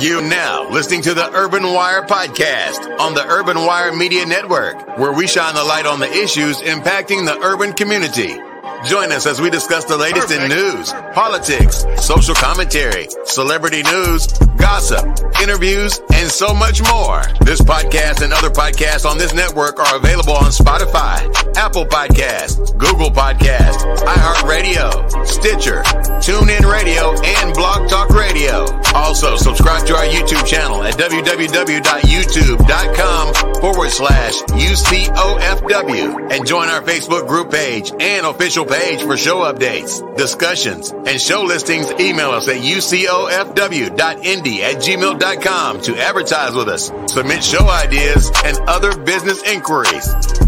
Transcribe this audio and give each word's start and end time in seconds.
You 0.00 0.22
now 0.22 0.68
listening 0.70 1.02
to 1.02 1.14
the 1.14 1.30
Urban 1.32 1.62
Wire 1.62 2.02
podcast 2.02 2.98
on 2.98 3.14
the 3.14 3.24
Urban 3.24 3.56
Wire 3.56 3.94
Media 3.94 4.26
Network, 4.26 4.98
where 4.98 5.12
we 5.12 5.28
shine 5.28 5.54
the 5.54 5.62
light 5.62 5.86
on 5.86 6.00
the 6.00 6.10
issues 6.10 6.60
impacting 6.60 7.24
the 7.26 7.38
urban 7.40 7.72
community. 7.74 8.36
Join 8.86 9.12
us 9.12 9.24
as 9.26 9.40
we 9.40 9.48
discuss 9.48 9.86
the 9.86 9.96
latest 9.96 10.28
Perfect. 10.28 10.52
in 10.52 10.58
news, 10.58 10.92
politics, 11.14 11.86
social 12.04 12.34
commentary, 12.34 13.06
celebrity 13.24 13.82
news, 13.82 14.26
gossip, 14.58 15.02
interviews, 15.42 16.02
and 16.12 16.28
so 16.30 16.52
much 16.52 16.82
more. 16.92 17.22
This 17.40 17.62
podcast 17.62 18.20
and 18.22 18.34
other 18.34 18.50
podcasts 18.50 19.06
on 19.08 19.16
this 19.16 19.32
network 19.32 19.78
are 19.80 19.96
available 19.96 20.34
on 20.34 20.50
Spotify, 20.52 21.24
Apple 21.56 21.86
Podcasts, 21.86 22.76
Google 22.76 23.08
Podcasts, 23.08 23.80
iHeartRadio, 24.04 25.26
Stitcher, 25.26 25.80
TuneIn 26.20 26.70
Radio, 26.70 27.14
and 27.40 27.54
Blog 27.54 27.88
Talk 27.88 28.10
Radio. 28.10 28.66
Also, 28.94 29.36
subscribe 29.36 29.86
to 29.86 29.96
our 29.96 30.04
YouTube 30.04 30.44
channel 30.46 30.82
at 30.82 30.92
www.youtube.com 30.94 33.34
forward 33.62 33.90
slash 33.90 34.42
UCOFW 34.42 36.30
and 36.32 36.46
join 36.46 36.68
our 36.68 36.82
Facebook 36.82 37.26
group 37.26 37.50
page 37.50 37.90
and 37.98 38.26
official 38.26 38.66
page 38.66 38.73
for 38.74 39.16
show 39.16 39.52
updates, 39.52 40.16
discussions, 40.16 40.90
and 40.90 41.20
show 41.20 41.42
listings. 41.42 41.90
Email 41.92 42.30
us 42.30 42.48
at 42.48 42.56
ucofw.indy 42.56 44.62
at 44.62 44.76
gmail.com 44.76 45.80
to 45.82 45.96
advertise 45.96 46.54
with 46.54 46.68
us, 46.68 46.90
submit 47.06 47.44
show 47.44 47.68
ideas, 47.68 48.32
and 48.44 48.58
other 48.68 48.96
business 48.96 49.42
inquiries. 49.44 50.43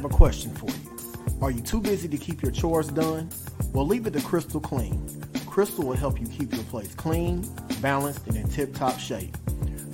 Have 0.00 0.10
a 0.10 0.16
question 0.16 0.50
for 0.54 0.66
you. 0.66 1.42
Are 1.42 1.50
you 1.50 1.60
too 1.60 1.78
busy 1.78 2.08
to 2.08 2.16
keep 2.16 2.40
your 2.40 2.52
chores 2.52 2.88
done? 2.88 3.28
Well, 3.74 3.86
leave 3.86 4.06
it 4.06 4.14
to 4.14 4.22
Crystal 4.22 4.58
Clean. 4.58 4.98
Crystal 5.46 5.84
will 5.84 5.96
help 5.96 6.18
you 6.18 6.26
keep 6.26 6.54
your 6.54 6.64
place 6.64 6.94
clean, 6.94 7.46
balanced, 7.82 8.26
and 8.26 8.34
in 8.34 8.48
tip 8.48 8.74
top 8.74 8.98
shape. 8.98 9.36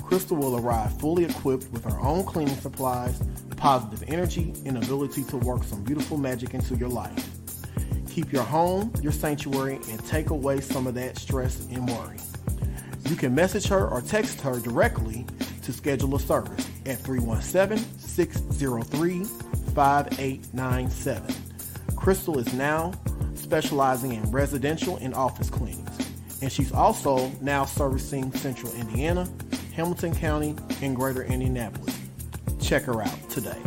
Crystal 0.00 0.36
will 0.36 0.56
arrive 0.56 0.97
fully 1.00 1.25
equipped 1.25 1.72
with 1.72 1.82
her 1.82 1.98
own 1.98 2.25
cleaning 2.25 2.54
supplies, 2.54 3.20
positive 3.56 4.04
energy, 4.08 4.54
and 4.64 4.76
ability 4.76 5.25
to 5.25 5.38
work 5.38 5.64
some 5.64 5.82
beautiful 5.82 6.19
magic 6.19 6.54
into 6.54 6.76
your 6.76 6.88
life. 6.88 7.28
Keep 8.08 8.32
your 8.32 8.44
home 8.44 8.92
your 9.02 9.12
sanctuary 9.12 9.81
and 9.91 10.06
take 10.06 10.31
away 10.31 10.60
some 10.60 10.86
of 10.86 10.94
that 10.94 11.19
stress 11.19 11.66
and 11.72 11.88
worry. 11.88 12.19
You 13.08 13.16
can 13.16 13.34
message 13.34 13.66
her 13.69 13.88
or 13.88 14.02
text 14.02 14.41
her 14.42 14.60
directly 14.60 15.26
to 15.62 15.72
schedule 15.72 16.14
a 16.14 16.20
service 16.20 16.64
at 16.86 16.98
317 16.98 17.78
603 17.98 19.45
5897. 19.76 21.34
Crystal 21.97 22.38
is 22.38 22.50
now 22.54 22.92
specializing 23.34 24.14
in 24.14 24.22
residential 24.31 24.97
and 25.03 25.14
office 25.14 25.50
cleanings, 25.50 25.98
and 26.41 26.50
she's 26.50 26.72
also 26.72 27.31
now 27.42 27.66
servicing 27.66 28.32
Central 28.32 28.72
Indiana, 28.72 29.28
Hamilton 29.75 30.14
County, 30.14 30.56
and 30.81 30.97
Greater 30.97 31.25
Indianapolis. 31.25 31.94
Check 32.59 32.84
her 32.84 33.03
out 33.03 33.31
today. 33.31 33.59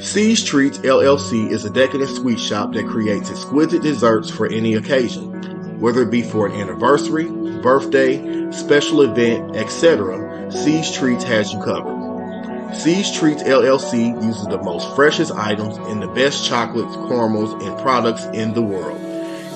C's 0.00 0.42
Treats 0.42 0.78
LLC 0.78 1.50
is 1.50 1.66
a 1.66 1.70
decadent 1.70 2.08
sweet 2.08 2.40
shop 2.40 2.72
that 2.72 2.86
creates 2.86 3.30
exquisite 3.30 3.82
desserts 3.82 4.30
for 4.30 4.46
any 4.46 4.74
occasion, 4.74 5.78
whether 5.78 6.00
it 6.02 6.10
be 6.10 6.22
for 6.22 6.46
an 6.46 6.52
anniversary, 6.52 7.26
birthday, 7.60 8.50
special 8.50 9.02
event, 9.02 9.56
etc. 9.56 10.25
C's 10.50 10.92
Treats 10.92 11.24
has 11.24 11.52
you 11.52 11.60
covered. 11.60 12.74
C's 12.74 13.10
Treats 13.12 13.42
LLC 13.42 14.22
uses 14.22 14.46
the 14.46 14.58
most 14.58 14.94
freshest 14.94 15.32
items 15.32 15.76
and 15.76 16.00
the 16.02 16.06
best 16.08 16.44
chocolates, 16.44 16.94
caramels, 17.08 17.52
and 17.64 17.76
products 17.80 18.24
in 18.26 18.54
the 18.54 18.62
world. 18.62 19.00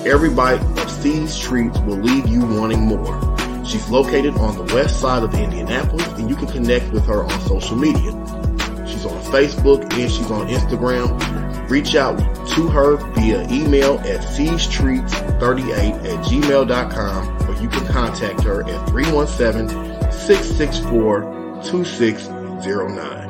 Every 0.05 0.29
bite 0.29 0.59
of 0.59 0.91
C's 0.91 1.37
Treats 1.37 1.79
will 1.79 1.97
leave 1.97 2.27
you 2.27 2.41
wanting 2.41 2.81
more. 2.81 3.65
She's 3.65 3.89
located 3.89 4.35
on 4.35 4.57
the 4.57 4.73
west 4.73 4.99
side 4.99 5.23
of 5.23 5.33
Indianapolis, 5.33 6.07
and 6.19 6.29
you 6.29 6.35
can 6.35 6.47
connect 6.47 6.91
with 6.91 7.05
her 7.05 7.23
on 7.23 7.41
social 7.41 7.77
media. 7.77 8.11
She's 8.85 9.05
on 9.05 9.21
Facebook 9.31 9.83
and 9.93 10.11
she's 10.11 10.29
on 10.29 10.47
Instagram. 10.49 11.69
Reach 11.69 11.95
out 11.95 12.17
to 12.49 12.67
her 12.67 12.97
via 13.13 13.47
email 13.49 13.97
at 13.99 14.19
cstreets38 14.21 15.93
at 16.03 16.25
gmail.com 16.25 17.49
or 17.49 17.61
you 17.61 17.69
can 17.69 17.87
contact 17.87 18.43
her 18.43 18.63
at 18.63 18.89
317 18.89 19.90
664 20.31 21.23
2609. 21.63 23.20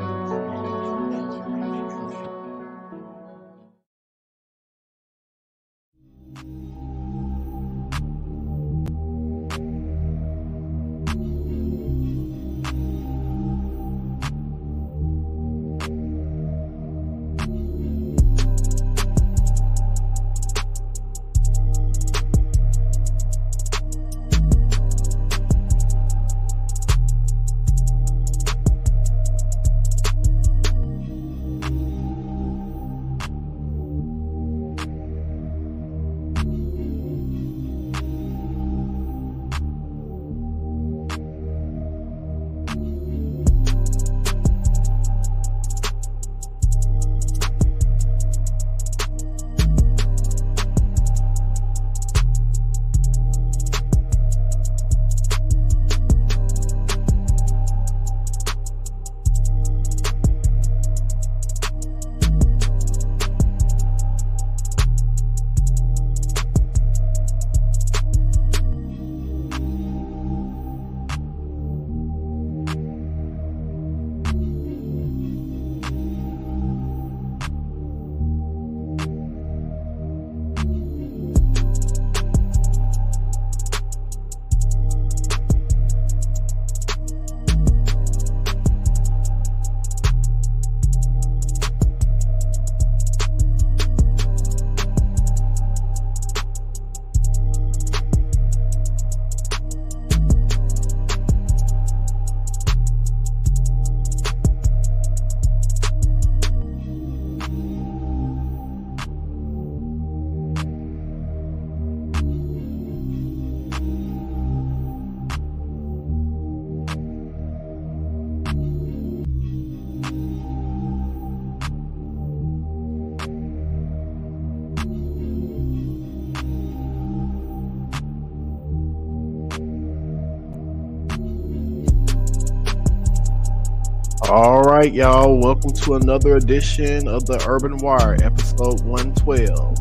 Right, 134.82 134.94
y'all. 134.94 135.38
Welcome 135.38 135.70
to 135.70 135.94
another 135.94 136.36
edition 136.36 137.06
of 137.06 137.24
the 137.24 137.40
Urban 137.46 137.76
Wire, 137.76 138.16
episode 138.20 138.80
112, 138.80 139.78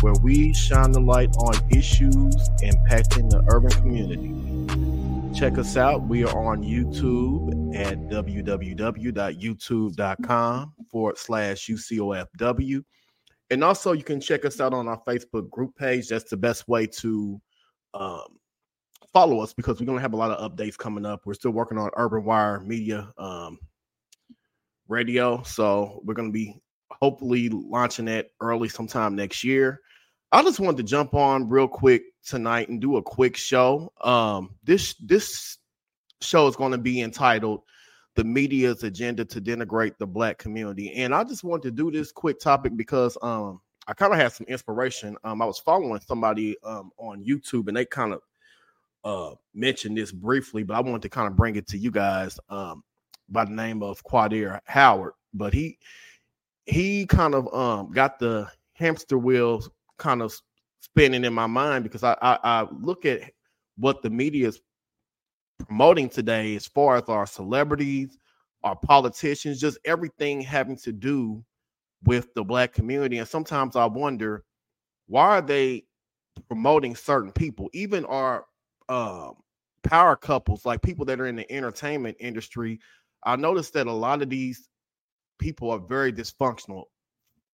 where 0.00 0.14
we 0.22 0.54
shine 0.54 0.92
the 0.92 1.00
light 1.00 1.34
on 1.38 1.56
issues 1.76 2.36
impacting 2.62 3.28
the 3.28 3.42
urban 3.48 3.72
community. 3.72 4.32
Check 5.36 5.58
us 5.58 5.76
out. 5.76 6.06
We 6.06 6.22
are 6.22 6.38
on 6.38 6.62
YouTube 6.62 7.74
at 7.74 7.98
www.youtube.com 7.98 10.74
forward 10.88 11.18
slash 11.18 11.66
UCOFW. 11.66 12.84
And 13.50 13.64
also, 13.64 13.90
you 13.90 14.04
can 14.04 14.20
check 14.20 14.44
us 14.44 14.60
out 14.60 14.72
on 14.72 14.86
our 14.86 15.02
Facebook 15.04 15.50
group 15.50 15.74
page. 15.74 16.06
That's 16.06 16.30
the 16.30 16.36
best 16.36 16.68
way 16.68 16.86
to 16.86 17.40
um, 17.92 18.38
follow 19.12 19.40
us 19.40 19.52
because 19.52 19.80
we're 19.80 19.86
going 19.86 19.98
to 19.98 20.02
have 20.02 20.12
a 20.12 20.16
lot 20.16 20.30
of 20.30 20.48
updates 20.48 20.78
coming 20.78 21.04
up. 21.04 21.22
We're 21.24 21.34
still 21.34 21.50
working 21.50 21.76
on 21.76 21.90
Urban 21.96 22.22
Wire 22.22 22.60
Media 22.60 23.12
um, 23.18 23.58
Radio. 24.92 25.42
So 25.42 26.00
we're 26.04 26.14
going 26.14 26.28
to 26.28 26.32
be 26.32 26.60
hopefully 26.90 27.48
launching 27.48 28.04
that 28.04 28.30
early 28.40 28.68
sometime 28.68 29.16
next 29.16 29.42
year. 29.42 29.80
I 30.30 30.42
just 30.42 30.60
wanted 30.60 30.76
to 30.78 30.82
jump 30.84 31.14
on 31.14 31.48
real 31.48 31.66
quick 31.66 32.04
tonight 32.24 32.68
and 32.68 32.80
do 32.80 32.96
a 32.96 33.02
quick 33.02 33.36
show. 33.36 33.92
Um, 34.02 34.54
this 34.62 34.94
this 34.94 35.58
show 36.20 36.46
is 36.46 36.56
going 36.56 36.72
to 36.72 36.78
be 36.78 37.00
entitled 37.00 37.62
"The 38.14 38.24
Media's 38.24 38.82
Agenda 38.82 39.24
to 39.26 39.40
Denigrate 39.40 39.98
the 39.98 40.06
Black 40.06 40.38
Community," 40.38 40.92
and 40.92 41.14
I 41.14 41.24
just 41.24 41.44
wanted 41.44 41.64
to 41.64 41.70
do 41.72 41.90
this 41.90 42.12
quick 42.12 42.40
topic 42.40 42.76
because 42.76 43.18
um, 43.20 43.60
I 43.88 43.94
kind 43.94 44.12
of 44.12 44.18
had 44.18 44.32
some 44.32 44.46
inspiration. 44.46 45.16
Um, 45.24 45.42
I 45.42 45.44
was 45.44 45.58
following 45.58 46.00
somebody 46.00 46.56
um, 46.62 46.92
on 46.98 47.24
YouTube, 47.24 47.68
and 47.68 47.76
they 47.76 47.84
kind 47.84 48.14
of 48.14 48.22
uh, 49.04 49.34
mentioned 49.54 49.98
this 49.98 50.12
briefly, 50.12 50.62
but 50.62 50.76
I 50.76 50.80
wanted 50.80 51.02
to 51.02 51.08
kind 51.08 51.26
of 51.26 51.36
bring 51.36 51.56
it 51.56 51.66
to 51.68 51.78
you 51.78 51.90
guys 51.90 52.38
um, 52.48 52.84
by 53.28 53.44
the 53.44 53.52
name 53.52 53.82
of 53.82 54.02
Quadir 54.04 54.60
Howard. 54.64 55.14
But 55.34 55.54
he 55.54 55.78
he 56.66 57.06
kind 57.06 57.34
of 57.34 57.52
um, 57.54 57.92
got 57.92 58.18
the 58.18 58.48
hamster 58.74 59.18
wheels 59.18 59.70
kind 59.98 60.22
of 60.22 60.34
spinning 60.80 61.24
in 61.24 61.32
my 61.32 61.46
mind 61.46 61.84
because 61.84 62.02
I, 62.02 62.16
I, 62.22 62.38
I 62.42 62.66
look 62.80 63.04
at 63.04 63.30
what 63.76 64.02
the 64.02 64.10
media 64.10 64.48
is 64.48 64.60
promoting 65.66 66.08
today 66.08 66.54
as 66.56 66.66
far 66.66 66.96
as 66.96 67.08
our 67.08 67.26
celebrities, 67.26 68.18
our 68.62 68.76
politicians, 68.76 69.60
just 69.60 69.78
everything 69.84 70.40
having 70.40 70.76
to 70.78 70.92
do 70.92 71.42
with 72.04 72.32
the 72.34 72.44
black 72.44 72.72
community. 72.72 73.18
And 73.18 73.28
sometimes 73.28 73.76
I 73.76 73.86
wonder 73.86 74.44
why 75.06 75.38
are 75.38 75.42
they 75.42 75.84
promoting 76.48 76.96
certain 76.96 77.32
people, 77.32 77.70
even 77.72 78.04
our 78.06 78.46
um, 78.88 79.34
power 79.82 80.16
couples, 80.16 80.64
like 80.64 80.82
people 80.82 81.04
that 81.06 81.20
are 81.20 81.26
in 81.26 81.36
the 81.36 81.50
entertainment 81.50 82.16
industry. 82.20 82.80
I 83.24 83.36
noticed 83.36 83.72
that 83.74 83.86
a 83.86 83.92
lot 83.92 84.22
of 84.22 84.30
these 84.30 84.68
people 85.38 85.70
are 85.70 85.78
very 85.78 86.12
dysfunctional. 86.12 86.84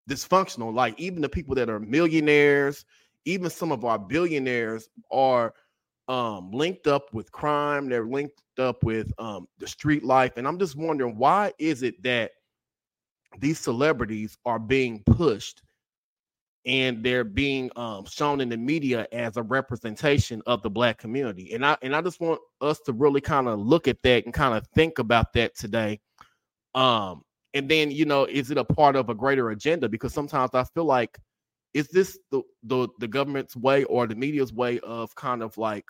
Dysfunctional, 0.09 0.73
like 0.73 0.99
even 0.99 1.21
the 1.23 1.29
people 1.29 1.55
that 1.57 1.69
are 1.69 1.81
millionaires, 1.81 2.85
even 3.25 3.51
some 3.51 3.73
of 3.73 3.85
our 3.85 3.99
billionaires 3.99 4.89
are 5.11 5.53
um, 6.09 6.51
linked 6.51 6.87
up 6.87 7.13
with 7.13 7.31
crime. 7.31 7.89
They're 7.89 8.07
linked 8.07 8.41
up 8.59 8.83
with 8.83 9.13
um, 9.19 9.47
the 9.59 9.67
street 9.67 10.05
life, 10.05 10.33
and 10.37 10.49
I'm 10.49 10.59
just 10.59 10.77
wondering 10.77 11.17
why 11.17 11.53
is 11.59 11.83
it 11.83 12.03
that 12.03 12.33
these 13.39 13.59
celebrities 13.59 14.37
are 14.47 14.59
being 14.59 15.03
pushed 15.05 15.63
and 16.69 17.03
they're 17.03 17.25
being 17.25 17.71
um, 17.77 18.05
shown 18.05 18.43
in 18.43 18.51
the 18.51 18.57
media 18.57 19.09
as 19.11 19.39
a 19.39 19.43
representation 19.43 20.43
of 20.47 20.63
the 20.63 20.69
black 20.69 20.99
community. 20.99 21.55
And 21.55 21.65
i 21.65 21.77
and 21.83 21.97
i 21.97 22.03
just 22.03 22.21
want 22.21 22.41
us 22.61 22.79
to 22.81 22.93
really 22.93 23.23
kind 23.23 23.49
of 23.49 23.59
look 23.59 23.89
at 23.89 24.03
that 24.03 24.27
and 24.27 24.35
kind 24.35 24.55
of 24.55 24.67
think 24.75 24.99
about 24.99 25.33
that 25.33 25.57
today. 25.57 25.99
Um 26.75 27.23
and 27.55 27.69
then 27.69 27.91
you 27.91 28.05
know 28.05 28.25
is 28.25 28.51
it 28.51 28.59
a 28.59 28.65
part 28.65 28.95
of 28.95 29.09
a 29.09 29.15
greater 29.15 29.51
agenda? 29.51 29.89
Because 29.89 30.13
sometimes 30.13 30.51
i 30.55 30.63
feel 30.63 30.85
like 30.85 31.19
is 31.73 31.89
this 31.89 32.19
the 32.31 32.43
the, 32.63 32.89
the 33.01 33.09
government's 33.09 33.57
way 33.57 33.85
or 33.85 34.07
the 34.07 34.15
media's 34.15 34.53
way 34.53 34.79
of 34.81 35.15
kind 35.15 35.43
of 35.43 35.57
like 35.57 35.87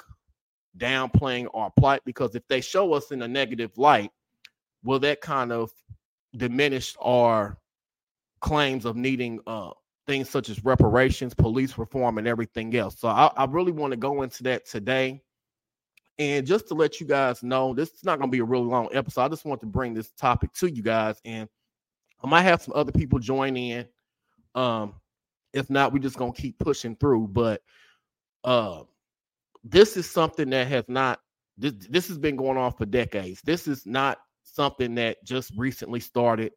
downplaying 0.76 1.48
our 1.54 1.72
plight? 1.76 2.02
Because 2.06 2.36
if 2.36 2.46
they 2.48 2.60
show 2.60 2.92
us 2.92 3.10
in 3.10 3.22
a 3.22 3.28
negative 3.28 3.76
light 3.76 4.12
will 4.84 5.00
that 5.00 5.20
kind 5.20 5.50
of 5.50 5.72
diminish 6.36 6.94
our 7.00 7.58
claims 8.40 8.84
of 8.84 8.94
needing 8.94 9.40
uh 9.48 9.70
things 10.08 10.28
such 10.28 10.48
as 10.48 10.64
reparations, 10.64 11.34
police 11.34 11.78
reform, 11.78 12.18
and 12.18 12.26
everything 12.26 12.74
else. 12.74 12.98
So 12.98 13.08
I, 13.08 13.30
I 13.36 13.44
really 13.44 13.72
want 13.72 13.92
to 13.92 13.96
go 13.96 14.22
into 14.22 14.42
that 14.44 14.66
today. 14.66 15.22
And 16.18 16.44
just 16.44 16.66
to 16.68 16.74
let 16.74 16.98
you 16.98 17.06
guys 17.06 17.44
know, 17.44 17.74
this 17.74 17.90
is 17.90 18.02
not 18.02 18.18
going 18.18 18.28
to 18.28 18.34
be 18.34 18.40
a 18.40 18.44
really 18.44 18.64
long 18.64 18.88
episode. 18.92 19.22
I 19.22 19.28
just 19.28 19.44
want 19.44 19.60
to 19.60 19.66
bring 19.66 19.94
this 19.94 20.10
topic 20.12 20.52
to 20.54 20.68
you 20.68 20.82
guys, 20.82 21.20
and 21.24 21.48
I 22.24 22.26
might 22.26 22.42
have 22.42 22.62
some 22.62 22.72
other 22.74 22.90
people 22.90 23.20
join 23.20 23.56
in. 23.56 23.86
Um, 24.56 24.94
if 25.52 25.70
not, 25.70 25.92
we're 25.92 26.00
just 26.00 26.16
gonna 26.16 26.32
keep 26.32 26.58
pushing 26.58 26.96
through. 26.96 27.28
But 27.28 27.62
uh, 28.44 28.82
this 29.62 29.96
is 29.96 30.10
something 30.10 30.50
that 30.50 30.66
has 30.66 30.84
not 30.88 31.20
this 31.56 31.74
this 31.88 32.08
has 32.08 32.18
been 32.18 32.36
going 32.36 32.58
on 32.58 32.72
for 32.72 32.86
decades. 32.86 33.40
This 33.42 33.68
is 33.68 33.86
not 33.86 34.18
something 34.42 34.94
that 34.96 35.22
just 35.24 35.52
recently 35.56 36.00
started. 36.00 36.52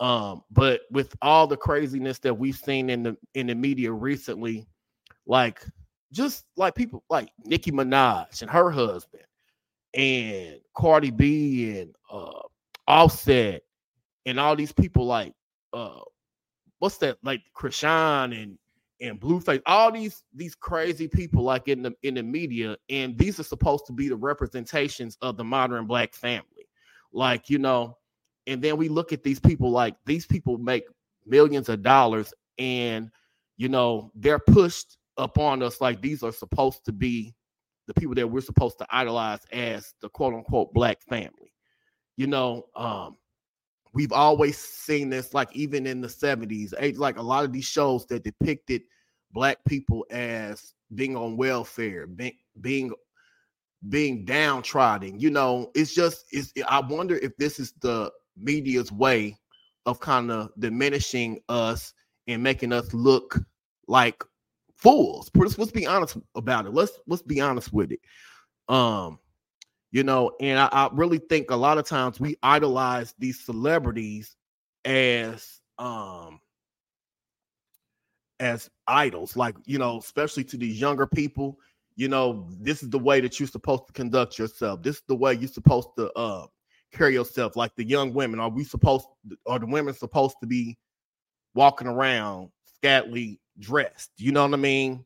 Um, 0.00 0.42
but 0.50 0.82
with 0.90 1.14
all 1.22 1.46
the 1.46 1.56
craziness 1.56 2.18
that 2.20 2.34
we've 2.34 2.56
seen 2.56 2.90
in 2.90 3.02
the 3.02 3.16
in 3.34 3.46
the 3.46 3.54
media 3.54 3.92
recently, 3.92 4.66
like 5.26 5.64
just 6.12 6.44
like 6.56 6.74
people 6.74 7.04
like 7.08 7.30
Nicki 7.44 7.70
Minaj 7.70 8.42
and 8.42 8.50
her 8.50 8.70
husband, 8.70 9.24
and 9.94 10.56
Cardi 10.76 11.10
B 11.10 11.78
and 11.78 11.94
uh, 12.10 12.42
Offset, 12.88 13.62
and 14.26 14.40
all 14.40 14.56
these 14.56 14.72
people 14.72 15.06
like 15.06 15.34
uh, 15.72 16.00
what's 16.78 16.98
that 16.98 17.18
like 17.22 17.42
Chrisean 17.56 18.42
and 18.42 18.58
and 19.00 19.20
Blueface, 19.20 19.60
all 19.66 19.90
these 19.92 20.22
these 20.34 20.54
crazy 20.54 21.08
people 21.08 21.42
like 21.42 21.68
in 21.68 21.82
the 21.82 21.94
in 22.02 22.14
the 22.14 22.22
media, 22.22 22.76
and 22.88 23.18
these 23.18 23.38
are 23.40 23.44
supposed 23.44 23.86
to 23.86 23.92
be 23.92 24.08
the 24.08 24.16
representations 24.16 25.18
of 25.22 25.36
the 25.36 25.44
modern 25.44 25.86
black 25.86 26.14
family. 26.14 26.68
Like 27.12 27.50
you 27.50 27.58
know, 27.58 27.98
and 28.46 28.62
then 28.62 28.76
we 28.76 28.88
look 28.88 29.12
at 29.12 29.22
these 29.22 29.40
people 29.40 29.70
like 29.70 29.96
these 30.04 30.26
people 30.26 30.58
make 30.58 30.84
millions 31.26 31.68
of 31.68 31.82
dollars 31.82 32.32
and 32.58 33.10
you 33.56 33.68
know 33.68 34.10
they're 34.14 34.38
pushed 34.38 34.98
upon 35.16 35.62
us 35.62 35.80
like 35.80 36.00
these 36.00 36.22
are 36.22 36.32
supposed 36.32 36.84
to 36.84 36.92
be 36.92 37.34
the 37.86 37.94
people 37.94 38.14
that 38.14 38.26
we're 38.26 38.40
supposed 38.40 38.78
to 38.78 38.86
idolize 38.90 39.40
as 39.52 39.94
the 40.00 40.08
quote 40.08 40.34
unquote 40.34 40.72
black 40.72 41.02
family. 41.02 41.52
You 42.16 42.26
know 42.26 42.66
um 42.76 43.16
we've 43.92 44.12
always 44.12 44.56
seen 44.56 45.10
this 45.10 45.34
like 45.34 45.54
even 45.54 45.86
in 45.86 46.00
the 46.00 46.08
70s 46.08 46.72
like 46.98 47.18
a 47.18 47.22
lot 47.22 47.44
of 47.44 47.52
these 47.52 47.64
shows 47.64 48.06
that 48.06 48.24
depicted 48.24 48.82
black 49.32 49.58
people 49.66 50.06
as 50.10 50.74
being 50.94 51.16
on 51.16 51.36
welfare 51.36 52.06
being 52.06 52.36
being 52.60 52.92
being 53.88 54.24
downtrodden 54.24 55.18
you 55.18 55.30
know 55.30 55.70
it's 55.74 55.94
just 55.94 56.24
it's 56.30 56.52
i 56.68 56.80
wonder 56.80 57.16
if 57.16 57.36
this 57.36 57.58
is 57.58 57.72
the 57.80 58.10
media's 58.36 58.92
way 58.92 59.36
of 59.86 60.00
kind 60.00 60.30
of 60.30 60.50
diminishing 60.58 61.40
us 61.48 61.92
and 62.26 62.42
making 62.42 62.72
us 62.72 62.92
look 62.94 63.38
like 63.88 64.22
fools. 64.76 65.30
Let's, 65.34 65.58
let's 65.58 65.72
be 65.72 65.86
honest 65.86 66.16
about 66.34 66.66
it. 66.66 66.74
Let's 66.74 66.92
let's 67.06 67.22
be 67.22 67.40
honest 67.40 67.72
with 67.72 67.92
it. 67.92 68.00
Um, 68.68 69.18
you 69.90 70.02
know, 70.02 70.32
and 70.40 70.58
I, 70.58 70.68
I 70.72 70.88
really 70.92 71.18
think 71.18 71.50
a 71.50 71.56
lot 71.56 71.78
of 71.78 71.86
times 71.86 72.18
we 72.18 72.36
idolize 72.42 73.14
these 73.18 73.44
celebrities 73.44 74.36
as 74.84 75.60
um 75.78 76.40
as 78.40 78.70
idols, 78.86 79.36
like 79.36 79.54
you 79.64 79.78
know, 79.78 79.98
especially 79.98 80.44
to 80.44 80.56
these 80.56 80.80
younger 80.80 81.06
people. 81.06 81.58
You 81.94 82.08
know, 82.08 82.48
this 82.58 82.82
is 82.82 82.88
the 82.88 82.98
way 82.98 83.20
that 83.20 83.38
you're 83.38 83.46
supposed 83.46 83.86
to 83.86 83.92
conduct 83.92 84.38
yourself. 84.38 84.82
This 84.82 84.96
is 84.96 85.02
the 85.08 85.16
way 85.16 85.34
you're 85.34 85.48
supposed 85.48 85.88
to 85.98 86.10
uh 86.12 86.46
carry 86.92 87.14
yourself 87.14 87.56
like 87.56 87.74
the 87.76 87.84
young 87.84 88.12
women? 88.12 88.40
Are 88.40 88.48
we 88.48 88.64
supposed 88.64 89.06
are 89.46 89.58
the 89.58 89.66
women 89.66 89.94
supposed 89.94 90.36
to 90.40 90.46
be 90.46 90.78
walking 91.54 91.86
around 91.88 92.50
scantily 92.76 93.40
dressed? 93.58 94.10
You 94.16 94.32
know 94.32 94.42
what 94.42 94.54
I 94.54 94.58
mean? 94.58 95.04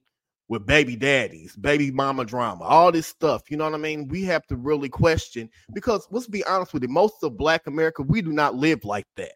With 0.48 0.64
baby 0.64 0.94
daddies, 0.94 1.56
baby 1.56 1.90
mama 1.90 2.24
drama, 2.24 2.64
all 2.64 2.92
this 2.92 3.06
stuff. 3.08 3.50
You 3.50 3.56
know 3.56 3.64
what 3.64 3.74
I 3.74 3.78
mean? 3.78 4.06
We 4.06 4.22
have 4.24 4.46
to 4.46 4.56
really 4.56 4.88
question 4.88 5.50
because 5.72 6.06
let's 6.10 6.28
be 6.28 6.44
honest 6.44 6.72
with 6.72 6.82
you, 6.82 6.88
most 6.88 7.22
of 7.22 7.36
black 7.36 7.66
America, 7.66 8.02
we 8.02 8.22
do 8.22 8.32
not 8.32 8.54
live 8.54 8.84
like 8.84 9.06
that. 9.16 9.32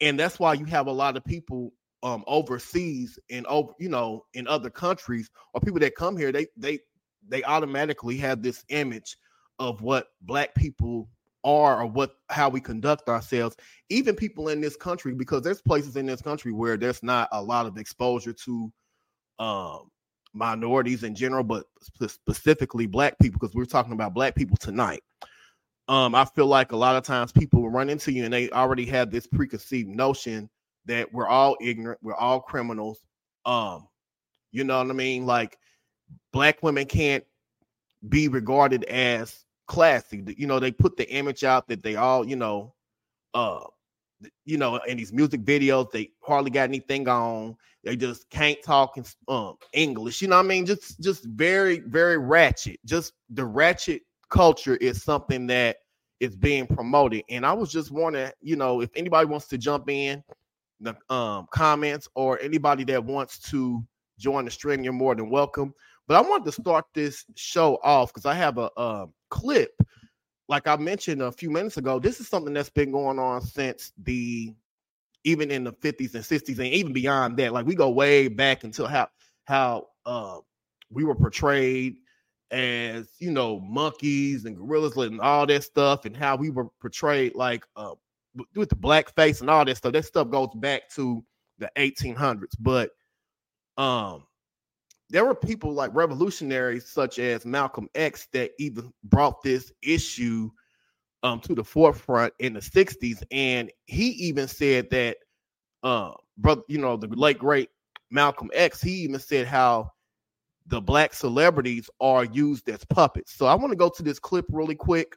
And 0.00 0.20
that's 0.20 0.38
why 0.38 0.52
you 0.54 0.66
have 0.66 0.86
a 0.86 0.92
lot 0.92 1.16
of 1.16 1.24
people 1.24 1.72
um 2.02 2.24
overseas 2.26 3.18
and 3.30 3.46
over, 3.46 3.72
you 3.78 3.88
know, 3.88 4.26
in 4.34 4.46
other 4.46 4.68
countries 4.68 5.30
or 5.54 5.60
people 5.60 5.80
that 5.80 5.96
come 5.96 6.16
here, 6.16 6.30
they 6.30 6.46
they 6.56 6.78
they 7.26 7.42
automatically 7.44 8.18
have 8.18 8.42
this 8.42 8.64
image 8.68 9.16
of 9.58 9.80
what 9.80 10.08
black 10.22 10.54
people 10.54 11.08
are 11.44 11.82
or 11.82 11.86
what 11.86 12.16
how 12.30 12.48
we 12.48 12.60
conduct 12.60 13.08
ourselves 13.08 13.56
even 13.90 14.16
people 14.16 14.48
in 14.48 14.60
this 14.60 14.76
country 14.76 15.14
because 15.14 15.42
there's 15.42 15.60
places 15.60 15.96
in 15.96 16.06
this 16.06 16.22
country 16.22 16.52
where 16.52 16.76
there's 16.76 17.02
not 17.02 17.28
a 17.32 17.42
lot 17.42 17.66
of 17.66 17.76
exposure 17.76 18.32
to 18.32 18.72
um 19.38 19.90
minorities 20.32 21.04
in 21.04 21.14
general 21.14 21.44
but 21.44 21.64
specifically 22.08 22.86
black 22.86 23.16
people 23.20 23.38
because 23.38 23.54
we're 23.54 23.64
talking 23.64 23.92
about 23.92 24.14
black 24.14 24.34
people 24.34 24.56
tonight 24.56 25.02
um, 25.86 26.14
I 26.14 26.24
feel 26.24 26.46
like 26.46 26.72
a 26.72 26.76
lot 26.76 26.96
of 26.96 27.04
times 27.04 27.30
people 27.30 27.60
will 27.60 27.70
run 27.70 27.90
into 27.90 28.10
you 28.10 28.24
and 28.24 28.32
they 28.32 28.48
already 28.50 28.86
have 28.86 29.10
this 29.10 29.26
preconceived 29.26 29.88
notion 29.88 30.48
that 30.86 31.12
we're 31.12 31.28
all 31.28 31.56
ignorant, 31.60 32.00
we're 32.02 32.14
all 32.14 32.40
criminals. 32.40 33.00
Um, 33.44 33.88
you 34.50 34.64
know 34.64 34.78
what 34.78 34.88
I 34.88 34.94
mean? 34.94 35.26
Like 35.26 35.58
black 36.32 36.62
women 36.62 36.86
can't 36.86 37.24
be 38.08 38.28
regarded 38.28 38.84
as 38.84 39.43
classy. 39.66 40.24
You 40.36 40.46
know, 40.46 40.58
they 40.58 40.70
put 40.70 40.96
the 40.96 41.08
image 41.10 41.44
out 41.44 41.68
that 41.68 41.82
they 41.82 41.96
all, 41.96 42.26
you 42.26 42.36
know, 42.36 42.74
uh, 43.34 43.60
you 44.44 44.56
know, 44.56 44.76
in 44.86 44.96
these 44.96 45.12
music 45.12 45.42
videos, 45.42 45.90
they 45.90 46.10
hardly 46.22 46.50
got 46.50 46.68
anything 46.68 47.08
on. 47.08 47.56
They 47.82 47.96
just 47.96 48.30
can't 48.30 48.62
talk 48.62 48.96
in 48.96 49.04
um, 49.28 49.56
English. 49.72 50.22
You 50.22 50.28
know 50.28 50.36
what 50.36 50.46
I 50.46 50.48
mean? 50.48 50.64
Just 50.64 51.00
just 51.00 51.24
very, 51.24 51.80
very 51.80 52.16
ratchet. 52.16 52.80
Just 52.84 53.12
the 53.30 53.44
ratchet 53.44 54.02
culture 54.30 54.76
is 54.76 55.02
something 55.02 55.46
that 55.48 55.76
is 56.20 56.36
being 56.36 56.66
promoted. 56.66 57.22
And 57.28 57.44
I 57.44 57.52
was 57.52 57.70
just 57.70 57.90
wondering, 57.90 58.32
you 58.40 58.56
know, 58.56 58.80
if 58.80 58.90
anybody 58.96 59.26
wants 59.26 59.46
to 59.48 59.58
jump 59.58 59.90
in 59.90 60.22
the 60.80 60.96
um, 61.12 61.46
comments 61.50 62.08
or 62.14 62.40
anybody 62.40 62.84
that 62.84 63.04
wants 63.04 63.38
to 63.50 63.84
join 64.18 64.44
the 64.44 64.50
stream, 64.50 64.82
you're 64.82 64.92
more 64.92 65.14
than 65.14 65.28
welcome. 65.28 65.74
But 66.06 66.16
I 66.16 66.28
wanted 66.28 66.44
to 66.46 66.60
start 66.60 66.84
this 66.94 67.24
show 67.34 67.78
off 67.82 68.12
because 68.12 68.26
I 68.26 68.34
have 68.34 68.58
a, 68.58 68.70
a 68.76 69.06
clip 69.30 69.72
like 70.48 70.66
I 70.66 70.76
mentioned 70.76 71.22
a 71.22 71.32
few 71.32 71.50
minutes 71.50 71.76
ago, 71.76 71.98
this 71.98 72.20
is 72.20 72.28
something 72.28 72.52
that's 72.52 72.70
been 72.70 72.92
going 72.92 73.18
on 73.18 73.40
since 73.40 73.92
the 74.02 74.54
even 75.24 75.50
in 75.50 75.64
the 75.64 75.72
50s 75.72 76.14
and 76.14 76.22
60s 76.22 76.58
and 76.58 76.66
even 76.66 76.92
beyond 76.92 77.38
that. 77.38 77.52
Like 77.52 77.66
we 77.66 77.74
go 77.74 77.88
way 77.88 78.28
back 78.28 78.64
until 78.64 78.86
how 78.86 79.08
how 79.44 79.86
uh 80.04 80.38
we 80.90 81.04
were 81.04 81.14
portrayed 81.14 81.96
as 82.50 83.08
you 83.18 83.30
know 83.30 83.58
monkeys 83.60 84.44
and 84.44 84.56
gorillas 84.56 84.96
and 84.96 85.20
all 85.20 85.46
that 85.46 85.64
stuff 85.64 86.04
and 86.04 86.16
how 86.16 86.36
we 86.36 86.50
were 86.50 86.68
portrayed 86.80 87.34
like 87.34 87.64
uh 87.76 87.94
with 88.54 88.68
the 88.68 88.76
black 88.76 89.14
face 89.14 89.40
and 89.40 89.48
all 89.48 89.64
that 89.64 89.76
stuff. 89.76 89.92
That 89.94 90.04
stuff 90.04 90.28
goes 90.28 90.50
back 90.56 90.90
to 90.96 91.24
the 91.58 91.70
1800s. 91.76 92.52
But 92.60 92.90
um 93.78 94.24
there 95.10 95.24
were 95.24 95.34
people 95.34 95.72
like 95.72 95.94
revolutionaries 95.94 96.86
such 96.86 97.18
as 97.18 97.44
Malcolm 97.44 97.88
X 97.94 98.28
that 98.32 98.52
even 98.58 98.92
brought 99.04 99.42
this 99.42 99.72
issue 99.82 100.50
um, 101.22 101.40
to 101.40 101.54
the 101.54 101.64
forefront 101.64 102.32
in 102.38 102.54
the 102.54 102.60
60s. 102.60 103.22
And 103.30 103.70
he 103.86 104.10
even 104.10 104.48
said 104.48 104.90
that, 104.90 105.18
uh, 105.82 106.12
brother, 106.38 106.62
you 106.68 106.78
know, 106.78 106.96
the 106.96 107.08
late 107.08 107.38
great 107.38 107.70
Malcolm 108.10 108.50
X, 108.54 108.80
he 108.80 108.92
even 109.02 109.20
said 109.20 109.46
how 109.46 109.90
the 110.66 110.80
black 110.80 111.12
celebrities 111.12 111.90
are 112.00 112.24
used 112.24 112.68
as 112.68 112.84
puppets. 112.86 113.34
So 113.34 113.46
I 113.46 113.54
want 113.54 113.70
to 113.72 113.76
go 113.76 113.90
to 113.90 114.02
this 114.02 114.18
clip 114.18 114.46
really 114.50 114.74
quick, 114.74 115.16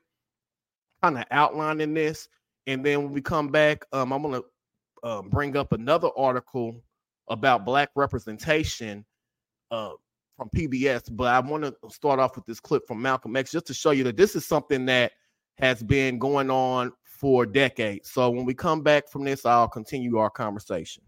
kind 1.02 1.18
of 1.18 1.24
outlining 1.32 1.94
this. 1.94 2.28
And 2.68 2.86
then 2.86 3.04
when 3.04 3.14
we 3.14 3.22
come 3.22 3.48
back, 3.50 3.86
um, 3.94 4.12
I'm 4.12 4.22
going 4.22 4.42
to 4.42 4.46
uh, 5.04 5.22
bring 5.22 5.56
up 5.56 5.72
another 5.72 6.10
article 6.18 6.84
about 7.30 7.66
black 7.66 7.90
representation 7.96 9.06
uh, 9.72 9.92
from 10.36 10.50
PBS, 10.56 11.10
but 11.12 11.28
I 11.28 11.40
want 11.40 11.64
to 11.64 11.76
start 11.90 12.20
off 12.20 12.36
with 12.36 12.46
this 12.46 12.60
clip 12.60 12.88
from 12.88 13.02
Malcolm 13.02 13.36
X 13.36 13.52
just 13.52 13.66
to 13.68 13.74
show 13.74 13.92
you 13.92 14.04
that 14.04 14.18
this 14.18 14.36
is 14.36 14.46
something 14.46 14.86
that 14.86 15.14
has 15.58 15.82
been 15.82 16.20
going 16.20 16.52
on 16.52 16.92
for 17.04 17.46
decades. 17.46 18.12
So 18.12 18.30
when 18.30 18.46
we 18.46 18.54
come 18.54 18.84
back 18.84 19.10
from 19.10 19.24
this, 19.24 19.46
I'll 19.46 19.68
continue 19.68 20.18
our 20.18 20.30
conversation. 20.30 21.04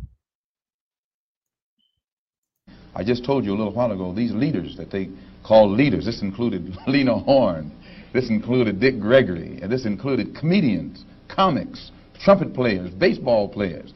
I 2.96 3.04
just 3.04 3.24
told 3.24 3.46
you 3.46 3.52
a 3.52 3.58
little 3.58 3.74
while 3.74 3.92
ago, 3.92 4.14
these 4.14 4.34
leaders 4.34 4.76
that 4.78 4.90
they 4.90 5.10
call 5.44 5.70
leaders, 5.70 6.06
this 6.06 6.22
included 6.24 6.76
Lena 6.88 7.18
Horne, 7.18 7.72
this 8.14 8.30
included 8.30 8.80
Dick 8.80 9.00
Gregory, 9.00 9.60
and 9.62 9.72
this 9.72 9.86
included 9.86 10.36
comedians, 10.36 11.06
comics, 11.28 11.92
trumpet 12.20 12.54
players, 12.54 12.90
baseball 12.92 13.48
players. 13.48 13.94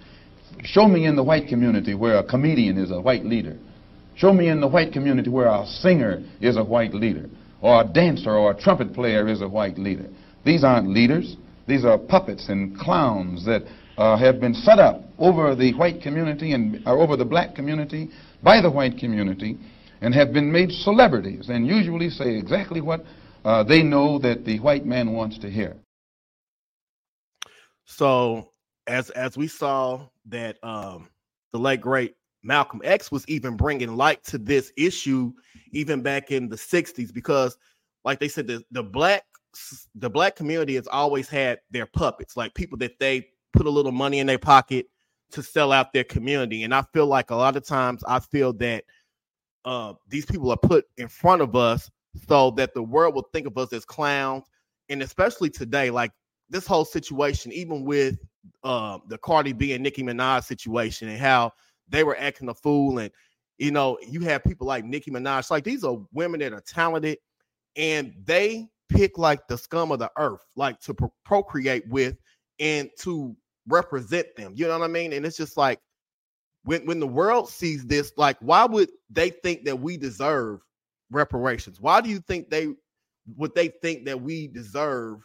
Show 0.63 0.87
me 0.87 1.05
in 1.05 1.15
the 1.15 1.23
white 1.23 1.47
community 1.47 1.95
where 1.95 2.19
a 2.19 2.23
comedian 2.23 2.77
is 2.77 2.91
a 2.91 3.01
white 3.01 3.25
leader. 3.25 3.57
Show 4.15 4.33
me 4.33 4.49
in 4.49 4.61
the 4.61 4.67
white 4.67 4.93
community 4.93 5.29
where 5.29 5.47
a 5.47 5.65
singer 5.65 6.23
is 6.41 6.57
a 6.57 6.63
white 6.63 6.93
leader, 6.93 7.29
or 7.61 7.81
a 7.81 7.85
dancer 7.85 8.31
or 8.31 8.51
a 8.51 8.59
trumpet 8.59 8.93
player 8.93 9.27
is 9.27 9.41
a 9.41 9.47
white 9.47 9.77
leader. 9.77 10.07
These 10.45 10.63
aren't 10.63 10.89
leaders. 10.89 11.37
These 11.67 11.85
are 11.85 11.97
puppets 11.97 12.49
and 12.49 12.77
clowns 12.77 13.45
that 13.45 13.63
uh, 13.97 14.17
have 14.17 14.39
been 14.39 14.53
set 14.53 14.79
up 14.79 15.01
over 15.17 15.55
the 15.55 15.73
white 15.75 16.01
community 16.01 16.51
and 16.51 16.85
uh, 16.85 16.91
over 16.91 17.15
the 17.15 17.25
black 17.25 17.55
community 17.55 18.09
by 18.41 18.61
the 18.61 18.69
white 18.69 18.97
community 18.97 19.57
and 20.01 20.13
have 20.13 20.33
been 20.33 20.51
made 20.51 20.71
celebrities 20.71 21.49
and 21.49 21.65
usually 21.65 22.09
say 22.09 22.35
exactly 22.35 22.81
what 22.81 23.05
uh, 23.45 23.63
they 23.63 23.81
know 23.81 24.19
that 24.19 24.45
the 24.45 24.59
white 24.59 24.85
man 24.85 25.13
wants 25.13 25.37
to 25.39 25.49
hear. 25.49 25.75
So, 27.85 28.51
as 28.87 29.09
as 29.11 29.37
we 29.37 29.47
saw 29.47 30.07
that 30.27 30.57
um, 30.63 31.09
the 31.51 31.59
late 31.59 31.81
great 31.81 32.15
Malcolm 32.43 32.81
X 32.83 33.11
was 33.11 33.27
even 33.27 33.55
bringing 33.55 33.95
light 33.95 34.23
to 34.25 34.37
this 34.37 34.71
issue 34.77 35.31
even 35.71 36.01
back 36.01 36.31
in 36.31 36.49
the 36.49 36.55
60s 36.55 37.13
because 37.13 37.57
like 38.03 38.19
they 38.19 38.27
said 38.27 38.47
the, 38.47 38.63
the 38.71 38.83
black 38.83 39.23
the 39.95 40.09
black 40.09 40.35
community 40.35 40.75
has 40.75 40.87
always 40.87 41.29
had 41.29 41.59
their 41.71 41.85
puppets 41.85 42.35
like 42.35 42.53
people 42.53 42.77
that 42.77 42.99
they 42.99 43.27
put 43.53 43.67
a 43.67 43.69
little 43.69 43.91
money 43.91 44.19
in 44.19 44.27
their 44.27 44.39
pocket 44.39 44.87
to 45.31 45.41
sell 45.41 45.71
out 45.71 45.93
their 45.93 46.03
community. 46.03 46.63
And 46.63 46.73
I 46.73 46.83
feel 46.93 47.07
like 47.07 47.31
a 47.31 47.35
lot 47.35 47.55
of 47.55 47.65
times 47.65 48.03
I 48.07 48.19
feel 48.19 48.53
that 48.53 48.83
uh, 49.65 49.93
these 50.07 50.25
people 50.25 50.51
are 50.51 50.57
put 50.57 50.85
in 50.97 51.07
front 51.07 51.41
of 51.41 51.55
us 51.55 51.89
so 52.27 52.51
that 52.51 52.73
the 52.73 52.83
world 52.83 53.15
will 53.15 53.27
think 53.33 53.47
of 53.47 53.57
us 53.57 53.73
as 53.73 53.85
clowns. 53.85 54.45
And 54.89 55.01
especially 55.01 55.49
today 55.49 55.89
like 55.89 56.11
this 56.49 56.67
whole 56.67 56.85
situation 56.85 57.51
even 57.51 57.83
with 57.83 58.17
uh, 58.63 58.99
the 59.07 59.17
Cardi 59.17 59.53
B 59.53 59.73
and 59.73 59.83
Nicki 59.83 60.03
Minaj 60.03 60.43
situation 60.43 61.07
and 61.07 61.19
how 61.19 61.51
they 61.89 62.03
were 62.03 62.17
acting 62.17 62.49
a 62.49 62.53
fool. 62.53 62.99
And 62.99 63.11
you 63.57 63.71
know, 63.71 63.97
you 64.07 64.21
have 64.21 64.43
people 64.43 64.67
like 64.67 64.85
Nicki 64.85 65.11
Minaj, 65.11 65.49
like 65.51 65.63
these 65.63 65.83
are 65.83 65.97
women 66.11 66.39
that 66.39 66.53
are 66.53 66.61
talented 66.61 67.17
and 67.75 68.13
they 68.25 68.67
pick 68.89 69.17
like 69.17 69.47
the 69.47 69.57
scum 69.57 69.91
of 69.91 69.99
the 69.99 70.11
earth, 70.17 70.45
like 70.55 70.79
to 70.81 70.93
pro- 70.93 71.13
procreate 71.25 71.87
with 71.87 72.17
and 72.59 72.89
to 72.99 73.35
represent 73.67 74.27
them. 74.35 74.53
You 74.55 74.67
know 74.67 74.77
what 74.77 74.85
I 74.85 74.91
mean? 74.91 75.13
And 75.13 75.25
it's 75.25 75.37
just 75.37 75.57
like 75.57 75.79
when 76.63 76.85
when 76.85 76.99
the 76.99 77.07
world 77.07 77.49
sees 77.49 77.85
this, 77.85 78.13
like, 78.17 78.37
why 78.39 78.65
would 78.65 78.89
they 79.09 79.29
think 79.29 79.65
that 79.65 79.79
we 79.79 79.97
deserve 79.97 80.61
reparations? 81.11 81.79
Why 81.79 82.01
do 82.01 82.09
you 82.09 82.19
think 82.19 82.49
they 82.49 82.73
would 83.37 83.53
they 83.55 83.69
think 83.69 84.05
that 84.05 84.21
we 84.21 84.47
deserve 84.47 85.19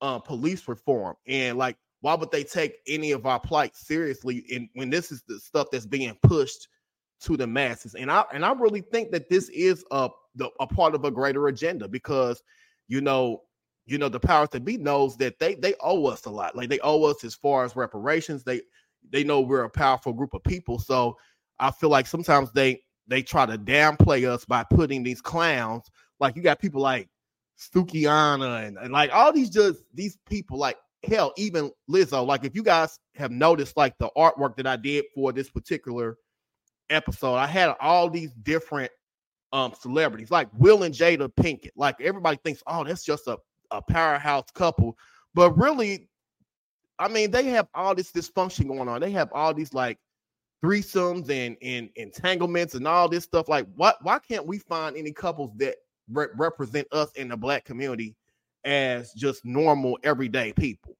uh, 0.00 0.18
police 0.18 0.66
reform 0.68 1.16
and 1.26 1.58
like 1.58 1.76
why 2.02 2.14
would 2.14 2.30
they 2.30 2.44
take 2.44 2.78
any 2.86 3.12
of 3.12 3.26
our 3.26 3.40
plight 3.40 3.74
seriously 3.74 4.38
in, 4.48 4.68
when 4.74 4.90
this 4.90 5.10
is 5.10 5.22
the 5.26 5.40
stuff 5.40 5.68
that's 5.72 5.86
being 5.86 6.16
pushed 6.22 6.68
to 7.22 7.36
the 7.36 7.46
masses? 7.46 7.94
And 7.94 8.10
I 8.10 8.24
and 8.32 8.44
I 8.44 8.52
really 8.52 8.82
think 8.82 9.10
that 9.12 9.30
this 9.30 9.48
is 9.48 9.84
a 9.90 10.10
the, 10.34 10.50
a 10.60 10.66
part 10.66 10.94
of 10.94 11.04
a 11.04 11.10
greater 11.10 11.48
agenda 11.48 11.88
because 11.88 12.42
you 12.88 13.00
know 13.00 13.42
you 13.86 13.98
know 13.98 14.08
the 14.08 14.20
powers 14.20 14.50
that 14.50 14.64
be 14.64 14.76
knows 14.76 15.16
that 15.16 15.38
they 15.38 15.54
they 15.54 15.74
owe 15.80 16.06
us 16.06 16.26
a 16.26 16.30
lot. 16.30 16.54
Like 16.54 16.68
they 16.68 16.80
owe 16.80 17.04
us 17.04 17.24
as 17.24 17.34
far 17.34 17.64
as 17.64 17.76
reparations. 17.76 18.44
They 18.44 18.60
they 19.10 19.24
know 19.24 19.40
we're 19.40 19.64
a 19.64 19.70
powerful 19.70 20.12
group 20.12 20.34
of 20.34 20.44
people. 20.44 20.78
So 20.78 21.16
i 21.62 21.70
feel 21.70 21.90
like 21.90 22.06
sometimes 22.06 22.52
they 22.52 22.80
they 23.06 23.22
try 23.22 23.46
to 23.46 23.56
downplay 23.58 24.28
us 24.28 24.44
by 24.44 24.64
putting 24.64 25.02
these 25.02 25.20
clowns 25.20 25.84
like 26.20 26.36
you 26.36 26.42
got 26.42 26.58
people 26.58 26.80
like 26.80 27.08
Sukihana 27.58 28.66
and, 28.66 28.78
and 28.78 28.92
like 28.92 29.12
all 29.12 29.32
these 29.32 29.50
just 29.50 29.82
these 29.94 30.18
people 30.26 30.58
like 30.58 30.76
hell, 31.04 31.32
even 31.36 31.70
Lizzo. 31.90 32.26
Like, 32.26 32.44
if 32.44 32.54
you 32.54 32.62
guys 32.62 32.98
have 33.16 33.30
noticed, 33.30 33.76
like 33.76 33.96
the 33.98 34.10
artwork 34.16 34.56
that 34.56 34.66
I 34.66 34.76
did 34.76 35.04
for 35.14 35.32
this 35.32 35.50
particular 35.50 36.16
episode, 36.90 37.36
I 37.36 37.46
had 37.46 37.74
all 37.80 38.08
these 38.08 38.32
different 38.42 38.90
um 39.52 39.74
celebrities, 39.78 40.30
like 40.30 40.48
Will 40.54 40.82
and 40.82 40.94
Jada 40.94 41.28
Pinkett. 41.28 41.72
Like 41.76 42.00
everybody 42.00 42.38
thinks, 42.44 42.62
oh, 42.66 42.84
that's 42.84 43.04
just 43.04 43.26
a, 43.26 43.38
a 43.70 43.82
powerhouse 43.82 44.50
couple, 44.54 44.96
but 45.34 45.56
really, 45.58 46.08
I 46.98 47.08
mean, 47.08 47.30
they 47.30 47.44
have 47.44 47.68
all 47.74 47.94
this 47.94 48.12
dysfunction 48.12 48.68
going 48.68 48.88
on. 48.88 49.00
They 49.00 49.10
have 49.10 49.30
all 49.32 49.52
these 49.52 49.74
like 49.74 49.98
threesomes 50.64 51.28
and 51.30 51.56
and 51.62 51.90
entanglements 51.96 52.74
and 52.74 52.86
all 52.86 53.08
this 53.08 53.24
stuff. 53.24 53.48
Like, 53.48 53.66
what? 53.74 53.96
Why 54.02 54.18
can't 54.18 54.46
we 54.46 54.58
find 54.58 54.96
any 54.96 55.12
couples 55.12 55.50
that 55.56 55.76
re- 56.10 56.28
represent 56.36 56.86
us 56.92 57.12
in 57.12 57.28
the 57.28 57.36
black 57.36 57.64
community 57.64 58.14
as 58.64 59.12
just 59.12 59.44
normal 59.44 59.98
everyday 60.02 60.52
people. 60.52 60.96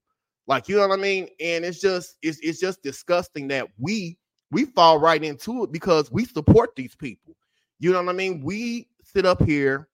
Like 0.46 0.68
you 0.68 0.76
know 0.76 0.86
what 0.88 0.98
I 0.98 1.02
mean? 1.02 1.28
And 1.40 1.64
it's 1.64 1.80
just 1.80 2.16
it's 2.22 2.38
it's 2.40 2.60
just 2.60 2.82
disgusting 2.82 3.48
that 3.48 3.68
we 3.78 4.18
we 4.50 4.66
fall 4.66 4.98
right 4.98 5.22
into 5.22 5.64
it 5.64 5.72
because 5.72 6.12
we 6.12 6.24
support 6.24 6.76
these 6.76 6.94
people. 6.94 7.34
You 7.78 7.92
know 7.92 8.02
what 8.02 8.10
I 8.10 8.16
mean? 8.16 8.42
We 8.42 8.88
sit 9.02 9.24
up 9.26 9.42
here, 9.42 9.88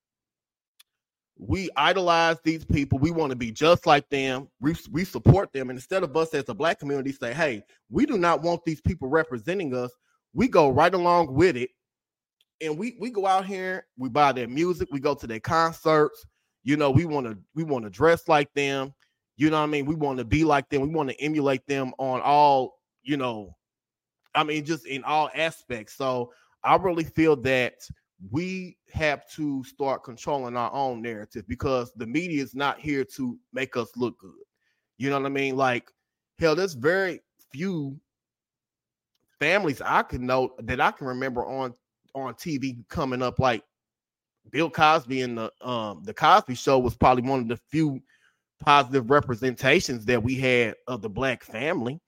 we 1.38 1.70
idolize 1.76 2.36
these 2.42 2.64
people. 2.64 2.98
We 2.98 3.12
want 3.12 3.30
to 3.30 3.36
be 3.36 3.52
just 3.52 3.86
like 3.86 4.08
them. 4.10 4.48
We, 4.60 4.74
we 4.90 5.04
support 5.04 5.52
them. 5.52 5.70
And 5.70 5.78
instead 5.78 6.02
of 6.02 6.16
us 6.16 6.34
as 6.34 6.48
a 6.48 6.54
black 6.54 6.80
community 6.80 7.12
say, 7.12 7.32
hey, 7.32 7.62
we 7.88 8.04
do 8.04 8.18
not 8.18 8.42
want 8.42 8.64
these 8.64 8.80
people 8.80 9.08
representing 9.08 9.74
us, 9.74 9.92
we 10.34 10.48
go 10.48 10.68
right 10.70 10.92
along 10.92 11.32
with 11.32 11.56
it. 11.56 11.70
And 12.60 12.76
we 12.76 12.96
we 12.98 13.10
go 13.10 13.24
out 13.24 13.46
here, 13.46 13.86
we 13.96 14.08
buy 14.08 14.32
their 14.32 14.48
music, 14.48 14.88
we 14.90 14.98
go 14.98 15.14
to 15.14 15.28
their 15.28 15.38
concerts, 15.38 16.26
You 16.62 16.76
know, 16.76 16.90
we 16.90 17.04
want 17.04 17.26
to 17.26 17.38
we 17.54 17.64
want 17.64 17.84
to 17.84 17.90
dress 17.90 18.28
like 18.28 18.52
them. 18.54 18.94
You 19.36 19.50
know 19.50 19.58
what 19.58 19.64
I 19.64 19.66
mean? 19.66 19.86
We 19.86 19.94
want 19.94 20.18
to 20.18 20.24
be 20.24 20.44
like 20.44 20.68
them. 20.68 20.82
We 20.82 20.88
want 20.88 21.10
to 21.10 21.20
emulate 21.20 21.66
them 21.66 21.92
on 21.98 22.20
all, 22.20 22.74
you 23.02 23.16
know, 23.16 23.54
I 24.34 24.42
mean, 24.42 24.64
just 24.64 24.86
in 24.86 25.04
all 25.04 25.30
aspects. 25.34 25.94
So 25.94 26.32
I 26.64 26.76
really 26.76 27.04
feel 27.04 27.36
that 27.36 27.74
we 28.30 28.76
have 28.92 29.28
to 29.30 29.62
start 29.62 30.02
controlling 30.02 30.56
our 30.56 30.72
own 30.72 31.00
narrative 31.00 31.44
because 31.46 31.92
the 31.94 32.06
media 32.06 32.42
is 32.42 32.54
not 32.54 32.80
here 32.80 33.04
to 33.16 33.38
make 33.52 33.76
us 33.76 33.90
look 33.96 34.18
good. 34.18 34.32
You 34.98 35.10
know 35.10 35.20
what 35.20 35.26
I 35.26 35.30
mean? 35.30 35.56
Like, 35.56 35.88
hell, 36.38 36.56
there's 36.56 36.74
very 36.74 37.20
few 37.52 37.98
families 39.38 39.80
I 39.80 40.02
can 40.02 40.26
know 40.26 40.50
that 40.58 40.80
I 40.80 40.90
can 40.90 41.06
remember 41.06 41.46
on 41.46 41.74
on 42.14 42.34
TV 42.34 42.78
coming 42.88 43.22
up. 43.22 43.38
Like 43.38 43.62
Bill 44.50 44.70
Cosby 44.70 45.22
and 45.22 45.38
the 45.38 45.52
um 45.66 46.02
the 46.04 46.14
Cosby 46.14 46.54
Show 46.54 46.78
was 46.78 46.96
probably 46.96 47.28
one 47.28 47.40
of 47.40 47.48
the 47.48 47.56
few 47.56 48.00
positive 48.60 49.10
representations 49.10 50.04
that 50.06 50.22
we 50.22 50.34
had 50.34 50.74
of 50.86 51.02
the 51.02 51.08
black 51.08 51.44
family. 51.44 52.00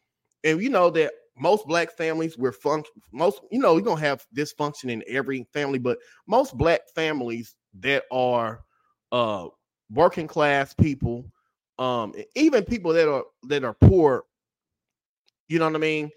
And 0.44 0.60
you 0.62 0.70
know 0.70 0.90
that 0.90 1.12
most 1.40 1.66
black 1.66 1.90
families 1.90 2.36
were 2.36 2.52
function 2.52 2.92
most 3.12 3.40
you 3.50 3.58
know 3.58 3.74
you're 3.74 3.84
gonna 3.84 4.00
have 4.00 4.24
dysfunction 4.36 4.90
in 4.90 5.02
every 5.08 5.46
family 5.52 5.78
but 5.78 5.98
most 6.26 6.56
black 6.56 6.82
families 6.94 7.56
that 7.80 8.04
are 8.12 8.62
uh 9.10 9.46
working 9.90 10.26
class 10.26 10.74
people 10.74 11.24
um 11.78 12.12
even 12.36 12.62
people 12.64 12.92
that 12.92 13.08
are 13.10 13.24
that 13.44 13.64
are 13.64 13.74
poor 13.80 14.24
you 15.48 15.58
know 15.58 15.64
what 15.64 15.74
i 15.74 15.78
mean 15.78 16.10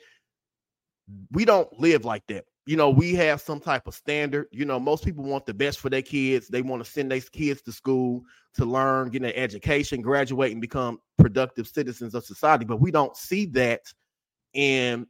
we 1.32 1.46
don't 1.46 1.72
live 1.80 2.06
like 2.06 2.26
that 2.28 2.46
you 2.66 2.78
know 2.78 2.90
we 2.90 3.14
have 3.14 3.42
some 3.42 3.60
type 3.60 3.88
of 3.88 3.94
standard 3.94 4.48
you 4.52 4.66
know 4.66 4.80
most 4.80 5.04
people 5.04 5.24
want 5.24 5.46
the 5.46 5.54
best 5.54 5.80
for 5.80 5.90
their 5.90 6.02
kids 6.02 6.48
they 6.48 6.62
want 6.62 6.84
to 6.84 6.90
send 6.90 7.12
their 7.12 7.20
kids 7.20 7.62
to 7.62 7.72
school 7.72 8.22
to 8.54 8.66
learn 8.66 9.10
get 9.10 9.24
an 9.24 9.34
education 9.36 10.02
graduate 10.02 10.52
and 10.52 10.62
become 10.62 11.00
productive 11.18 11.68
citizens 11.68 12.16
of 12.16 12.24
society 12.24 12.66
but 12.66 12.80
we 12.80 12.92
don't 12.92 13.18
see 13.18 13.46
that 13.46 13.82
in 14.54 15.08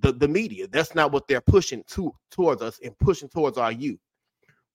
the, 0.00 0.12
the 0.12 0.28
media. 0.28 0.66
That's 0.68 0.94
not 0.94 1.12
what 1.12 1.28
they're 1.28 1.40
pushing 1.40 1.82
to 1.88 2.14
towards 2.30 2.62
us 2.62 2.78
and 2.84 2.98
pushing 2.98 3.28
towards 3.28 3.58
our 3.58 3.72
youth. 3.72 3.98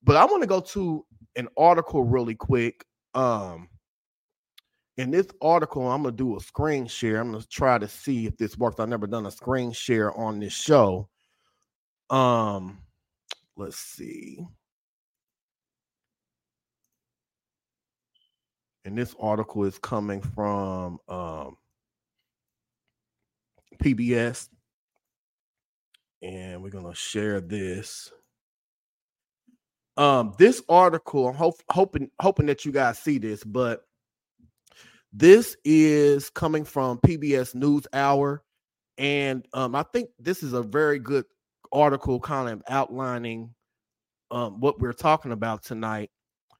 But 0.04 0.16
I 0.16 0.26
want 0.26 0.42
to 0.44 0.48
go 0.48 0.60
to 0.60 1.06
an 1.36 1.48
article 1.58 2.04
really 2.04 2.36
quick. 2.36 2.86
Um, 3.14 3.70
in 4.98 5.12
this 5.12 5.28
article, 5.42 5.90
I'm 5.90 6.04
gonna 6.04 6.16
do 6.16 6.38
a 6.38 6.40
screen 6.40 6.88
share. 6.88 7.20
I'm 7.20 7.32
gonna 7.32 7.44
try 7.50 7.78
to 7.78 7.88
see 7.88 8.28
if 8.28 8.38
this 8.38 8.58
works. 8.58 8.80
I've 8.80 8.90
never 8.90 9.08
done 9.08 9.26
a 9.26 9.32
screen 9.32 9.72
share 9.72 10.16
on 10.18 10.40
this 10.40 10.54
show. 10.54 11.10
Um, 12.10 12.80
let's 13.56 13.78
see. 13.78 14.46
And 18.86 18.98
this 18.98 19.16
article 19.20 19.64
is 19.64 19.78
coming 19.80 20.22
from 20.22 21.00
um, 21.08 21.58
PBS 23.82 24.50
and 26.24 26.64
we're 26.64 26.70
gonna 26.70 26.96
share 26.96 27.42
this. 27.42 28.12
Um, 29.98 30.34
this 30.40 30.64
article, 30.70 31.28
I'm 31.28 31.52
hoping 31.70 32.10
hoping 32.20 32.48
that 32.48 32.66
you 32.66 32.72
guys 32.72 32.98
see 32.98 33.20
this, 33.20 33.44
but 33.44 33.86
this 35.12 35.56
is 35.64 36.30
coming 36.32 36.64
from 36.64 36.98
PBS 37.00 37.54
News 37.54 37.86
Hour, 37.94 38.44
and 38.98 39.46
um, 39.54 39.76
I 39.76 39.84
think 39.84 40.10
this 40.18 40.42
is 40.42 40.54
a 40.54 40.64
very 40.64 40.98
good 40.98 41.26
article, 41.74 42.20
kind 42.20 42.50
of 42.50 42.62
outlining 42.70 43.54
um, 44.32 44.60
what 44.60 44.80
we're 44.80 44.94
talking 44.94 45.32
about 45.32 45.64
tonight, 45.64 46.10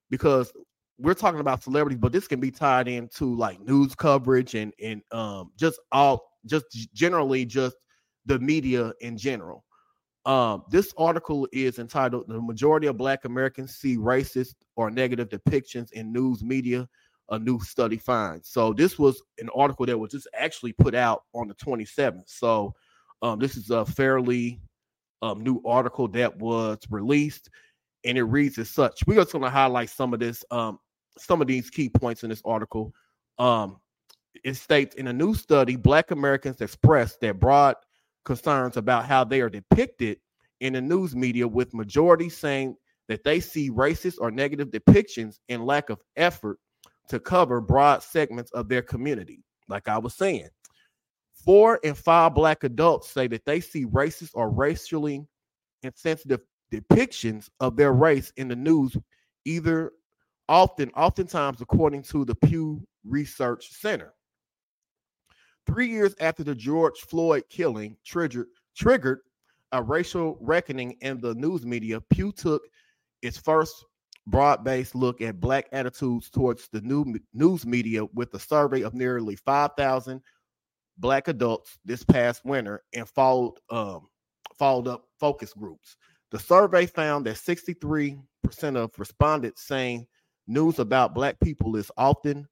because 0.10 0.52
we're 1.00 1.14
talking 1.14 1.40
about 1.40 1.64
celebrities, 1.64 2.00
but 2.00 2.12
this 2.12 2.28
can 2.28 2.40
be 2.40 2.52
tied 2.52 2.88
into 2.88 3.36
like 3.36 3.60
news 3.62 3.96
coverage 3.96 4.56
and 4.56 4.74
and 4.82 5.02
um, 5.12 5.52
just 5.58 5.80
all 5.92 6.34
just 6.46 6.66
generally 6.94 7.46
just 7.46 7.76
the 8.26 8.40
media 8.40 8.94
in 9.02 9.18
general. 9.18 9.64
Um, 10.26 10.64
this 10.70 10.94
article 10.98 11.48
is 11.52 11.80
entitled 11.80 12.26
The 12.28 12.40
Majority 12.40 12.88
of 12.88 12.98
Black 12.98 13.26
Americans 13.26 13.76
See 13.76 13.98
Racist 13.98 14.56
or 14.78 14.90
Negative 14.90 15.28
Depictions 15.28 15.92
in 15.92 16.14
News 16.14 16.44
Media, 16.44 16.88
a 17.30 17.38
new 17.38 17.60
study 17.60 17.98
finds. 17.98 18.48
So, 18.48 18.72
this 18.72 18.98
was 18.98 19.22
an 19.40 19.50
article 19.54 19.86
that 19.86 19.98
was 19.98 20.12
just 20.12 20.28
actually 20.34 20.72
put 20.74 20.96
out 20.96 21.24
on 21.34 21.50
the 21.50 21.56
27th. 21.56 22.24
So, 22.28 22.74
um, 23.22 23.40
this 23.40 23.58
is 23.58 23.70
a 23.70 23.86
fairly 23.86 24.62
um, 25.24 25.42
new 25.42 25.62
article 25.66 26.08
that 26.10 26.38
was 26.38 26.80
released, 26.90 27.50
and 28.04 28.18
it 28.18 28.24
reads 28.24 28.58
as 28.58 28.70
such. 28.70 29.08
We're 29.08 29.16
just 29.16 29.32
going 29.32 29.44
to 29.44 29.50
highlight 29.50 29.90
some 29.90 30.14
of 30.14 30.20
this, 30.20 30.44
um, 30.52 30.80
some 31.18 31.42
of 31.42 31.48
these 31.48 31.70
key 31.70 31.90
points 31.90 32.24
in 32.24 32.30
this 32.30 32.42
article. 32.44 32.94
Um, 33.40 33.78
it 34.44 34.56
states 34.56 34.96
in 34.96 35.08
a 35.08 35.14
new 35.14 35.34
study, 35.34 35.78
Black 35.78 36.12
Americans 36.12 36.60
expressed 36.60 37.22
their 37.22 37.34
broad 37.34 37.76
concerns 38.26 38.76
about 38.76 39.06
how 39.06 39.24
they 39.24 39.40
are 39.40 39.50
depicted 39.50 40.18
in 40.60 40.74
the 40.74 40.82
news 40.82 41.16
media, 41.16 41.48
with 41.48 41.74
majority 41.74 42.30
saying 42.30 42.76
that 43.08 43.24
they 43.24 43.40
see 43.40 43.70
racist 43.70 44.16
or 44.20 44.30
negative 44.30 44.72
depictions 44.72 45.40
and 45.48 45.66
lack 45.66 45.90
of 45.90 46.02
effort 46.18 46.60
to 47.08 47.20
cover 47.20 47.62
broad 47.62 48.04
segments 48.04 48.52
of 48.52 48.68
their 48.68 48.82
community. 48.82 49.44
Like 49.70 49.88
I 49.88 49.98
was 49.98 50.14
saying, 50.16 50.50
four 51.34 51.80
and 51.84 51.98
five 51.98 52.34
black 52.34 52.64
adults 52.64 53.10
say 53.10 53.28
that 53.28 53.46
they 53.46 53.60
see 53.60 53.86
racist 53.86 54.32
or 54.34 54.50
racially 54.50 55.28
insensitive 55.84 56.42
depictions 56.72 57.50
of 57.60 57.76
their 57.76 57.94
race 57.94 58.32
in 58.38 58.48
the 58.48 58.56
news, 58.56 58.96
either 59.46 59.92
often, 60.50 60.90
oftentimes, 60.92 61.62
according 61.62 62.04
to 62.04 62.26
the 62.26 62.36
Pew 62.36 62.86
Research 63.06 63.70
Center. 63.72 64.14
Three 65.66 65.88
years 65.88 66.16
after 66.20 66.44
the 66.44 66.56
George 66.56 67.00
Floyd 67.00 67.44
killing 67.50 67.96
triggered, 68.06 68.48
triggered 68.76 69.20
a 69.72 69.82
racial 69.82 70.38
reckoning 70.42 70.96
in 71.02 71.20
the 71.20 71.34
news 71.36 71.66
media, 71.66 72.02
Pew 72.02 72.32
took 72.32 72.64
its 73.22 73.38
first 73.38 73.86
broad-based 74.28 74.96
look 74.96 75.22
at 75.22 75.40
black 75.40 75.68
attitudes 75.72 76.30
towards 76.30 76.70
the 76.70 76.82
new 76.82 77.06
news 77.34 77.66
media 77.66 78.06
with 78.14 78.34
a 78.34 78.40
survey 78.40 78.82
of 78.82 78.94
nearly 78.94 79.36
5,000 79.36 80.22
black 80.98 81.28
adults 81.28 81.78
this 81.86 82.04
past 82.04 82.46
winter 82.46 82.84
and 82.94 83.08
followed 83.08 83.56
um, 83.70 84.08
followed 84.58 84.88
up 84.88 85.06
focus 85.20 85.54
groups. 85.54 85.98
The 86.32 86.40
survey 86.40 86.86
found 86.86 87.26
that 87.26 87.36
63% 87.36 88.20
of 88.76 88.92
respondents 88.98 89.64
saying 89.64 90.08
news 90.48 90.80
about 90.80 91.14
black 91.14 91.40
people 91.40 91.76
is 91.76 91.92
often 91.98 92.48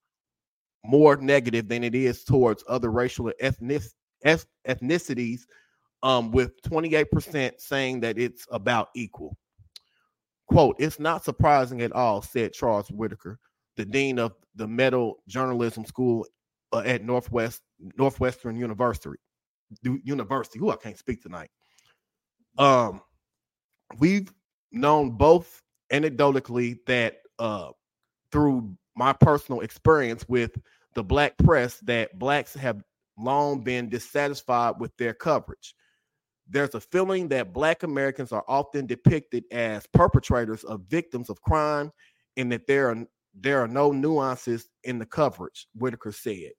more 0.84 1.16
negative 1.18 1.68
than 1.68 1.84
it 1.84 1.96
is 1.96 2.24
towards 2.24 2.64
other 2.68 2.92
racial 2.92 3.28
and 3.28 3.36
ethnic, 3.40 3.84
ethnicities, 4.68 5.42
um, 6.04 6.32
with 6.32 6.60
28% 6.64 7.54
saying 7.60 8.00
that 8.00 8.18
it's 8.18 8.48
about 8.52 8.90
equal. 8.96 9.38
Quote, 10.48 10.76
it's 10.80 11.00
not 11.00 11.24
surprising 11.24 11.82
at 11.82 11.92
all, 11.92 12.22
said 12.22 12.54
Charles 12.54 12.90
Whitaker, 12.90 13.40
the 13.78 13.86
dean 13.86 14.20
of 14.20 14.34
the 14.56 14.68
Medill 14.68 15.18
Journalism 15.28 15.86
School 15.86 16.26
uh, 16.74 16.84
at 16.86 17.04
Northwest 17.04 17.62
Northwestern 17.98 18.56
University. 18.56 19.18
University, 19.84 20.60
who 20.60 20.70
I 20.70 20.76
can't 20.76 20.98
speak 20.98 21.22
tonight. 21.22 21.50
Um, 22.58 23.02
we've 24.00 24.32
known 24.72 25.12
both 25.12 25.62
anecdotally 25.92 26.78
that 26.88 27.18
uh, 27.40 27.72
through 28.32 28.76
my 28.96 29.14
personal 29.14 29.62
experience 29.62 30.28
with 30.28 30.58
the 30.94 31.04
black 31.04 31.38
press 31.38 31.78
that 31.82 32.18
blacks 32.20 32.54
have 32.54 32.84
long 33.18 33.64
been 33.64 33.90
dissatisfied 33.90 34.76
with 34.80 34.96
their 34.98 35.14
coverage. 35.14 35.74
There's 36.50 36.76
a 36.76 36.82
feeling 36.82 37.30
that 37.30 37.54
black 37.54 37.84
Americans 37.84 38.32
are 38.32 38.44
often 38.48 38.86
depicted 38.86 39.46
as 39.52 39.88
perpetrators 39.94 40.64
of 40.66 40.82
victims 40.90 41.30
of 41.30 41.42
crime 41.42 41.92
and 42.36 42.52
that 42.52 42.68
there 42.68 42.90
are 42.90 43.06
there 43.34 43.62
are 43.62 43.68
no 43.68 43.94
nuances 43.94 44.68
in 44.84 45.00
the 45.00 45.06
coverage, 45.06 45.68
Whitaker 45.74 46.12
said. 46.12 46.52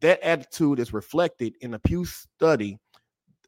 That 0.00 0.20
attitude 0.22 0.78
is 0.78 0.92
reflected 0.92 1.56
in 1.60 1.74
a 1.74 1.78
Pew 1.78 2.04
study 2.04 2.78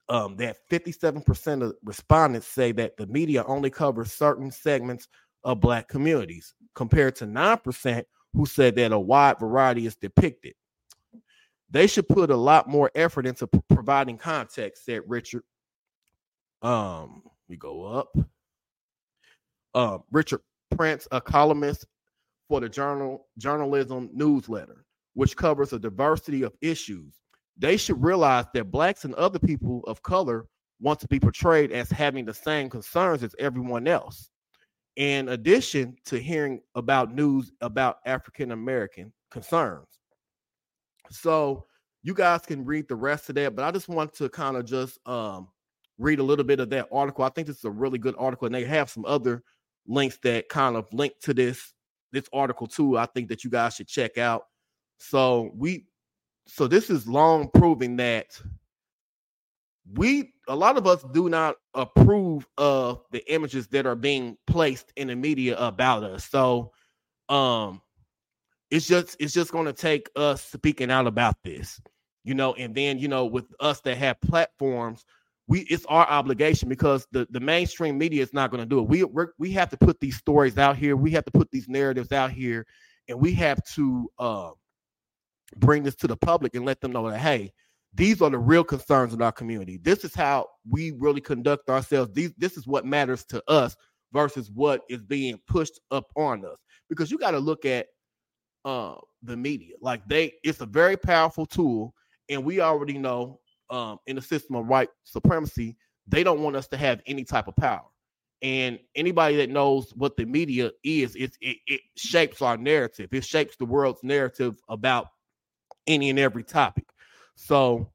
um, 0.08 0.36
that 0.36 0.56
57% 0.70 1.62
of 1.62 1.74
respondents 1.84 2.46
say 2.46 2.72
that 2.72 2.96
the 2.96 3.06
media 3.06 3.44
only 3.44 3.70
covers 3.70 4.12
certain 4.12 4.50
segments 4.50 5.08
of 5.44 5.60
black 5.60 5.88
communities, 5.88 6.54
compared 6.74 7.16
to 7.16 7.26
9% 7.26 8.04
who 8.34 8.46
said 8.46 8.76
that 8.76 8.92
a 8.92 8.98
wide 8.98 9.38
variety 9.38 9.86
is 9.86 9.96
depicted. 9.96 10.54
They 11.70 11.86
should 11.86 12.08
put 12.08 12.30
a 12.30 12.36
lot 12.36 12.68
more 12.68 12.90
effort 12.94 13.26
into 13.26 13.46
p- 13.46 13.60
providing 13.68 14.18
context, 14.18 14.84
said 14.84 15.02
Richard. 15.06 15.42
Um, 16.60 17.22
we 17.48 17.56
go 17.56 17.84
up. 17.84 18.14
Uh, 19.74 19.98
Richard 20.10 20.40
Prince, 20.76 21.08
a 21.10 21.20
columnist 21.20 21.86
for 22.48 22.60
the 22.60 22.68
journal 22.68 23.26
journalism 23.38 24.10
newsletter, 24.12 24.84
which 25.14 25.36
covers 25.36 25.72
a 25.72 25.78
diversity 25.78 26.42
of 26.42 26.54
issues. 26.60 27.14
They 27.58 27.76
should 27.76 28.02
realize 28.02 28.46
that 28.54 28.70
blacks 28.70 29.04
and 29.04 29.14
other 29.14 29.38
people 29.38 29.82
of 29.86 30.02
color 30.02 30.46
want 30.80 31.00
to 31.00 31.08
be 31.08 31.20
portrayed 31.20 31.70
as 31.72 31.90
having 31.90 32.24
the 32.24 32.34
same 32.34 32.70
concerns 32.70 33.22
as 33.22 33.34
everyone 33.38 33.86
else. 33.86 34.30
in 34.96 35.28
addition 35.30 35.96
to 36.06 36.18
hearing 36.18 36.60
about 36.74 37.14
news 37.14 37.50
about 37.60 37.98
African 38.06 38.52
American 38.52 39.12
concerns. 39.30 39.88
So 41.10 41.64
you 42.02 42.14
guys 42.14 42.42
can 42.42 42.64
read 42.64 42.88
the 42.88 42.96
rest 42.96 43.28
of 43.28 43.36
that, 43.36 43.54
but 43.54 43.64
I 43.64 43.70
just 43.70 43.88
want 43.88 44.12
to 44.14 44.28
kind 44.28 44.56
of 44.56 44.64
just 44.64 44.98
um, 45.06 45.48
read 45.98 46.18
a 46.18 46.22
little 46.22 46.44
bit 46.44 46.60
of 46.60 46.70
that 46.70 46.88
article. 46.92 47.24
I 47.24 47.30
think 47.30 47.46
this 47.46 47.58
is 47.58 47.64
a 47.64 47.70
really 47.70 47.98
good 47.98 48.14
article, 48.18 48.46
and 48.46 48.54
they 48.54 48.64
have 48.64 48.90
some 48.90 49.04
other 49.06 49.42
links 49.86 50.18
that 50.22 50.48
kind 50.48 50.76
of 50.76 50.86
link 50.92 51.14
to 51.22 51.34
this 51.34 51.72
this 52.12 52.28
article 52.32 52.66
too. 52.66 52.98
I 52.98 53.06
think 53.06 53.28
that 53.28 53.44
you 53.44 53.50
guys 53.50 53.74
should 53.76 53.88
check 53.88 54.18
out. 54.18 54.44
So 55.08 55.50
we, 55.54 55.86
so 56.46 56.66
this 56.66 56.90
is 56.90 57.08
long 57.08 57.50
proving 57.54 57.96
that 57.96 58.40
we 59.94 60.32
a 60.48 60.54
lot 60.54 60.76
of 60.76 60.86
us 60.86 61.04
do 61.12 61.28
not 61.28 61.56
approve 61.74 62.46
of 62.56 63.04
the 63.10 63.32
images 63.32 63.66
that 63.68 63.84
are 63.84 63.96
being 63.96 64.36
placed 64.46 64.92
in 64.96 65.08
the 65.08 65.16
media 65.16 65.56
about 65.58 66.04
us. 66.04 66.28
So 66.28 66.72
um 67.28 67.80
it's 68.70 68.86
just 68.86 69.16
it's 69.18 69.34
just 69.34 69.52
going 69.52 69.66
to 69.66 69.72
take 69.72 70.08
us 70.16 70.42
speaking 70.42 70.90
out 70.90 71.06
about 71.06 71.36
this 71.44 71.80
you 72.24 72.34
know 72.34 72.54
and 72.54 72.74
then 72.74 72.98
you 72.98 73.08
know 73.08 73.26
with 73.26 73.46
us 73.60 73.80
that 73.80 73.96
have 73.96 74.20
platforms 74.20 75.04
we 75.46 75.60
it's 75.62 75.84
our 75.86 76.08
obligation 76.08 76.68
because 76.68 77.06
the 77.12 77.26
the 77.30 77.40
mainstream 77.40 77.98
media 77.98 78.22
is 78.22 78.32
not 78.32 78.50
going 78.50 78.62
to 78.62 78.66
do 78.66 78.78
it 78.78 78.88
we 78.88 79.04
we 79.38 79.52
have 79.52 79.68
to 79.68 79.76
put 79.76 80.00
these 80.00 80.16
stories 80.16 80.58
out 80.58 80.76
here 80.76 80.96
we 80.96 81.10
have 81.10 81.24
to 81.24 81.30
put 81.30 81.50
these 81.50 81.68
narratives 81.68 82.12
out 82.12 82.30
here 82.30 82.66
and 83.08 83.20
we 83.20 83.34
have 83.34 83.62
to 83.64 84.08
uh, 84.18 84.50
bring 85.56 85.82
this 85.82 85.94
to 85.94 86.06
the 86.06 86.16
public 86.16 86.54
and 86.54 86.64
let 86.64 86.80
them 86.80 86.92
know 86.92 87.08
that 87.08 87.18
hey 87.18 87.52
these 87.94 88.22
are 88.22 88.30
the 88.30 88.38
real 88.38 88.64
concerns 88.64 89.12
in 89.12 89.22
our 89.22 89.32
community 89.32 89.78
this 89.82 90.04
is 90.04 90.14
how 90.14 90.46
we 90.68 90.92
really 90.92 91.20
conduct 91.20 91.68
ourselves 91.68 92.10
these 92.12 92.32
this 92.38 92.56
is 92.56 92.66
what 92.66 92.86
matters 92.86 93.24
to 93.24 93.42
us 93.48 93.76
versus 94.12 94.50
what 94.50 94.82
is 94.88 95.02
being 95.02 95.38
pushed 95.46 95.80
up 95.90 96.06
on 96.16 96.44
us 96.44 96.58
because 96.88 97.10
you 97.10 97.18
got 97.18 97.32
to 97.32 97.38
look 97.38 97.64
at 97.64 97.86
uh, 98.64 98.94
the 99.22 99.36
media 99.36 99.74
like 99.80 100.06
they 100.06 100.32
it's 100.44 100.60
a 100.60 100.66
very 100.66 100.96
powerful 100.96 101.44
tool 101.44 101.92
and 102.28 102.44
we 102.44 102.60
already 102.60 102.96
know 102.96 103.40
um, 103.72 103.98
in 104.06 104.16
the 104.16 104.22
system 104.22 104.54
of 104.54 104.66
white 104.66 104.90
supremacy, 105.02 105.76
they 106.06 106.22
don't 106.22 106.42
want 106.42 106.54
us 106.54 106.68
to 106.68 106.76
have 106.76 107.00
any 107.06 107.24
type 107.24 107.48
of 107.48 107.56
power. 107.56 107.86
And 108.42 108.78
anybody 108.94 109.36
that 109.36 109.50
knows 109.50 109.92
what 109.96 110.16
the 110.16 110.26
media 110.26 110.72
is, 110.84 111.16
it, 111.16 111.36
it, 111.40 111.56
it 111.66 111.80
shapes 111.96 112.42
our 112.42 112.56
narrative. 112.56 113.08
It 113.12 113.24
shapes 113.24 113.56
the 113.56 113.64
world's 113.64 114.02
narrative 114.02 114.56
about 114.68 115.06
any 115.86 116.10
and 116.10 116.18
every 116.18 116.44
topic. 116.44 116.86
So 117.34 117.90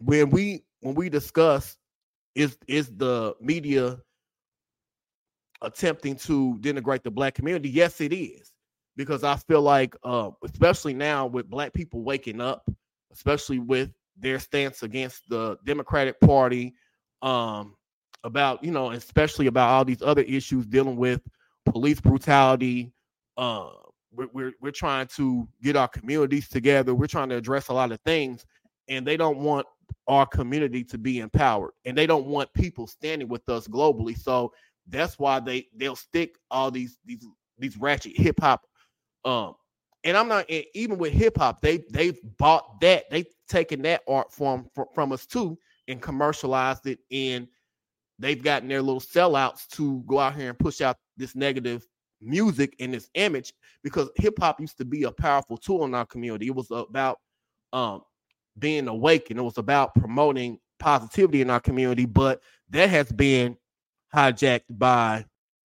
when 0.00 0.30
we 0.30 0.64
when 0.80 0.94
we 0.94 1.08
discuss 1.08 1.76
is 2.34 2.56
is 2.66 2.88
the 2.96 3.34
media 3.40 3.98
attempting 5.62 6.16
to 6.16 6.56
denigrate 6.60 7.02
the 7.02 7.10
black 7.10 7.34
community? 7.34 7.68
Yes, 7.68 8.00
it 8.00 8.12
is. 8.12 8.52
Because 8.96 9.22
I 9.22 9.36
feel 9.36 9.62
like 9.62 9.94
uh, 10.02 10.30
especially 10.44 10.94
now 10.94 11.26
with 11.26 11.48
black 11.48 11.72
people 11.72 12.02
waking 12.02 12.40
up, 12.40 12.68
especially 13.12 13.58
with 13.60 13.90
their 14.16 14.40
stance 14.40 14.82
against 14.82 15.28
the 15.28 15.56
Democratic 15.64 16.18
Party, 16.20 16.74
um, 17.22 17.76
about 18.24 18.62
you 18.64 18.72
know, 18.72 18.90
especially 18.90 19.46
about 19.46 19.68
all 19.70 19.84
these 19.84 20.02
other 20.02 20.22
issues 20.22 20.66
dealing 20.66 20.96
with 20.96 21.20
police 21.64 22.00
brutality. 22.00 22.92
Uh, 23.36 23.70
we're, 24.18 24.28
we're 24.32 24.52
we're 24.60 24.72
trying 24.72 25.06
to 25.16 25.48
get 25.62 25.76
our 25.76 25.88
communities 25.88 26.48
together. 26.48 26.94
We're 26.94 27.06
trying 27.06 27.28
to 27.30 27.36
address 27.36 27.68
a 27.68 27.72
lot 27.72 27.92
of 27.92 28.00
things, 28.00 28.44
and 28.88 29.06
they 29.06 29.16
don't 29.16 29.38
want 29.38 29.66
our 30.08 30.26
community 30.26 30.82
to 30.84 30.98
be 30.98 31.20
empowered, 31.20 31.72
and 31.84 31.96
they 31.96 32.06
don't 32.06 32.26
want 32.26 32.52
people 32.52 32.86
standing 32.86 33.28
with 33.28 33.48
us 33.48 33.68
globally. 33.68 34.18
So 34.18 34.52
that's 34.88 35.18
why 35.18 35.40
they 35.40 35.68
they'll 35.76 35.96
stick 35.96 36.36
all 36.50 36.70
these 36.70 36.98
these 37.04 37.24
these 37.58 37.76
ratchet 37.76 38.16
hip 38.16 38.40
hop 38.40 38.64
um 39.24 39.54
and 40.04 40.16
I'm 40.16 40.28
not 40.28 40.48
even 40.48 40.96
with 40.96 41.12
hip 41.12 41.38
hop, 41.38 41.60
they 41.60 41.84
they've 41.90 42.18
bought 42.38 42.80
that, 42.80 43.10
they've 43.10 43.26
taken 43.48 43.82
that 43.82 44.02
art 44.08 44.32
form 44.32 44.68
from, 44.74 44.86
from 44.94 45.12
us 45.12 45.26
too 45.26 45.58
and 45.88 46.00
commercialized 46.00 46.86
it, 46.86 47.00
and 47.10 47.48
they've 48.18 48.42
gotten 48.42 48.68
their 48.68 48.82
little 48.82 49.00
sellouts 49.00 49.66
to 49.68 50.02
go 50.06 50.18
out 50.18 50.36
here 50.36 50.50
and 50.50 50.58
push 50.58 50.80
out 50.80 50.96
this 51.16 51.34
negative 51.34 51.86
music 52.20 52.74
and 52.80 52.94
this 52.94 53.10
image 53.14 53.52
because 53.82 54.10
hip 54.16 54.38
hop 54.38 54.60
used 54.60 54.78
to 54.78 54.84
be 54.84 55.04
a 55.04 55.12
powerful 55.12 55.56
tool 55.56 55.84
in 55.84 55.94
our 55.94 56.06
community. 56.06 56.46
It 56.46 56.54
was 56.54 56.70
about 56.70 57.18
um 57.72 58.02
being 58.58 58.88
awake 58.88 59.30
and 59.30 59.38
it 59.38 59.42
was 59.42 59.58
about 59.58 59.94
promoting 59.94 60.58
positivity 60.78 61.40
in 61.40 61.50
our 61.50 61.60
community, 61.60 62.06
but 62.06 62.42
that 62.70 62.88
has 62.90 63.10
been 63.12 63.56
hijacked 64.14 64.64
by 64.70 65.24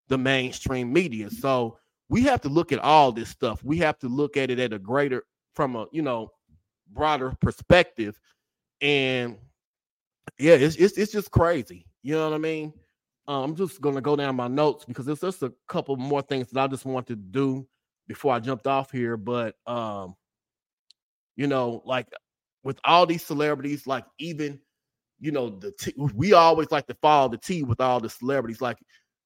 the 0.10 0.18
mainstream 0.18 0.92
media. 0.92 1.30
So 1.30 1.78
we 2.10 2.24
have 2.24 2.42
to 2.42 2.50
look 2.50 2.72
at 2.72 2.80
all 2.80 3.12
this 3.12 3.30
stuff. 3.30 3.64
We 3.64 3.78
have 3.78 3.98
to 4.00 4.08
look 4.08 4.36
at 4.36 4.50
it 4.50 4.60
at 4.60 4.74
a 4.74 4.80
greater, 4.80 5.24
from 5.56 5.76
a 5.76 5.86
you 5.92 6.02
know, 6.02 6.32
broader 6.92 7.34
perspective. 7.40 8.20
And 8.82 9.38
yeah, 10.38 10.56
it's 10.56 10.76
it's, 10.76 10.98
it's 10.98 11.12
just 11.12 11.32
crazy. 11.32 11.86
You 12.04 12.16
know 12.16 12.30
what 12.30 12.36
I 12.36 12.40
mean? 12.40 12.74
Um, 13.28 13.52
I'm 13.52 13.56
just 13.56 13.82
gonna 13.82 14.02
go 14.02 14.16
down 14.16 14.36
my 14.36 14.48
notes 14.48 14.86
because 14.86 15.06
there's 15.06 15.22
just 15.22 15.44
a 15.44 15.54
couple 15.68 15.96
more 15.96 16.22
things 16.22 16.50
that 16.50 16.60
I 16.60 16.68
just 16.68 16.86
want 16.86 17.08
to 17.08 17.16
do 17.16 17.68
before 18.08 18.34
I 18.34 18.40
jumped 18.40 18.68
off 18.68 18.92
here. 18.92 19.18
But 19.18 19.56
um, 19.68 20.16
you 21.36 21.48
know, 21.48 21.82
like 21.86 22.08
with 22.64 22.80
all 22.84 23.06
these 23.06 23.24
celebrities, 23.24 23.88
like 23.88 24.06
even 24.20 24.60
you 25.20 25.32
know 25.32 25.50
the 25.50 25.72
t- 25.72 25.94
we 25.98 26.34
always 26.34 26.72
like 26.72 26.88
to 26.88 26.96
follow 27.02 27.30
the 27.30 27.38
T 27.38 27.64
with 27.64 27.80
all 27.80 28.00
the 28.00 28.10
celebrities, 28.10 28.62
like, 28.62 28.78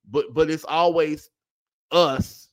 but 0.09 0.33
but 0.33 0.49
it's 0.49 0.65
always 0.65 1.29
us 1.91 2.49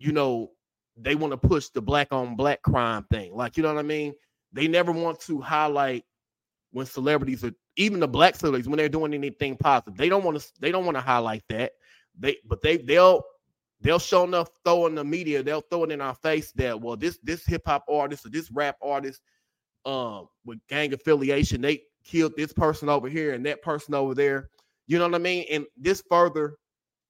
you 0.00 0.12
know, 0.12 0.50
they 0.96 1.14
want 1.14 1.32
to 1.32 1.36
push 1.36 1.68
the 1.68 1.80
black 1.80 2.08
on 2.10 2.34
black 2.34 2.62
crime 2.62 3.04
thing. 3.10 3.34
Like, 3.34 3.56
you 3.56 3.62
know 3.62 3.72
what 3.72 3.78
I 3.78 3.86
mean? 3.86 4.14
They 4.52 4.66
never 4.66 4.90
want 4.90 5.20
to 5.20 5.40
highlight 5.40 6.04
when 6.72 6.86
celebrities 6.86 7.44
are 7.44 7.52
even 7.76 8.00
the 8.00 8.08
black 8.08 8.36
celebrities 8.36 8.68
when 8.68 8.78
they're 8.78 8.88
doing 8.88 9.14
anything 9.14 9.56
positive. 9.56 9.96
They 9.96 10.08
don't 10.08 10.24
want 10.24 10.40
to 10.40 10.52
they 10.60 10.70
don't 10.70 10.84
want 10.84 10.96
to 10.96 11.02
highlight 11.02 11.42
that. 11.48 11.72
They 12.18 12.36
but 12.46 12.62
they 12.62 12.78
they'll 12.78 13.22
they'll 13.80 13.98
show 13.98 14.24
enough 14.24 14.50
throw 14.64 14.86
in 14.86 14.94
the 14.94 15.04
media, 15.04 15.42
they'll 15.42 15.62
throw 15.62 15.84
it 15.84 15.92
in 15.92 16.00
our 16.00 16.14
face 16.14 16.52
that 16.52 16.80
well, 16.80 16.96
this 16.96 17.18
this 17.22 17.44
hip 17.44 17.62
hop 17.66 17.84
artist 17.88 18.26
or 18.26 18.30
this 18.30 18.50
rap 18.50 18.76
artist 18.82 19.22
um 19.86 20.28
with 20.44 20.58
gang 20.68 20.92
affiliation, 20.92 21.60
they 21.60 21.82
killed 22.04 22.32
this 22.36 22.52
person 22.52 22.88
over 22.88 23.08
here 23.08 23.32
and 23.32 23.44
that 23.46 23.62
person 23.62 23.94
over 23.94 24.14
there. 24.14 24.50
You 24.86 24.98
know 24.98 25.06
what 25.06 25.14
I 25.14 25.18
mean? 25.18 25.46
And 25.50 25.66
this 25.76 26.02
further 26.08 26.56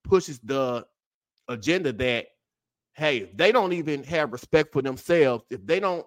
pushes 0.05 0.39
the 0.41 0.85
agenda 1.49 1.93
that 1.93 2.27
hey, 2.95 3.19
if 3.19 3.37
they 3.37 3.53
don't 3.53 3.73
even 3.73 4.03
have 4.05 4.33
respect 4.33 4.73
for 4.73 4.83
themselves, 4.83 5.45
if 5.51 5.65
they 5.67 5.81
don't, 5.81 6.05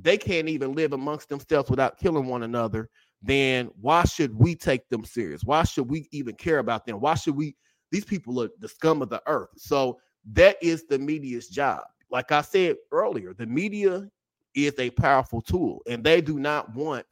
they 0.00 0.16
can't 0.16 0.48
even 0.48 0.74
live 0.74 0.92
amongst 0.92 1.28
themselves 1.28 1.70
without 1.70 1.98
killing 1.98 2.26
one 2.26 2.44
another, 2.44 2.88
then 3.20 3.70
why 3.80 4.04
should 4.04 4.34
we 4.36 4.54
take 4.54 4.88
them 4.88 5.04
serious? 5.04 5.42
Why 5.42 5.64
should 5.64 5.90
we 5.90 6.08
even 6.12 6.34
care 6.34 6.58
about 6.58 6.86
them? 6.86 7.00
Why 7.00 7.14
should 7.14 7.36
we? 7.36 7.56
These 7.90 8.04
people 8.04 8.40
are 8.42 8.50
the 8.60 8.68
scum 8.68 9.02
of 9.02 9.08
the 9.08 9.22
earth. 9.26 9.48
So 9.56 9.98
that 10.32 10.56
is 10.62 10.84
the 10.86 10.98
media's 10.98 11.48
job. 11.48 11.82
Like 12.10 12.32
I 12.32 12.42
said 12.42 12.76
earlier, 12.92 13.34
the 13.34 13.46
media 13.46 14.08
is 14.54 14.74
a 14.78 14.90
powerful 14.90 15.40
tool, 15.40 15.82
and 15.88 16.04
they 16.04 16.20
do 16.20 16.38
not 16.38 16.74
want 16.74 17.06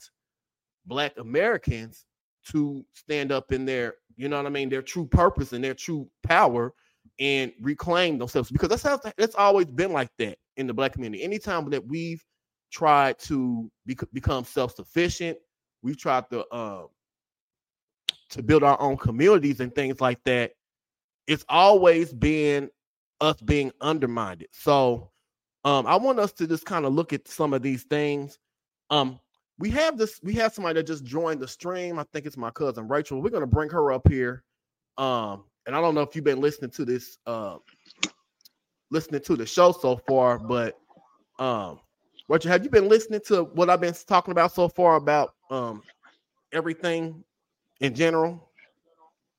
Black 0.86 1.12
Americans 1.18 2.04
to 2.48 2.84
stand 2.94 3.32
up 3.32 3.50
in 3.52 3.64
their, 3.64 3.94
you 4.16 4.28
know 4.28 4.36
what 4.36 4.46
I 4.46 4.50
mean, 4.50 4.68
their 4.68 4.82
true 4.82 5.06
purpose 5.06 5.52
and 5.52 5.64
their 5.64 5.74
true 5.74 6.08
power 6.22 6.72
and 7.18 7.52
reclaim 7.60 8.18
themselves 8.18 8.50
because 8.50 8.68
that's 8.68 8.82
how 8.82 9.00
that's 9.16 9.34
always 9.34 9.66
been 9.66 9.92
like 9.92 10.10
that 10.18 10.38
in 10.56 10.66
the 10.66 10.74
black 10.74 10.92
community. 10.92 11.24
Anytime 11.24 11.68
that 11.70 11.86
we've 11.86 12.22
tried 12.70 13.18
to 13.20 13.70
be, 13.86 13.96
become 14.12 14.44
self-sufficient, 14.44 15.38
we've 15.82 15.98
tried 15.98 16.28
to 16.30 16.44
uh, 16.46 16.84
to 18.30 18.42
build 18.42 18.62
our 18.62 18.80
own 18.80 18.96
communities 18.96 19.60
and 19.60 19.74
things 19.74 20.00
like 20.00 20.22
that. 20.24 20.52
It's 21.26 21.44
always 21.48 22.12
been 22.12 22.70
us 23.20 23.40
being 23.40 23.72
undermined. 23.80 24.46
So 24.52 25.10
um, 25.64 25.86
I 25.86 25.96
want 25.96 26.18
us 26.18 26.32
to 26.32 26.46
just 26.46 26.64
kind 26.64 26.84
of 26.84 26.92
look 26.92 27.12
at 27.12 27.28
some 27.28 27.52
of 27.52 27.62
these 27.62 27.84
things. 27.84 28.38
Um, 28.90 29.18
we 29.58 29.70
have 29.70 29.96
this, 29.96 30.20
we 30.22 30.34
have 30.34 30.52
somebody 30.52 30.80
that 30.80 30.86
just 30.86 31.04
joined 31.04 31.40
the 31.40 31.48
stream. 31.48 31.98
I 31.98 32.04
think 32.12 32.26
it's 32.26 32.36
my 32.36 32.50
cousin 32.50 32.88
Rachel. 32.88 33.22
We're 33.22 33.30
gonna 33.30 33.46
bring 33.46 33.70
her 33.70 33.92
up 33.92 34.08
here. 34.08 34.44
Um, 34.98 35.44
and 35.66 35.74
I 35.74 35.80
don't 35.80 35.94
know 35.94 36.02
if 36.02 36.14
you've 36.14 36.24
been 36.24 36.40
listening 36.40 36.70
to 36.72 36.84
this, 36.84 37.18
uh, 37.26 37.56
listening 38.90 39.22
to 39.22 39.36
the 39.36 39.46
show 39.46 39.72
so 39.72 40.00
far, 40.08 40.38
but 40.38 40.78
um, 41.38 41.80
Roger, 42.28 42.48
have 42.48 42.64
you 42.64 42.70
been 42.70 42.88
listening 42.88 43.20
to 43.26 43.44
what 43.44 43.70
I've 43.70 43.80
been 43.80 43.94
talking 44.06 44.32
about 44.32 44.52
so 44.52 44.68
far 44.68 44.96
about 44.96 45.34
um 45.50 45.82
everything 46.52 47.24
in 47.80 47.94
general? 47.94 48.48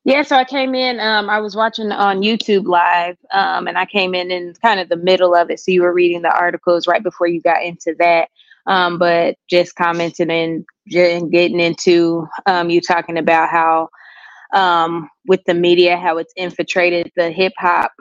Yeah, 0.06 0.22
so 0.22 0.38
I 0.38 0.46
came 0.46 0.74
in. 0.74 1.02
Um, 1.02 1.30
I 1.30 1.40
was 1.40 1.54
watching 1.54 1.92
on 1.92 2.22
YouTube 2.22 2.66
live, 2.66 3.18
um, 3.34 3.68
and 3.68 3.78
I 3.78 3.86
came 3.86 4.16
in 4.16 4.32
in 4.32 4.54
kind 4.62 4.80
of 4.80 4.88
the 4.88 4.96
middle 4.96 5.36
of 5.36 5.50
it. 5.50 5.60
So 5.60 5.72
you 5.72 5.82
were 5.82 5.94
reading 5.94 6.22
the 6.22 6.34
articles 6.34 6.88
right 6.88 7.04
before 7.04 7.28
you 7.28 7.42
got 7.42 7.62
into 7.62 7.94
that. 8.00 8.30
Um, 8.68 8.98
but 9.00 9.36
just 9.50 9.76
commenting 9.76 10.32
and, 10.32 10.66
and 10.96 11.30
getting 11.30 11.60
into 11.60 12.26
um, 12.46 12.70
you 12.70 12.80
talking 12.80 13.18
about 13.18 13.50
how 13.50 13.90
um, 14.54 15.10
with 15.26 15.44
the 15.46 15.54
media, 15.54 15.98
how 15.98 16.18
it's 16.18 16.34
infiltrated 16.38 17.12
the 17.18 17.30
hip 17.30 17.54
hop 17.58 17.92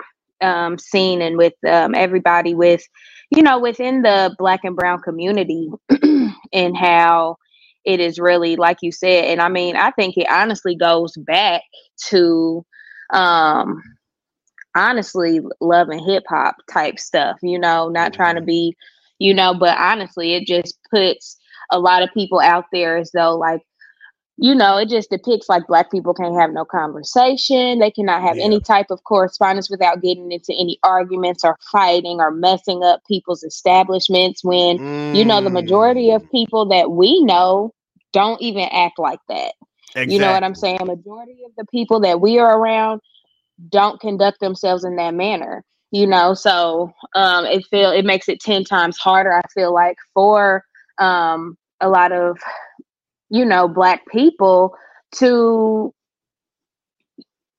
um, 0.40 0.78
scene 0.78 1.22
and 1.22 1.36
with 1.36 1.54
everybody 1.64 2.54
with, 2.54 2.84
you 3.30 3.42
know, 3.42 3.58
within 3.58 4.02
the 4.02 4.34
black 4.38 4.60
and 4.64 4.76
brown 4.76 5.00
community 5.00 5.70
and 6.52 6.76
how 6.76 7.36
it 7.84 8.00
is 8.00 8.18
really, 8.18 8.56
like 8.56 8.78
you 8.82 8.92
said, 8.92 9.26
and 9.26 9.40
I 9.40 9.48
mean, 9.48 9.76
I 9.76 9.90
think 9.92 10.16
it 10.16 10.26
honestly 10.30 10.74
goes 10.74 11.16
back 11.16 11.62
to, 12.08 12.64
um, 13.12 13.82
honestly, 14.74 15.40
Love 15.60 15.88
and 15.88 16.00
Hip 16.00 16.24
Hop 16.28 16.56
type 16.70 16.98
stuff, 16.98 17.38
you 17.42 17.58
know, 17.58 17.88
not 17.88 18.12
trying 18.12 18.34
to 18.34 18.40
mm-hmm. 18.40 18.46
be, 18.46 18.76
you 19.18 19.34
know, 19.34 19.54
but 19.54 19.78
honestly, 19.78 20.34
it 20.34 20.46
just 20.46 20.78
puts 20.90 21.36
a 21.70 21.78
lot 21.78 22.02
of 22.02 22.12
people 22.12 22.40
out 22.40 22.66
there 22.72 22.96
as 22.96 23.10
though, 23.12 23.36
like, 23.36 23.62
you 24.38 24.54
know, 24.54 24.76
it 24.76 24.88
just 24.88 25.10
depicts 25.10 25.48
like 25.48 25.66
black 25.66 25.90
people 25.90 26.12
can't 26.12 26.38
have 26.38 26.52
no 26.52 26.64
conversation. 26.64 27.78
They 27.78 27.90
cannot 27.90 28.20
have 28.20 28.36
yeah. 28.36 28.44
any 28.44 28.60
type 28.60 28.90
of 28.90 29.02
correspondence 29.04 29.70
without 29.70 30.02
getting 30.02 30.30
into 30.30 30.52
any 30.52 30.78
arguments 30.82 31.42
or 31.42 31.56
fighting 31.72 32.20
or 32.20 32.30
messing 32.30 32.82
up 32.82 33.00
people's 33.08 33.42
establishments. 33.42 34.44
When, 34.44 34.78
mm. 34.78 35.16
you 35.16 35.24
know, 35.24 35.40
the 35.40 35.50
majority 35.50 36.10
of 36.10 36.22
mm. 36.22 36.30
people 36.30 36.66
that 36.66 36.90
we 36.90 37.22
know 37.24 37.72
don't 38.12 38.40
even 38.42 38.68
act 38.72 38.98
like 38.98 39.20
that. 39.28 39.54
Exactly. 39.90 40.14
You 40.14 40.20
know 40.20 40.32
what 40.32 40.44
I'm 40.44 40.54
saying? 40.54 40.78
Majority 40.84 41.38
of 41.46 41.52
the 41.56 41.64
people 41.70 42.00
that 42.00 42.20
we 42.20 42.38
are 42.38 42.58
around 42.58 43.00
don't 43.70 43.98
conduct 44.00 44.40
themselves 44.40 44.84
in 44.84 44.96
that 44.96 45.14
manner. 45.14 45.64
You 45.92 46.06
know, 46.06 46.34
so 46.34 46.92
um, 47.14 47.46
it 47.46 47.64
feel 47.70 47.90
it 47.90 48.04
makes 48.04 48.28
it 48.28 48.40
ten 48.40 48.64
times 48.64 48.98
harder. 48.98 49.32
I 49.32 49.42
feel 49.54 49.72
like 49.72 49.96
for 50.12 50.64
um, 50.98 51.56
a 51.80 51.88
lot 51.88 52.12
of 52.12 52.38
you 53.30 53.44
know, 53.44 53.68
black 53.68 54.06
people 54.06 54.74
to 55.12 55.92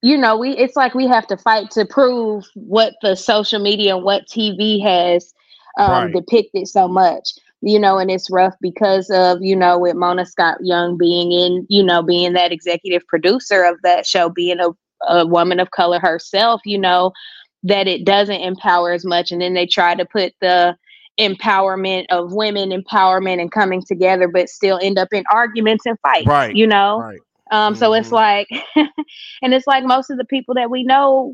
you 0.01 0.17
know, 0.17 0.37
we 0.37 0.51
it's 0.51 0.75
like 0.75 0.93
we 0.93 1.07
have 1.07 1.27
to 1.27 1.37
fight 1.37 1.71
to 1.71 1.85
prove 1.85 2.45
what 2.53 2.93
the 3.01 3.15
social 3.15 3.59
media 3.59 3.95
and 3.95 4.05
what 4.05 4.27
TV 4.27 4.81
has 4.81 5.33
um, 5.79 6.05
right. 6.05 6.13
depicted 6.13 6.67
so 6.67 6.87
much. 6.87 7.31
You 7.61 7.79
know, 7.79 7.97
and 7.97 8.11
it's 8.11 8.29
rough 8.29 8.53
because 8.61 9.09
of, 9.09 9.39
you 9.41 9.55
know, 9.55 9.79
with 9.79 9.95
Mona 9.95 10.27
Scott 10.27 10.59
Young 10.61 10.95
being 10.95 11.31
in, 11.31 11.65
you 11.69 11.83
know, 11.83 12.03
being 12.03 12.33
that 12.33 12.51
executive 12.51 13.05
producer 13.07 13.63
of 13.63 13.81
that 13.81 14.05
show, 14.05 14.29
being 14.29 14.59
a, 14.59 14.69
a 15.07 15.25
woman 15.25 15.59
of 15.59 15.71
color 15.71 15.99
herself, 15.99 16.61
you 16.65 16.77
know, 16.77 17.11
that 17.63 17.87
it 17.87 18.05
doesn't 18.05 18.41
empower 18.41 18.91
as 18.91 19.03
much. 19.03 19.31
And 19.31 19.41
then 19.41 19.55
they 19.55 19.65
try 19.65 19.95
to 19.95 20.05
put 20.05 20.33
the 20.39 20.77
empowerment 21.19 22.05
of 22.09 22.33
women 22.33 22.69
empowerment 22.69 23.41
and 23.41 23.51
coming 23.51 23.81
together 23.81 24.27
but 24.27 24.49
still 24.49 24.79
end 24.81 24.99
up 24.99 25.07
in 25.11 25.23
arguments 25.31 25.85
and 25.85 25.97
fights 26.01 26.27
right 26.27 26.55
you 26.55 26.67
know 26.67 26.99
right. 26.99 27.19
um 27.51 27.73
mm-hmm. 27.73 27.79
so 27.79 27.93
it's 27.93 28.09
mm-hmm. 28.09 28.15
like 28.15 28.47
and 29.41 29.53
it's 29.53 29.65
like 29.65 29.83
most 29.83 30.09
of 30.11 30.17
the 30.17 30.25
people 30.25 30.53
that 30.53 30.69
we 30.69 30.83
know 30.83 31.33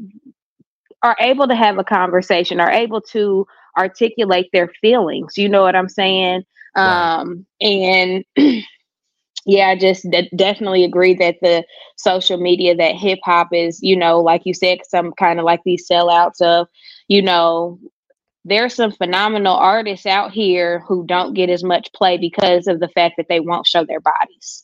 are 1.02 1.18
able 1.20 1.48
to 1.48 1.56
have 1.56 1.78
a 1.78 1.84
conversation 1.84 2.62
are 2.62 2.72
able 2.72 3.02
to 3.02 3.46
articulate 3.78 4.48
their 4.54 4.72
feelings 4.80 5.34
you 5.38 5.50
know 5.50 5.64
what 5.64 5.76
i'm 5.76 5.90
saying 5.90 6.44
right. 6.78 7.20
um 7.20 7.46
and 7.60 8.24
yeah 9.46 9.68
i 9.68 9.78
just 9.78 10.10
d- 10.10 10.30
definitely 10.34 10.86
agree 10.86 11.14
that 11.14 11.36
the 11.42 11.62
social 11.98 12.38
media 12.38 12.74
that 12.74 12.96
hip 12.96 13.20
hop 13.26 13.50
is 13.52 13.82
you 13.82 13.98
know 13.98 14.22
like 14.22 14.44
you 14.46 14.54
said 14.54 14.78
some 14.88 15.12
kind 15.20 15.40
of 15.40 15.46
like 15.46 15.60
these 15.66 15.86
sellouts 15.90 16.42
of 16.42 16.68
you 17.10 17.22
know 17.22 17.78
there's 18.46 18.74
some 18.74 18.92
phenomenal 18.92 19.56
artists 19.56 20.06
out 20.06 20.32
here 20.32 20.80
who 20.88 21.06
don't 21.06 21.34
get 21.34 21.50
as 21.50 21.64
much 21.64 21.92
play 21.94 22.18
because 22.18 22.68
of 22.68 22.80
the 22.80 22.90
fact 22.90 23.16
that 23.18 23.28
they 23.30 23.40
won't 23.40 23.68
show 23.68 23.86
their 23.86 24.02
bodies. 24.02 24.64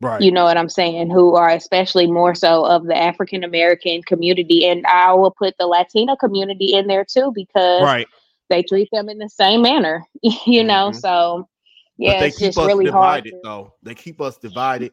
Right. 0.00 0.20
You 0.20 0.30
know 0.30 0.44
what 0.44 0.58
I'm 0.58 0.68
saying? 0.68 1.10
Who 1.10 1.36
are 1.36 1.48
especially 1.48 2.10
more 2.10 2.34
so 2.34 2.64
of 2.66 2.84
the 2.84 2.96
African 2.96 3.42
American 3.42 4.02
community. 4.02 4.66
And 4.66 4.86
I 4.86 5.12
will 5.14 5.30
put 5.30 5.54
the 5.58 5.66
Latino 5.66 6.16
community 6.16 6.74
in 6.74 6.86
there 6.86 7.04
too 7.04 7.32
because 7.34 7.82
right. 7.82 8.06
they 8.50 8.62
treat 8.62 8.88
them 8.92 9.08
in 9.08 9.18
the 9.18 9.28
same 9.28 9.62
manner, 9.62 10.04
you 10.22 10.62
know? 10.62 10.90
Mm-hmm. 10.90 10.98
So, 10.98 11.48
yeah, 11.96 12.24
it's 12.24 12.38
just 12.38 12.58
really 12.58 12.84
divided, 12.84 13.32
hard. 13.32 13.42
Though 13.42 13.74
they 13.82 13.94
keep 13.94 14.20
us 14.20 14.36
divided 14.36 14.92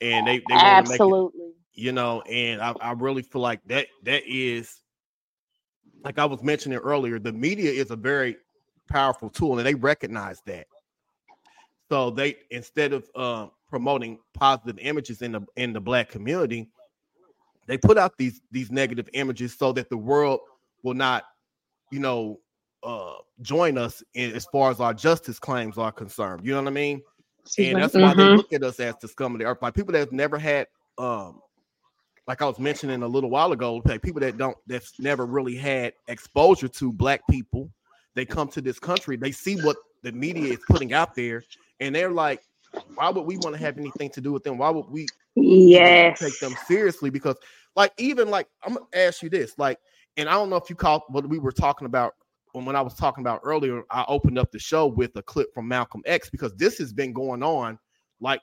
and 0.00 0.26
they, 0.26 0.38
they 0.38 0.54
absolutely, 0.54 1.40
it, 1.40 1.54
you 1.74 1.90
know, 1.90 2.22
and 2.22 2.62
I, 2.62 2.74
I 2.80 2.92
really 2.92 3.22
feel 3.22 3.42
like 3.42 3.60
that 3.66 3.88
that 4.04 4.22
is 4.24 4.80
like 6.04 6.18
I 6.18 6.24
was 6.26 6.42
mentioning 6.42 6.78
earlier, 6.78 7.18
the 7.18 7.32
media 7.32 7.70
is 7.70 7.90
a 7.90 7.96
very 7.96 8.36
powerful 8.88 9.30
tool, 9.30 9.58
and 9.58 9.66
they 9.66 9.74
recognize 9.74 10.40
that. 10.46 10.66
So 11.90 12.10
they 12.10 12.36
instead 12.50 12.92
of 12.92 13.08
uh, 13.14 13.46
promoting 13.68 14.18
positive 14.34 14.78
images 14.78 15.22
in 15.22 15.32
the 15.32 15.40
in 15.56 15.72
the 15.72 15.80
black 15.80 16.10
community, 16.10 16.68
they 17.66 17.78
put 17.78 17.98
out 17.98 18.16
these 18.18 18.40
these 18.50 18.70
negative 18.70 19.08
images 19.14 19.56
so 19.56 19.72
that 19.72 19.88
the 19.88 19.96
world 19.96 20.40
will 20.82 20.94
not, 20.94 21.24
you 21.90 21.98
know, 21.98 22.40
uh, 22.82 23.14
join 23.40 23.78
us 23.78 24.02
in, 24.14 24.32
as 24.32 24.46
far 24.52 24.70
as 24.70 24.80
our 24.80 24.92
justice 24.92 25.38
claims 25.38 25.78
are 25.78 25.92
concerned. 25.92 26.44
You 26.44 26.52
know 26.52 26.62
what 26.62 26.68
I 26.68 26.72
mean? 26.72 27.02
And 27.58 27.82
that's 27.82 27.94
why 27.94 28.00
mm-hmm. 28.00 28.20
they 28.20 28.36
look 28.36 28.52
at 28.52 28.62
us 28.62 28.80
as 28.80 28.94
the 29.00 29.08
scum 29.08 29.34
of 29.34 29.38
the 29.38 29.46
earth. 29.46 29.58
Like 29.62 29.74
people 29.74 29.92
that 29.92 29.98
have 29.98 30.12
never 30.12 30.38
had 30.38 30.66
um, 30.98 31.40
like 32.26 32.42
I 32.42 32.46
was 32.46 32.58
mentioning 32.58 33.02
a 33.02 33.08
little 33.08 33.30
while 33.30 33.52
ago, 33.52 33.82
like 33.84 34.02
people 34.02 34.20
that 34.20 34.38
don't 34.38 34.56
that's 34.66 34.98
never 34.98 35.26
really 35.26 35.56
had 35.56 35.92
exposure 36.08 36.68
to 36.68 36.92
black 36.92 37.26
people, 37.28 37.70
they 38.14 38.24
come 38.24 38.48
to 38.48 38.60
this 38.60 38.78
country, 38.78 39.16
they 39.16 39.32
see 39.32 39.56
what 39.56 39.76
the 40.02 40.12
media 40.12 40.52
is 40.54 40.60
putting 40.68 40.92
out 40.92 41.14
there, 41.14 41.42
and 41.80 41.94
they're 41.94 42.10
like, 42.10 42.42
why 42.94 43.10
would 43.10 43.26
we 43.26 43.36
want 43.38 43.54
to 43.54 43.60
have 43.60 43.78
anything 43.78 44.10
to 44.10 44.20
do 44.20 44.32
with 44.32 44.44
them? 44.44 44.58
Why 44.58 44.70
would 44.70 44.88
we 44.88 45.06
yes 45.34 46.18
take 46.18 46.38
them 46.40 46.54
seriously? 46.66 47.10
Because 47.10 47.36
like 47.76 47.92
even 47.98 48.28
like 48.28 48.48
I'm 48.64 48.74
gonna 48.74 48.86
ask 48.94 49.22
you 49.22 49.30
this, 49.30 49.58
like, 49.58 49.78
and 50.16 50.28
I 50.28 50.32
don't 50.32 50.50
know 50.50 50.56
if 50.56 50.70
you 50.70 50.76
caught 50.76 51.02
what 51.10 51.28
we 51.28 51.38
were 51.38 51.52
talking 51.52 51.86
about 51.86 52.14
when 52.62 52.76
I 52.76 52.80
was 52.80 52.94
talking 52.94 53.22
about 53.22 53.40
earlier, 53.42 53.82
I 53.90 54.04
opened 54.06 54.38
up 54.38 54.52
the 54.52 54.60
show 54.60 54.86
with 54.86 55.16
a 55.16 55.22
clip 55.22 55.52
from 55.52 55.66
Malcolm 55.66 56.02
X 56.06 56.30
because 56.30 56.54
this 56.54 56.78
has 56.78 56.92
been 56.92 57.12
going 57.12 57.42
on 57.42 57.78
like 58.20 58.40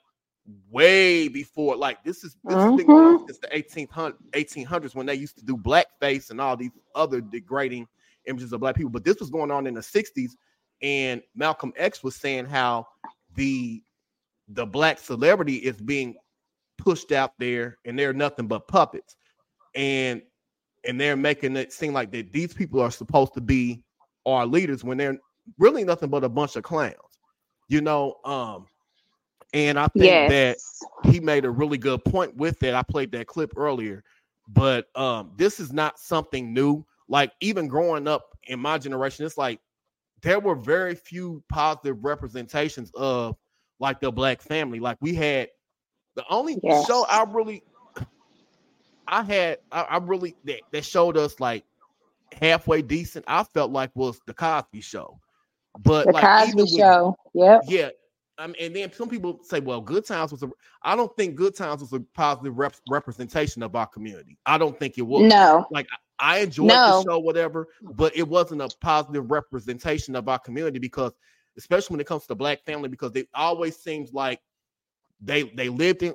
way 0.70 1.28
before 1.28 1.76
like 1.76 2.02
this 2.02 2.24
is 2.24 2.36
this 2.44 2.56
mm-hmm. 2.56 3.24
since 3.26 3.38
the 3.38 3.48
1800, 3.52 4.16
1800s 4.32 4.94
when 4.94 5.06
they 5.06 5.14
used 5.14 5.38
to 5.38 5.44
do 5.44 5.56
blackface 5.56 6.30
and 6.30 6.40
all 6.40 6.56
these 6.56 6.72
other 6.94 7.20
degrading 7.20 7.86
images 8.26 8.52
of 8.52 8.60
black 8.60 8.74
people 8.74 8.90
but 8.90 9.04
this 9.04 9.20
was 9.20 9.30
going 9.30 9.50
on 9.50 9.66
in 9.66 9.74
the 9.74 9.80
60s 9.80 10.32
and 10.82 11.22
malcolm 11.36 11.72
x 11.76 12.02
was 12.02 12.16
saying 12.16 12.44
how 12.44 12.86
the 13.36 13.82
the 14.48 14.66
black 14.66 14.98
celebrity 14.98 15.56
is 15.56 15.76
being 15.76 16.16
pushed 16.76 17.12
out 17.12 17.32
there 17.38 17.78
and 17.84 17.96
they're 17.96 18.12
nothing 18.12 18.48
but 18.48 18.66
puppets 18.66 19.16
and 19.76 20.22
and 20.84 21.00
they're 21.00 21.16
making 21.16 21.56
it 21.56 21.72
seem 21.72 21.92
like 21.92 22.10
that 22.10 22.32
these 22.32 22.52
people 22.52 22.80
are 22.80 22.90
supposed 22.90 23.32
to 23.32 23.40
be 23.40 23.84
our 24.26 24.44
leaders 24.44 24.82
when 24.82 24.98
they're 24.98 25.18
really 25.58 25.84
nothing 25.84 26.08
but 26.08 26.24
a 26.24 26.28
bunch 26.28 26.56
of 26.56 26.64
clowns 26.64 26.96
you 27.68 27.80
know 27.80 28.16
um 28.24 28.66
and 29.52 29.78
I 29.78 29.88
think 29.88 30.04
yes. 30.04 30.30
that 30.30 31.10
he 31.10 31.20
made 31.20 31.44
a 31.44 31.50
really 31.50 31.78
good 31.78 32.04
point 32.04 32.36
with 32.36 32.58
that. 32.60 32.74
I 32.74 32.82
played 32.82 33.12
that 33.12 33.26
clip 33.26 33.52
earlier, 33.56 34.02
but 34.48 34.86
um, 34.96 35.32
this 35.36 35.60
is 35.60 35.72
not 35.72 35.98
something 35.98 36.52
new. 36.52 36.84
Like 37.08 37.32
even 37.40 37.68
growing 37.68 38.08
up 38.08 38.36
in 38.44 38.60
my 38.60 38.78
generation, 38.78 39.26
it's 39.26 39.36
like 39.36 39.60
there 40.22 40.40
were 40.40 40.54
very 40.54 40.94
few 40.94 41.42
positive 41.48 42.04
representations 42.04 42.90
of 42.94 43.36
like 43.78 44.00
the 44.00 44.10
black 44.10 44.40
family. 44.40 44.80
Like 44.80 44.96
we 45.00 45.14
had 45.14 45.48
the 46.14 46.24
only 46.30 46.58
yes. 46.62 46.86
show 46.86 47.04
I 47.08 47.24
really 47.24 47.62
I 49.08 49.22
had 49.22 49.58
I, 49.70 49.82
I 49.82 49.96
really 49.98 50.36
that, 50.44 50.60
that 50.70 50.84
showed 50.84 51.16
us 51.16 51.38
like 51.40 51.64
halfway 52.40 52.80
decent. 52.82 53.24
I 53.28 53.44
felt 53.44 53.70
like 53.70 53.90
was 53.94 54.20
the 54.26 54.34
Cosby 54.34 54.80
Show. 54.80 55.18
But 55.80 56.06
the 56.06 56.12
like 56.12 56.24
Cosby 56.24 56.66
Show, 56.78 57.16
yeah, 57.34 57.58
yeah, 57.66 57.90
I 58.38 58.46
mean, 58.46 58.56
and 58.60 58.74
then 58.74 58.92
some 58.92 59.08
people 59.08 59.40
say, 59.42 59.60
well, 59.60 59.80
Good 59.80 60.06
Times 60.06 60.32
was 60.32 60.42
a. 60.42 60.50
I 60.82 60.96
don't 60.96 61.14
think 61.16 61.36
Good 61.36 61.54
Times 61.54 61.80
was 61.82 61.92
a 61.92 62.00
positive 62.14 62.56
rep- 62.58 62.76
representation 62.88 63.62
of 63.62 63.76
our 63.76 63.86
community. 63.86 64.38
I 64.46 64.58
don't 64.58 64.78
think 64.78 64.98
it 64.98 65.02
was. 65.02 65.22
No. 65.22 65.66
Like 65.70 65.86
I 66.18 66.38
enjoyed 66.38 66.68
no. 66.68 67.02
the 67.02 67.10
show, 67.10 67.18
whatever, 67.18 67.68
but 67.82 68.16
it 68.16 68.26
wasn't 68.26 68.62
a 68.62 68.70
positive 68.80 69.30
representation 69.30 70.16
of 70.16 70.28
our 70.28 70.38
community 70.38 70.78
because, 70.78 71.12
especially 71.58 71.94
when 71.94 72.00
it 72.00 72.06
comes 72.06 72.26
to 72.26 72.34
black 72.34 72.64
family, 72.64 72.88
because 72.88 73.14
it 73.16 73.28
always 73.34 73.76
seems 73.76 74.12
like 74.12 74.40
they 75.20 75.42
they 75.42 75.68
lived 75.68 76.02
in 76.02 76.14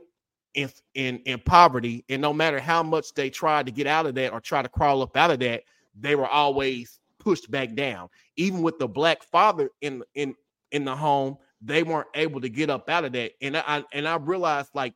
in 0.56 0.72
in, 0.96 1.18
in 1.26 1.40
poverty, 1.40 2.04
and 2.10 2.22
no 2.22 2.34
matter 2.34 2.60
how 2.60 2.82
much 2.82 3.14
they 3.14 3.30
tried 3.30 3.68
to 3.68 3.72
get 3.72 3.86
out 3.86 4.06
of 4.08 4.16
that 4.16 4.34
or 4.34 4.42
try 4.42 4.62
to 4.62 4.70
crawl 4.70 5.02
up 5.02 5.16
out 5.16 5.30
of 5.30 5.40
that, 5.40 5.64
they 6.00 6.16
were 6.16 6.28
always 6.28 7.00
pushed 7.20 7.52
back 7.52 7.76
down. 7.76 8.10
Even 8.38 8.62
with 8.64 8.80
the 8.80 8.88
black 8.88 9.24
father 9.24 9.70
in 9.82 10.04
in 10.16 10.34
in 10.72 10.84
the 10.84 10.96
home 10.96 11.38
they 11.62 11.84
weren't 11.84 12.08
able 12.14 12.42
to 12.42 12.50
get 12.50 12.70
up 12.70 12.90
out 12.90 13.06
of 13.06 13.14
that. 13.14 13.32
And 13.42 13.58
I 13.58 13.84
and 13.94 14.08
I 14.08 14.16
realized 14.18 14.70
like 14.74 14.94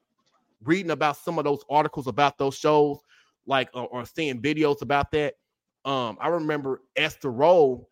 reading 0.64 0.92
about 0.92 1.18
some 1.18 1.38
of 1.40 1.46
those 1.46 1.64
articles 1.70 2.08
about 2.08 2.38
those 2.38 2.56
shows, 2.56 3.00
like 3.46 3.70
or, 3.74 3.88
or 3.88 4.06
seeing 4.06 4.42
videos 4.42 4.82
about 4.82 5.12
that. 5.12 5.36
Um, 5.86 6.18
I 6.22 6.28
remember 6.28 6.82
Esther 6.96 7.32
Rolle, 7.32 7.90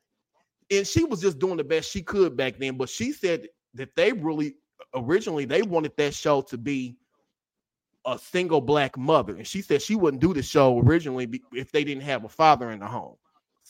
and 0.69 0.85
she 0.85 1.03
was 1.03 1.21
just 1.21 1.39
doing 1.39 1.57
the 1.57 1.63
best 1.63 1.89
she 1.89 2.03
could 2.03 2.37
back 2.37 2.57
then, 2.59 2.77
but 2.77 2.89
she 2.89 3.11
said 3.11 3.47
that 3.73 3.95
they 3.95 4.13
really 4.13 4.55
originally 4.95 5.45
they 5.45 5.61
wanted 5.61 5.93
that 5.97 6.13
show 6.13 6.41
to 6.41 6.57
be 6.57 6.95
a 8.05 8.17
single 8.17 8.61
black 8.61 8.97
mother, 8.97 9.35
and 9.35 9.47
she 9.47 9.61
said 9.61 9.81
she 9.81 9.95
wouldn't 9.95 10.21
do 10.21 10.33
the 10.33 10.43
show 10.43 10.79
originally 10.79 11.41
if 11.53 11.71
they 11.71 11.83
didn't 11.83 12.03
have 12.03 12.23
a 12.23 12.29
father 12.29 12.71
in 12.71 12.79
the 12.79 12.87
home. 12.87 13.15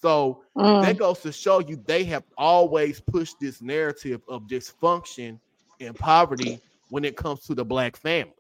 So 0.01 0.43
mm. 0.57 0.81
that 0.83 0.97
goes 0.97 1.19
to 1.21 1.31
show 1.31 1.59
you 1.59 1.81
they 1.85 2.03
have 2.05 2.23
always 2.37 3.01
pushed 3.01 3.39
this 3.39 3.61
narrative 3.61 4.21
of 4.29 4.43
dysfunction 4.47 5.39
and 5.81 5.95
poverty 5.95 6.59
when 6.89 7.03
it 7.03 7.17
comes 7.17 7.41
to 7.47 7.55
the 7.55 7.65
black 7.65 7.97
family. 7.97 8.33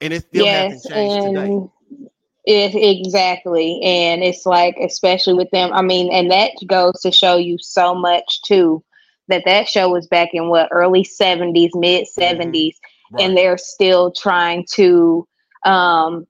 And 0.00 0.12
it 0.12 0.24
still 0.24 0.44
yes, 0.44 0.72
hasn't 0.72 0.94
changed 0.94 1.26
today. 1.26 2.10
It, 2.44 2.98
exactly. 3.06 3.80
And 3.82 4.22
it's 4.22 4.46
like, 4.46 4.76
especially 4.82 5.34
with 5.34 5.50
them, 5.50 5.72
I 5.72 5.82
mean, 5.82 6.12
and 6.12 6.30
that 6.30 6.52
goes 6.66 7.00
to 7.02 7.12
show 7.12 7.36
you 7.36 7.58
so 7.60 7.94
much 7.94 8.42
too 8.42 8.82
that 9.28 9.44
that 9.44 9.68
show 9.68 9.88
was 9.88 10.06
back 10.08 10.30
in 10.32 10.48
what 10.48 10.68
early 10.72 11.04
70s, 11.04 11.70
mid 11.74 12.06
70s, 12.18 12.52
mm-hmm. 12.52 13.14
right. 13.14 13.24
and 13.24 13.36
they're 13.36 13.58
still 13.58 14.10
trying 14.10 14.66
to 14.74 15.26
um, 15.64 16.26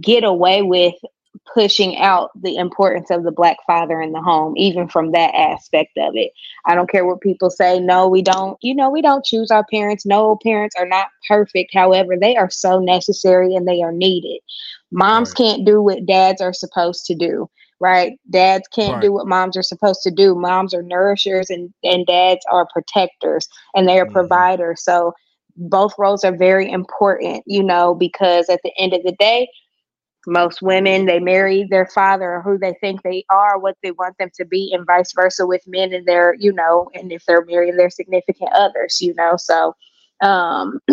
get 0.00 0.24
away 0.24 0.62
with 0.62 0.94
pushing 1.52 1.96
out 1.98 2.30
the 2.40 2.56
importance 2.56 3.10
of 3.10 3.22
the 3.22 3.32
black 3.32 3.58
father 3.66 4.00
in 4.00 4.12
the 4.12 4.20
home 4.20 4.54
even 4.56 4.88
from 4.88 5.12
that 5.12 5.34
aspect 5.34 5.96
of 5.98 6.14
it. 6.16 6.32
I 6.66 6.74
don't 6.74 6.90
care 6.90 7.04
what 7.04 7.20
people 7.20 7.50
say. 7.50 7.78
No 7.78 8.08
we 8.08 8.22
don't 8.22 8.56
you 8.62 8.74
know 8.74 8.90
we 8.90 9.02
don't 9.02 9.24
choose 9.24 9.50
our 9.50 9.64
parents. 9.70 10.06
No 10.06 10.38
parents 10.42 10.74
are 10.78 10.86
not 10.86 11.08
perfect. 11.28 11.72
However 11.74 12.14
they 12.20 12.36
are 12.36 12.50
so 12.50 12.78
necessary 12.78 13.54
and 13.54 13.68
they 13.68 13.82
are 13.82 13.92
needed. 13.92 14.40
Moms 14.90 15.30
right. 15.30 15.36
can't 15.36 15.66
do 15.66 15.82
what 15.82 16.06
dads 16.06 16.40
are 16.40 16.52
supposed 16.52 17.06
to 17.06 17.14
do 17.14 17.48
right? 17.80 18.18
Dads 18.30 18.66
can't 18.68 18.94
right. 18.94 19.02
do 19.02 19.12
what 19.12 19.26
moms 19.26 19.56
are 19.56 19.62
supposed 19.62 20.00
to 20.02 20.10
do. 20.10 20.34
Moms 20.34 20.72
are 20.72 20.82
nourishers 20.82 21.50
and 21.50 21.72
and 21.82 22.06
dads 22.06 22.40
are 22.50 22.68
protectors 22.72 23.48
and 23.74 23.86
they 23.86 23.98
are 23.98 24.04
mm-hmm. 24.04 24.14
providers. 24.14 24.82
So 24.82 25.12
both 25.56 25.92
roles 25.98 26.24
are 26.24 26.36
very 26.36 26.68
important 26.68 27.44
you 27.46 27.62
know 27.62 27.94
because 27.94 28.48
at 28.48 28.60
the 28.64 28.72
end 28.76 28.92
of 28.92 29.02
the 29.04 29.14
day 29.18 29.48
most 30.26 30.62
women 30.62 31.06
they 31.06 31.18
marry 31.18 31.66
their 31.70 31.86
father 31.86 32.34
or 32.34 32.42
who 32.42 32.58
they 32.58 32.74
think 32.80 33.02
they 33.02 33.24
are 33.30 33.58
what 33.58 33.76
they 33.82 33.90
want 33.92 34.16
them 34.18 34.30
to 34.34 34.44
be 34.44 34.72
and 34.72 34.86
vice 34.86 35.12
versa 35.12 35.46
with 35.46 35.62
men 35.66 35.92
and 35.92 36.06
their 36.06 36.34
you 36.34 36.52
know 36.52 36.90
and 36.94 37.12
if 37.12 37.24
they're 37.26 37.44
marrying 37.44 37.76
their 37.76 37.90
significant 37.90 38.50
others 38.52 39.00
you 39.00 39.14
know 39.14 39.36
so 39.36 39.74
um 40.20 40.78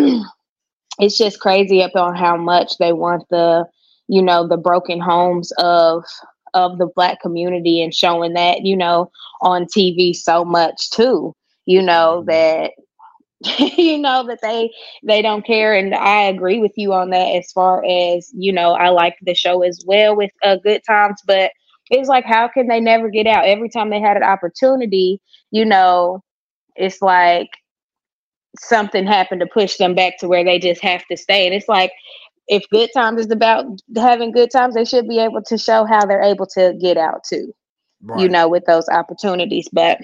it's 0.98 1.18
just 1.18 1.40
crazy 1.40 1.82
up 1.82 1.94
on 1.94 2.14
how 2.14 2.36
much 2.36 2.78
they 2.78 2.92
want 2.92 3.24
the 3.30 3.64
you 4.08 4.22
know 4.22 4.46
the 4.46 4.56
broken 4.56 5.00
homes 5.00 5.52
of 5.58 6.04
of 6.54 6.78
the 6.78 6.88
black 6.94 7.20
community 7.20 7.82
and 7.82 7.94
showing 7.94 8.34
that 8.34 8.64
you 8.64 8.76
know 8.76 9.10
on 9.40 9.64
tv 9.64 10.14
so 10.14 10.44
much 10.44 10.90
too 10.90 11.34
you 11.66 11.80
know 11.80 12.18
mm-hmm. 12.18 12.30
that 12.30 12.72
you 13.58 13.98
know 13.98 14.26
that 14.26 14.40
they 14.42 14.70
they 15.02 15.22
don't 15.22 15.44
care 15.46 15.74
and 15.74 15.94
i 15.94 16.22
agree 16.22 16.58
with 16.58 16.72
you 16.76 16.92
on 16.92 17.10
that 17.10 17.28
as 17.34 17.50
far 17.52 17.84
as 17.84 18.30
you 18.34 18.52
know 18.52 18.72
i 18.72 18.88
like 18.88 19.16
the 19.22 19.34
show 19.34 19.62
as 19.62 19.82
well 19.86 20.14
with 20.16 20.30
uh, 20.42 20.56
good 20.62 20.80
times 20.86 21.20
but 21.26 21.50
it's 21.90 22.08
like 22.08 22.24
how 22.24 22.48
can 22.48 22.68
they 22.68 22.80
never 22.80 23.08
get 23.08 23.26
out 23.26 23.44
every 23.44 23.68
time 23.68 23.90
they 23.90 24.00
had 24.00 24.16
an 24.16 24.22
opportunity 24.22 25.20
you 25.50 25.64
know 25.64 26.22
it's 26.76 27.02
like 27.02 27.48
something 28.58 29.06
happened 29.06 29.40
to 29.40 29.46
push 29.46 29.76
them 29.76 29.94
back 29.94 30.18
to 30.18 30.28
where 30.28 30.44
they 30.44 30.58
just 30.58 30.82
have 30.82 31.04
to 31.06 31.16
stay 31.16 31.46
and 31.46 31.54
it's 31.54 31.68
like 31.68 31.92
if 32.48 32.64
good 32.70 32.90
times 32.94 33.20
is 33.20 33.30
about 33.30 33.64
having 33.96 34.30
good 34.30 34.50
times 34.50 34.74
they 34.74 34.84
should 34.84 35.08
be 35.08 35.18
able 35.18 35.42
to 35.42 35.56
show 35.56 35.84
how 35.84 36.04
they're 36.04 36.22
able 36.22 36.46
to 36.46 36.74
get 36.80 36.96
out 36.96 37.24
too 37.24 37.52
right. 38.02 38.20
you 38.20 38.28
know 38.28 38.46
with 38.46 38.64
those 38.66 38.88
opportunities 38.90 39.68
but 39.72 39.98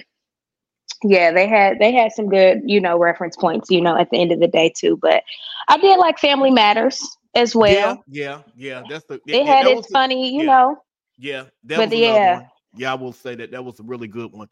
yeah, 1.03 1.31
they 1.31 1.47
had 1.47 1.79
they 1.79 1.91
had 1.91 2.11
some 2.11 2.29
good, 2.29 2.61
you 2.65 2.81
know, 2.81 2.97
reference 2.97 3.35
points, 3.35 3.69
you 3.69 3.81
know, 3.81 3.97
at 3.97 4.09
the 4.09 4.19
end 4.19 4.31
of 4.31 4.39
the 4.39 4.47
day 4.47 4.71
too. 4.75 4.97
But 5.01 5.23
I 5.67 5.77
did 5.77 5.97
like 5.97 6.19
Family 6.19 6.51
Matters 6.51 7.17
as 7.35 7.55
well. 7.55 8.03
Yeah, 8.09 8.41
yeah, 8.55 8.79
yeah. 8.81 8.83
That's 8.89 9.05
the 9.05 9.21
it 9.25 9.45
had 9.45 9.65
its 9.67 9.87
funny, 9.87 10.33
you 10.33 10.41
yeah, 10.41 10.45
know. 10.45 10.77
Yeah, 11.17 11.43
that 11.65 11.77
but 11.77 11.97
yeah, 11.97 12.37
one. 12.37 12.47
yeah, 12.75 12.91
I 12.91 12.95
will 12.95 13.13
say 13.13 13.35
that 13.35 13.51
that 13.51 13.63
was 13.63 13.79
a 13.79 13.83
really 13.83 14.07
good 14.07 14.31
one. 14.31 14.49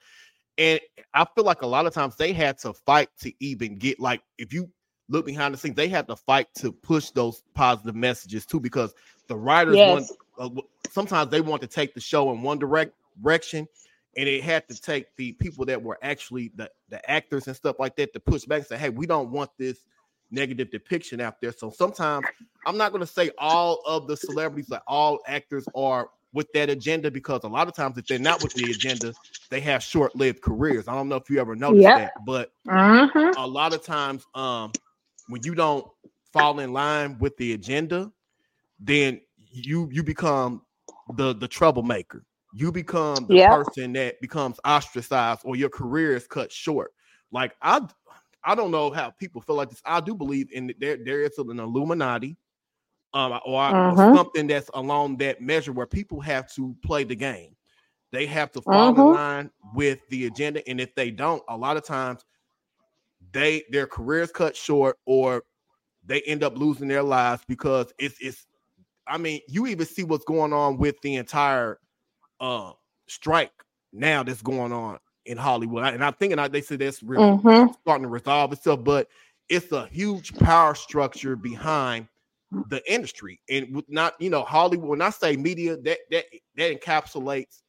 And 0.58 0.80
I 1.14 1.26
feel 1.36 1.44
like 1.44 1.62
a 1.62 1.68
lot 1.68 1.86
of 1.86 1.94
times 1.94 2.16
they 2.16 2.34
had 2.34 2.58
to 2.60 2.74
fight 2.74 3.10
to 3.22 3.32
even 3.40 3.78
get 3.78 4.00
like 4.00 4.22
if 4.38 4.54
you 4.54 4.70
look 5.10 5.26
behind 5.26 5.54
the 5.54 5.58
scenes, 5.58 5.76
they 5.76 5.88
had 5.88 6.08
to 6.08 6.16
fight 6.16 6.48
to 6.56 6.72
push 6.72 7.12
those 7.12 7.44
positive 7.54 7.96
messages 7.96 8.46
too, 8.46 8.60
because 8.60 8.94
the 9.28 9.36
writers 9.36 9.76
yes. 9.76 10.12
want 10.38 10.58
uh, 10.58 10.62
sometimes 10.90 11.30
they 11.30 11.42
want 11.42 11.62
to 11.62 11.68
take 11.68 11.94
the 11.94 12.00
show 12.00 12.32
in 12.32 12.42
one 12.42 12.58
direct 12.58 12.94
direction 13.22 13.68
and 14.18 14.28
it 14.28 14.44
had 14.44 14.68
to 14.68 14.82
take 14.82 15.16
the 15.16 15.34
people 15.34 15.64
that 15.66 15.82
were 15.82 16.00
actually 16.02 16.52
the, 16.56 16.70
the 16.90 17.10
actors 17.10 17.48
and 17.48 17.56
stuff 17.56 17.80
like 17.80 17.96
that 17.98 18.14
to 18.14 18.20
push 18.20 18.46
back 18.46 18.60
and 18.60 18.68
say, 18.68 18.78
hey, 18.78 18.90
we 18.90 19.06
don't 19.06 19.30
want 19.30 19.52
this 19.60 19.86
negative 20.32 20.72
depiction 20.72 21.22
out 21.22 21.40
there. 21.40 21.52
So 21.52 21.70
sometimes 21.70 22.26
I'm 22.66 22.78
not 22.78 22.92
going 22.92 23.02
to 23.02 23.08
say 23.08 23.30
all 23.38 23.82
of 23.86 24.08
the 24.08 24.18
celebrities, 24.18 24.70
like 24.70 24.82
all 24.88 25.20
actors 25.28 25.66
are 25.76 26.10
with 26.34 26.52
that 26.54 26.70
agenda 26.70 27.10
because 27.12 27.44
a 27.44 27.48
lot 27.48 27.68
of 27.68 27.76
times 27.76 27.98
if 27.98 28.08
they're 28.08 28.20
not 28.20 28.42
with 28.42 28.54
the 28.56 28.72
agenda, 28.72 29.14
they 29.50 29.60
have 29.62 29.84
short-lived 29.84 30.42
careers. 30.42 30.88
I 30.88 30.96
don't 30.96 31.10
know 31.10 31.16
if 31.16 31.30
you 31.30 31.40
ever 31.40 31.56
noticed 31.56 31.84
yep. 31.84 31.98
that, 31.98 32.26
but 32.26 32.52
mm-hmm. 32.68 33.40
a 33.40 33.48
lot 33.48 33.74
of 33.74 33.84
times 33.84 34.26
um 34.36 34.72
when 35.30 35.42
you 35.44 35.56
don't 35.56 35.86
fall 36.34 36.60
in 36.60 36.74
line 36.74 37.18
with 37.20 37.38
the 37.38 37.54
agenda, 37.54 38.12
then 38.80 39.22
you 39.50 39.90
you 39.92 40.04
become 40.04 40.64
the 41.16 41.34
the 41.34 41.48
troublemaker 41.48 42.26
you 42.58 42.72
become 42.72 43.28
the 43.28 43.36
yep. 43.36 43.52
person 43.52 43.94
that 43.94 44.20
becomes 44.20 44.60
ostracized 44.66 45.42
or 45.46 45.56
your 45.56 45.70
career 45.70 46.16
is 46.16 46.26
cut 46.26 46.52
short. 46.52 46.92
Like 47.32 47.56
I 47.62 47.82
I 48.44 48.56
don't 48.56 48.72
know 48.72 48.90
how 48.90 49.12
people 49.12 49.42
feel 49.42 49.56
like 49.56 49.70
this. 49.70 49.82
I 49.86 50.00
do 50.00 50.16
believe 50.16 50.52
in 50.52 50.74
there 50.80 50.98
there 50.98 51.22
is 51.22 51.38
an 51.38 51.60
Illuminati 51.60 52.36
um 53.14 53.40
or 53.46 53.62
uh-huh. 53.62 54.16
something 54.16 54.48
that's 54.48 54.72
along 54.74 55.18
that 55.18 55.40
measure 55.40 55.72
where 55.72 55.86
people 55.86 56.20
have 56.22 56.52
to 56.54 56.76
play 56.84 57.04
the 57.04 57.16
game. 57.16 57.56
They 58.12 58.26
have 58.26 58.52
to 58.54 58.62
fall 58.62 58.92
uh-huh. 58.92 59.02
in 59.02 59.14
line 59.14 59.52
with 59.76 60.00
the 60.10 60.26
agenda 60.26 60.68
and 60.68 60.82
if 60.82 60.96
they 60.96 61.12
don't, 61.12 61.44
a 61.50 61.56
lot 61.56 61.78
of 61.78 61.86
times 61.86 62.26
they 63.34 63.66
their 63.70 63.86
careers 63.86 64.32
cut 64.32 64.56
short 64.56 64.98
or 65.06 65.44
they 66.04 66.22
end 66.22 66.44
up 66.44 66.58
losing 66.58 66.88
their 66.88 67.04
lives 67.04 67.44
because 67.48 67.94
it's 68.00 68.18
it's 68.20 68.48
I 69.06 69.18
mean, 69.18 69.42
you 69.48 69.68
even 69.68 69.86
see 69.86 70.04
what's 70.04 70.26
going 70.26 70.54
on 70.54 70.78
with 70.78 71.00
the 71.02 71.16
entire 71.16 71.80
uh 72.40 72.72
strike 73.08 73.52
now 73.94 74.24
that's 74.24 74.42
going 74.42 74.72
on 74.72 75.00
in 75.26 75.38
Hollywood. 75.38 75.84
And 75.94 76.04
I'm 76.04 76.14
thinking 76.14 76.40
they 76.52 76.62
said 76.62 76.80
that's 76.80 77.04
really 77.04 77.24
mm-hmm. 77.24 77.74
starting 77.82 78.04
to 78.04 78.10
resolve 78.10 78.54
itself, 78.54 78.84
but 78.84 79.08
it's 79.50 79.72
a 79.72 79.88
huge 79.88 80.36
power 80.36 80.76
structure 80.76 81.36
behind 81.36 82.08
the 82.70 82.82
industry. 82.92 83.40
And 83.50 83.84
not, 83.88 84.16
you 84.20 84.30
know, 84.30 84.44
Hollywood, 84.44 84.90
when 84.90 85.02
I 85.02 85.10
say 85.10 85.36
media, 85.36 85.78
that 85.78 86.00
that 86.12 86.26
that 86.56 86.80
encapsulates 86.82 87.62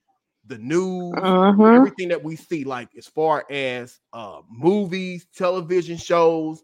the 0.47 0.59
news, 0.59 1.13
mm-hmm. 1.15 1.77
everything 1.77 2.09
that 2.09 2.23
we 2.23 2.37
see, 2.37 2.65
like 2.65 2.89
as 2.97 3.07
far 3.07 3.45
as 3.51 4.01
uh 4.13 4.41
movies, 4.51 5.27
television 5.37 5.97
shows, 5.97 6.63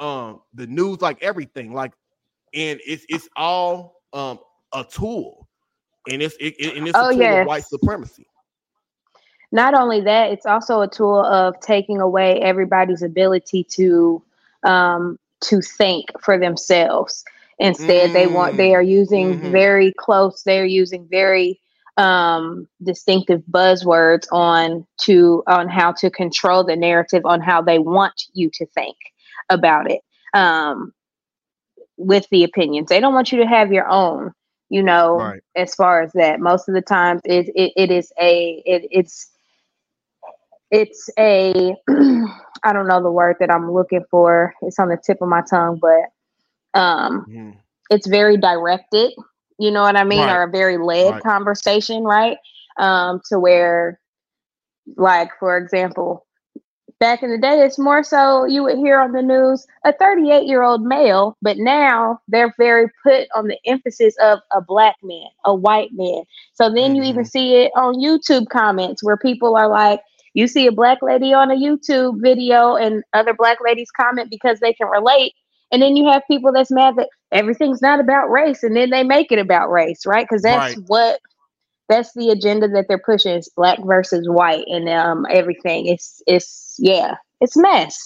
um, 0.00 0.40
the 0.54 0.66
news, 0.66 1.00
like 1.00 1.22
everything, 1.22 1.72
like 1.72 1.92
and 2.54 2.80
it's 2.86 3.04
it's 3.08 3.28
all 3.36 4.02
um 4.12 4.38
a 4.74 4.84
tool 4.84 5.41
and 6.10 6.22
it's 6.22 6.36
it, 6.40 6.54
it 6.58 6.76
and 6.76 6.88
it's 6.88 6.96
oh, 6.98 7.08
a 7.08 7.12
tool 7.12 7.20
yes. 7.20 7.40
of 7.40 7.46
white 7.46 7.64
supremacy. 7.64 8.26
Not 9.52 9.74
only 9.74 10.00
that, 10.00 10.32
it's 10.32 10.46
also 10.46 10.80
a 10.80 10.88
tool 10.88 11.24
of 11.24 11.60
taking 11.60 12.00
away 12.00 12.40
everybody's 12.40 13.02
ability 13.02 13.64
to 13.72 14.22
um, 14.64 15.18
to 15.42 15.60
think 15.60 16.06
for 16.20 16.38
themselves. 16.38 17.24
Instead, 17.58 18.10
mm. 18.10 18.12
they 18.14 18.26
want 18.26 18.56
they 18.56 18.74
are 18.74 18.82
using 18.82 19.34
mm-hmm. 19.34 19.52
very 19.52 19.92
close. 19.98 20.42
They 20.42 20.58
are 20.58 20.64
using 20.64 21.06
very 21.10 21.60
um, 21.98 22.66
distinctive 22.82 23.42
buzzwords 23.50 24.26
on 24.32 24.86
to 25.02 25.42
on 25.46 25.68
how 25.68 25.92
to 25.92 26.10
control 26.10 26.64
the 26.64 26.76
narrative 26.76 27.24
on 27.26 27.40
how 27.40 27.60
they 27.60 27.78
want 27.78 28.24
you 28.32 28.50
to 28.54 28.66
think 28.66 28.96
about 29.50 29.90
it 29.90 30.00
um, 30.34 30.92
with 31.98 32.26
the 32.30 32.44
opinions. 32.44 32.88
They 32.88 33.00
don't 33.00 33.14
want 33.14 33.32
you 33.32 33.38
to 33.38 33.46
have 33.46 33.70
your 33.70 33.88
own 33.88 34.32
you 34.72 34.82
know, 34.82 35.16
right. 35.16 35.42
as 35.54 35.74
far 35.74 36.00
as 36.00 36.12
that. 36.14 36.40
Most 36.40 36.66
of 36.66 36.74
the 36.74 36.80
times 36.80 37.20
it, 37.26 37.46
it, 37.54 37.72
it 37.76 37.90
is 37.90 38.10
a, 38.18 38.62
it, 38.64 38.88
it's, 38.90 39.30
it's 40.70 41.10
a, 41.18 41.74
I 41.90 42.72
don't 42.72 42.88
know 42.88 43.02
the 43.02 43.10
word 43.10 43.36
that 43.40 43.50
I'm 43.50 43.70
looking 43.70 44.02
for. 44.10 44.54
It's 44.62 44.78
on 44.78 44.88
the 44.88 44.96
tip 44.96 45.18
of 45.20 45.28
my 45.28 45.42
tongue, 45.42 45.78
but 45.78 46.80
um, 46.80 47.26
mm. 47.28 47.54
it's 47.90 48.06
very 48.06 48.38
directed, 48.38 49.12
you 49.58 49.70
know 49.70 49.82
what 49.82 49.98
I 49.98 50.04
mean? 50.04 50.20
Right. 50.20 50.36
Or 50.36 50.44
a 50.44 50.50
very 50.50 50.78
led 50.78 51.10
right. 51.10 51.22
conversation, 51.22 52.04
right? 52.04 52.38
Um, 52.78 53.20
to 53.28 53.38
where, 53.38 54.00
like, 54.96 55.28
for 55.38 55.58
example, 55.58 56.24
back 57.02 57.20
in 57.24 57.32
the 57.32 57.36
day, 57.36 57.60
it's 57.64 57.80
more 57.80 58.04
so 58.04 58.44
you 58.44 58.62
would 58.62 58.78
hear 58.78 59.00
on 59.00 59.10
the 59.10 59.22
news 59.22 59.66
a 59.84 59.92
38 59.92 60.46
year 60.46 60.62
old 60.62 60.84
male, 60.84 61.36
but 61.42 61.58
now 61.58 62.20
they're 62.28 62.54
very 62.56 62.86
put 63.02 63.26
on 63.34 63.48
the 63.48 63.58
emphasis 63.66 64.14
of 64.22 64.38
a 64.52 64.60
black 64.60 64.94
man, 65.02 65.26
a 65.44 65.52
white 65.52 65.90
man. 65.94 66.22
So 66.54 66.72
then 66.72 66.92
mm-hmm. 66.92 66.94
you 66.94 67.02
even 67.02 67.24
mm-hmm. 67.24 67.28
see 67.28 67.56
it 67.56 67.72
on 67.74 67.96
YouTube 67.96 68.48
comments 68.50 69.02
where 69.02 69.16
people 69.16 69.56
are 69.56 69.68
like, 69.68 70.00
you 70.34 70.46
see 70.46 70.68
a 70.68 70.72
black 70.72 71.02
lady 71.02 71.34
on 71.34 71.50
a 71.50 71.56
YouTube 71.56 72.22
video 72.22 72.76
and 72.76 73.02
other 73.14 73.34
black 73.34 73.58
ladies 73.60 73.90
comment 73.90 74.30
because 74.30 74.60
they 74.60 74.72
can 74.72 74.86
relate. 74.86 75.32
And 75.72 75.82
then 75.82 75.96
you 75.96 76.08
have 76.08 76.22
people 76.30 76.52
that's 76.52 76.70
mad 76.70 76.94
that 76.96 77.08
everything's 77.32 77.82
not 77.82 77.98
about 77.98 78.30
race, 78.30 78.62
and 78.62 78.76
then 78.76 78.90
they 78.90 79.02
make 79.02 79.32
it 79.32 79.40
about 79.40 79.72
race, 79.72 80.06
right? 80.06 80.24
Because 80.24 80.42
that's 80.42 80.76
right. 80.76 80.84
what 80.86 81.18
that's 81.92 82.12
the 82.14 82.30
agenda 82.30 82.68
that 82.68 82.86
they're 82.88 82.98
pushing 82.98 83.36
is 83.36 83.50
black 83.56 83.78
versus 83.84 84.28
white 84.28 84.64
and 84.66 84.88
um 84.88 85.26
everything. 85.30 85.86
It's 85.86 86.22
it's 86.26 86.76
yeah, 86.78 87.16
it's 87.40 87.56
mess. 87.56 87.98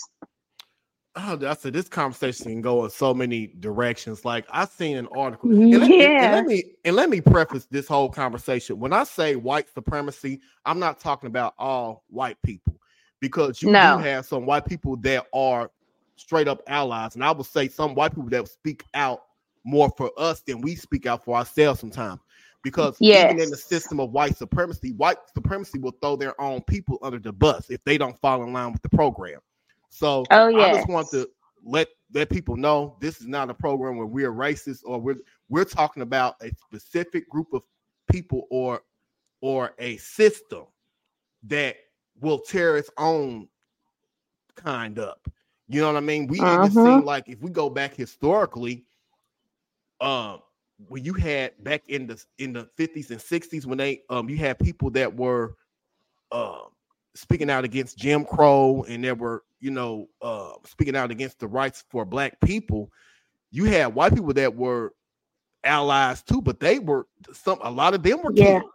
Oh, 1.19 1.39
I 1.47 1.55
said 1.55 1.73
this 1.73 1.89
conversation 1.89 2.45
can 2.45 2.61
go 2.61 2.85
in 2.85 2.91
so 2.91 3.15
many 3.15 3.47
directions. 3.61 4.25
Like 4.25 4.45
I 4.51 4.67
seen 4.67 4.99
an 4.99 5.09
article, 5.17 5.51
and 5.51 5.71
let, 5.81 5.91
yeah. 5.91 6.05
and, 6.05 6.25
and 6.25 6.33
let 6.35 6.47
me 6.47 6.65
and 6.85 6.97
let 6.97 7.09
me 7.09 7.21
preface 7.21 7.67
this 7.71 7.89
whole 7.89 8.11
conversation. 8.11 8.79
When 8.79 8.93
I 8.93 9.05
say 9.05 9.37
white 9.37 9.73
supremacy, 9.73 10.41
I'm 10.67 10.79
not 10.79 11.01
talking 11.01 11.29
about 11.29 11.55
all 11.59 12.05
white 12.09 12.37
people 12.43 12.75
because 13.21 13.63
you 13.63 13.71
no. 13.71 13.97
do 13.97 14.05
have 14.05 14.27
some 14.27 14.45
white 14.45 14.67
people 14.67 14.97
that 14.99 15.27
are 15.33 15.71
straight 16.17 16.49
up 16.49 16.61
allies, 16.67 17.15
and 17.15 17.25
I 17.25 17.31
would 17.31 17.47
say 17.47 17.69
some 17.69 17.95
white 17.95 18.15
people 18.15 18.29
that 18.31 18.49
speak 18.49 18.85
out 18.93 19.23
more 19.65 19.91
for 19.97 20.11
us 20.19 20.43
than 20.43 20.61
we 20.61 20.75
speak 20.75 21.07
out 21.07 21.25
for 21.25 21.37
ourselves 21.37 21.81
sometimes. 21.81 22.21
Because 22.67 22.97
yes. 22.99 23.31
even 23.31 23.45
in 23.45 23.49
the 23.49 23.57
system 23.57 24.01
of 24.01 24.11
white 24.11 24.37
supremacy, 24.37 24.91
white 24.95 25.19
supremacy 25.33 25.79
will 25.79 25.95
throw 26.03 26.17
their 26.17 26.39
own 26.41 26.63
people 26.63 26.99
under 27.01 27.21
the 27.21 27.33
bus 27.33 27.71
if 27.71 27.81
they 27.85 27.97
don't 27.97 28.21
fall 28.21 28.43
in 28.43 28.53
line 28.53 28.73
with 28.73 28.83
the 28.83 28.89
program. 28.89 29.39
So 29.89 30.25
oh, 30.33 30.49
yes. 30.49 30.75
I 30.75 30.79
just 30.79 30.89
want 30.89 31.09
to 31.11 31.29
let 31.65 31.87
let 32.13 32.29
people 32.29 32.57
know 32.57 32.97
this 33.01 33.21
is 33.21 33.29
not 33.29 33.51
a 33.51 33.55
program 33.55 33.97
where 33.97 34.07
we're 34.07 34.33
racist 34.33 34.81
or 34.85 35.01
we're 35.01 35.19
we're 35.49 35.65
talking 35.65 36.03
about 36.03 36.35
a 36.43 36.51
specific 36.57 37.31
group 37.31 37.47
of 37.53 37.63
people 38.11 38.49
or 38.51 38.83
or 39.41 39.73
a 39.79 39.97
system 39.99 40.65
that 41.45 41.77
will 42.21 42.41
tear 42.41 42.77
its 42.77 42.91
own 42.99 43.47
kind 44.57 44.99
up. 44.99 45.29
You 45.69 45.83
know 45.83 45.93
what 45.93 45.99
I 45.99 46.01
mean? 46.01 46.27
We 46.27 46.41
uh-huh. 46.41 46.65
even 46.65 46.73
seem 46.73 47.05
like 47.05 47.29
if 47.29 47.41
we 47.41 47.51
go 47.51 47.71
back 47.71 47.95
historically, 47.95 48.87
um, 50.01 50.41
when 50.89 51.05
you 51.05 51.15
had 51.15 51.53
back 51.65 51.83
in 51.89 52.07
the 52.07 52.23
in 52.39 52.53
the 52.53 52.69
50s 52.79 53.11
and 53.11 53.21
60s 53.21 53.67
when 53.67 53.79
they 53.79 54.03
um 54.11 54.29
you 54.29 54.37
had 54.37 54.59
people 54.59 54.91
that 54.91 55.15
were 55.15 55.55
uh, 56.33 56.59
speaking 57.15 57.51
out 57.51 57.65
against 57.65 57.97
Jim 57.97 58.25
Crow 58.25 58.85
and 58.89 59.03
there 59.03 59.15
were 59.15 59.45
you 59.61 59.71
know 59.71 60.09
uh 60.21 60.53
speaking 60.65 60.97
out 60.97 61.11
against 61.11 61.39
the 61.39 61.47
rights 61.47 61.85
for 61.91 62.05
black 62.05 62.39
people 62.41 62.91
you 63.51 63.65
had 63.65 63.95
white 63.95 64.15
people 64.15 64.35
that 64.35 64.55
were 64.55 64.93
allies 65.65 66.23
too 66.23 66.43
but 66.43 66.61
they 66.61 66.79
were 66.79 67.07
some 67.33 67.59
a 67.63 67.71
lot 67.71 67.95
of 67.95 68.03
them 68.03 68.23
were 68.23 68.33
yeah. 68.35 68.61
killed 68.61 68.71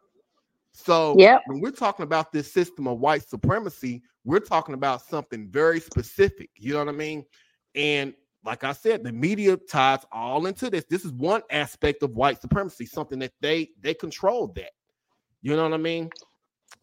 so 0.74 1.16
yep. 1.18 1.42
when 1.46 1.62
we're 1.62 1.72
talking 1.72 2.04
about 2.04 2.32
this 2.32 2.52
system 2.52 2.88
of 2.88 3.00
white 3.00 3.28
supremacy 3.28 4.02
we're 4.26 4.40
talking 4.40 4.74
about 4.74 5.02
something 5.02 5.48
very 5.50 5.80
specific 5.80 6.50
you 6.56 6.74
know 6.74 6.80
what 6.80 6.90
i 6.90 6.92
mean 6.92 7.24
and 7.76 8.14
like 8.44 8.64
I 8.64 8.74
said, 8.74 9.04
the 9.04 9.12
media 9.12 9.58
ties 9.58 10.00
all 10.12 10.46
into 10.48 10.70
this. 10.70 10.86
This 10.90 11.06
is 11.06 11.12
one 11.12 11.42
aspect 11.52 12.04
of 12.04 12.16
white 12.16 12.42
supremacy, 12.42 12.86
something 12.86 13.20
that 13.20 13.34
they 13.42 13.70
they 13.82 13.94
control 13.94 14.48
that. 14.56 14.72
You 15.42 15.56
know 15.56 15.64
what 15.64 15.74
I 15.74 15.78
mean? 15.78 16.10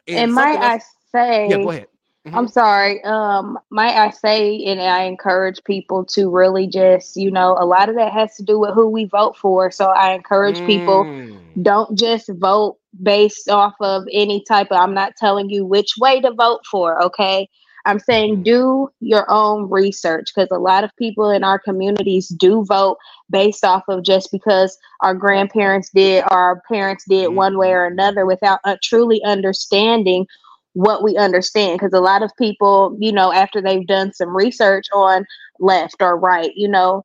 And, 0.06 0.18
and 0.18 0.34
might 0.34 0.58
I 0.58 0.80
say, 1.12 1.48
yeah, 1.48 1.56
go 1.56 1.70
ahead. 1.70 1.86
Mm-hmm. 2.26 2.36
I'm 2.36 2.48
sorry. 2.48 3.02
Um, 3.04 3.58
might 3.70 3.94
I 3.94 4.10
say, 4.10 4.64
and 4.64 4.80
I 4.80 5.04
encourage 5.04 5.62
people 5.64 6.04
to 6.06 6.28
really 6.30 6.66
just, 6.66 7.16
you 7.16 7.30
know, 7.30 7.56
a 7.58 7.64
lot 7.64 7.88
of 7.88 7.94
that 7.94 8.12
has 8.12 8.34
to 8.36 8.42
do 8.42 8.58
with 8.58 8.74
who 8.74 8.88
we 8.88 9.04
vote 9.04 9.36
for. 9.36 9.70
So 9.70 9.86
I 9.86 10.12
encourage 10.12 10.58
mm. 10.58 10.66
people 10.66 11.38
don't 11.62 11.96
just 11.96 12.28
vote 12.34 12.78
based 13.02 13.48
off 13.48 13.74
of 13.80 14.04
any 14.12 14.42
type 14.44 14.68
of. 14.70 14.78
I'm 14.78 14.94
not 14.94 15.14
telling 15.16 15.48
you 15.48 15.64
which 15.64 15.94
way 15.98 16.20
to 16.20 16.32
vote 16.32 16.66
for. 16.66 17.02
Okay, 17.04 17.48
I'm 17.88 17.98
saying 17.98 18.42
do 18.42 18.90
your 19.00 19.24
own 19.30 19.70
research 19.70 20.26
because 20.34 20.50
a 20.52 20.58
lot 20.58 20.84
of 20.84 20.94
people 20.96 21.30
in 21.30 21.42
our 21.42 21.58
communities 21.58 22.28
do 22.28 22.62
vote 22.66 22.98
based 23.30 23.64
off 23.64 23.82
of 23.88 24.04
just 24.04 24.30
because 24.30 24.76
our 25.00 25.14
grandparents 25.14 25.88
did 25.94 26.22
or 26.24 26.38
our 26.38 26.62
parents 26.68 27.04
did 27.08 27.28
one 27.28 27.56
way 27.56 27.72
or 27.72 27.86
another 27.86 28.26
without 28.26 28.60
uh, 28.64 28.76
truly 28.82 29.22
understanding 29.24 30.26
what 30.74 31.02
we 31.02 31.16
understand 31.16 31.78
because 31.78 31.94
a 31.94 32.00
lot 32.00 32.22
of 32.22 32.30
people 32.36 32.94
you 33.00 33.10
know 33.10 33.32
after 33.32 33.62
they've 33.62 33.86
done 33.86 34.12
some 34.12 34.36
research 34.36 34.84
on 34.92 35.24
left 35.58 35.96
or 36.02 36.18
right 36.18 36.52
you 36.56 36.68
know 36.68 37.02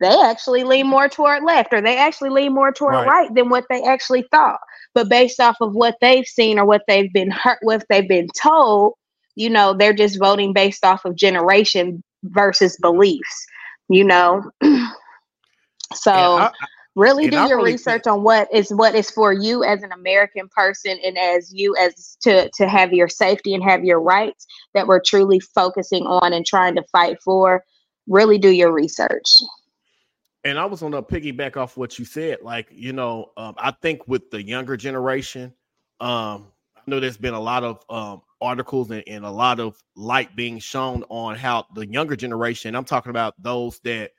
they 0.00 0.20
actually 0.20 0.64
lean 0.64 0.88
more 0.88 1.08
toward 1.08 1.44
left 1.44 1.72
or 1.72 1.80
they 1.80 1.96
actually 1.96 2.30
lean 2.30 2.52
more 2.52 2.72
toward 2.72 2.94
right, 2.94 3.06
right 3.06 3.34
than 3.34 3.50
what 3.50 3.66
they 3.68 3.82
actually 3.82 4.24
thought. 4.30 4.58
But 4.94 5.10
based 5.10 5.40
off 5.40 5.56
of 5.60 5.74
what 5.74 5.96
they've 6.00 6.26
seen 6.26 6.58
or 6.58 6.64
what 6.64 6.82
they've 6.88 7.12
been 7.12 7.30
hurt 7.30 7.58
what 7.62 7.84
they've 7.88 8.08
been 8.08 8.28
told 8.40 8.94
you 9.36 9.50
know, 9.50 9.74
they're 9.74 9.92
just 9.92 10.18
voting 10.18 10.52
based 10.52 10.84
off 10.84 11.04
of 11.04 11.16
generation 11.16 12.02
versus 12.24 12.76
beliefs, 12.80 13.46
you 13.88 14.04
know. 14.04 14.50
so 15.94 16.12
I, 16.12 16.50
really 16.96 17.28
do 17.28 17.36
your 17.36 17.56
really 17.56 17.72
research 17.72 18.04
think- 18.04 18.14
on 18.14 18.22
what 18.22 18.52
is 18.52 18.70
what 18.70 18.94
is 18.94 19.10
for 19.10 19.32
you 19.32 19.64
as 19.64 19.82
an 19.82 19.92
American 19.92 20.48
person 20.48 20.98
and 21.04 21.18
as 21.18 21.52
you 21.52 21.74
as 21.76 22.16
to 22.22 22.50
to 22.54 22.68
have 22.68 22.92
your 22.92 23.08
safety 23.08 23.54
and 23.54 23.62
have 23.62 23.84
your 23.84 24.00
rights 24.00 24.46
that 24.74 24.86
we're 24.86 25.00
truly 25.00 25.40
focusing 25.40 26.06
on 26.06 26.32
and 26.32 26.46
trying 26.46 26.74
to 26.76 26.84
fight 26.92 27.16
for. 27.22 27.64
Really 28.06 28.38
do 28.38 28.50
your 28.50 28.70
research. 28.70 29.40
And 30.44 30.58
I 30.58 30.66
was 30.66 30.82
on 30.82 30.92
to 30.92 31.00
piggyback 31.00 31.56
off 31.56 31.78
what 31.78 31.98
you 31.98 32.04
said. 32.04 32.38
Like, 32.42 32.68
you 32.70 32.92
know, 32.92 33.30
um, 33.38 33.54
I 33.56 33.70
think 33.70 34.06
with 34.06 34.30
the 34.30 34.42
younger 34.42 34.76
generation, 34.76 35.54
um, 36.00 36.48
I 36.76 36.82
know 36.86 37.00
there's 37.00 37.16
been 37.16 37.32
a 37.32 37.40
lot 37.40 37.64
of 37.64 37.82
um, 37.88 38.20
articles 38.44 38.90
and, 38.90 39.02
and, 39.06 39.24
a 39.24 39.30
lot 39.30 39.60
of 39.60 39.76
light 39.96 40.34
being 40.36 40.58
shown 40.58 41.04
on 41.08 41.36
how 41.36 41.66
the 41.74 41.86
younger 41.86 42.16
generation, 42.16 42.74
I'm 42.74 42.84
talking 42.84 43.10
about 43.10 43.34
those 43.38 43.80
that 43.80 44.12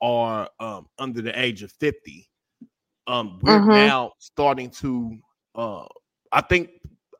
are 0.00 0.48
um, 0.60 0.86
under 0.98 1.22
the 1.22 1.38
age 1.40 1.62
of 1.62 1.72
50, 1.72 2.28
um, 3.06 3.38
we're 3.42 3.58
mm-hmm. 3.58 3.70
now 3.70 4.12
starting 4.18 4.70
to, 4.70 5.18
uh, 5.54 5.86
I 6.32 6.40
think 6.40 6.70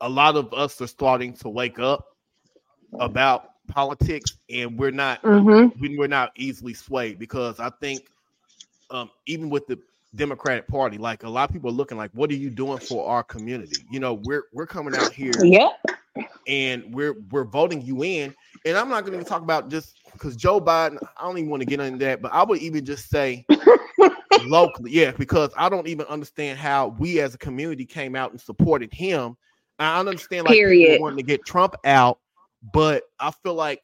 a 0.01 0.09
lot 0.09 0.35
of 0.35 0.53
us 0.53 0.81
are 0.81 0.87
starting 0.87 1.33
to 1.37 1.49
wake 1.49 1.79
up 1.79 2.05
about 2.99 3.49
politics 3.67 4.37
and 4.49 4.77
we're 4.77 4.91
not 4.91 5.21
mm-hmm. 5.23 5.97
we're 5.97 6.07
not 6.07 6.31
easily 6.35 6.73
swayed 6.73 7.17
because 7.17 7.59
I 7.59 7.71
think 7.81 8.01
um, 8.91 9.09
even 9.25 9.49
with 9.49 9.65
the 9.65 9.79
Democratic 10.15 10.67
Party. 10.67 10.97
Like 10.97 11.23
a 11.23 11.29
lot 11.29 11.49
of 11.49 11.53
people 11.53 11.69
are 11.69 11.73
looking 11.73 11.97
like, 11.97 12.11
what 12.13 12.29
are 12.31 12.35
you 12.35 12.49
doing 12.49 12.79
for 12.79 13.07
our 13.07 13.23
community? 13.23 13.77
You 13.91 13.99
know, 13.99 14.15
we're 14.23 14.43
we're 14.53 14.65
coming 14.67 14.95
out 14.95 15.11
here, 15.11 15.33
yeah, 15.43 15.69
and 16.47 16.93
we're 16.93 17.15
we're 17.31 17.43
voting 17.43 17.81
you 17.81 18.03
in. 18.03 18.33
And 18.65 18.77
I'm 18.77 18.89
not 18.89 19.05
going 19.05 19.17
to 19.17 19.25
talk 19.25 19.41
about 19.41 19.69
just 19.69 19.97
because 20.13 20.35
Joe 20.35 20.59
Biden. 20.59 20.97
I 21.17 21.23
don't 21.23 21.37
even 21.37 21.49
want 21.49 21.61
to 21.61 21.65
get 21.65 21.79
into 21.79 22.03
that, 22.05 22.21
but 22.21 22.33
I 22.33 22.43
would 22.43 22.59
even 22.59 22.85
just 22.85 23.09
say 23.09 23.45
locally, 24.45 24.91
yeah, 24.91 25.11
because 25.11 25.51
I 25.57 25.69
don't 25.69 25.87
even 25.87 26.05
understand 26.07 26.57
how 26.57 26.95
we 26.99 27.19
as 27.19 27.35
a 27.35 27.37
community 27.37 27.85
came 27.85 28.15
out 28.15 28.31
and 28.31 28.39
supported 28.39 28.93
him. 28.93 29.37
I 29.77 29.99
understand 29.99 30.45
like 30.45 30.55
Period. 30.55 31.01
wanting 31.01 31.17
to 31.17 31.23
get 31.23 31.45
Trump 31.45 31.75
out, 31.83 32.19
but 32.73 33.03
I 33.19 33.31
feel 33.31 33.55
like 33.55 33.81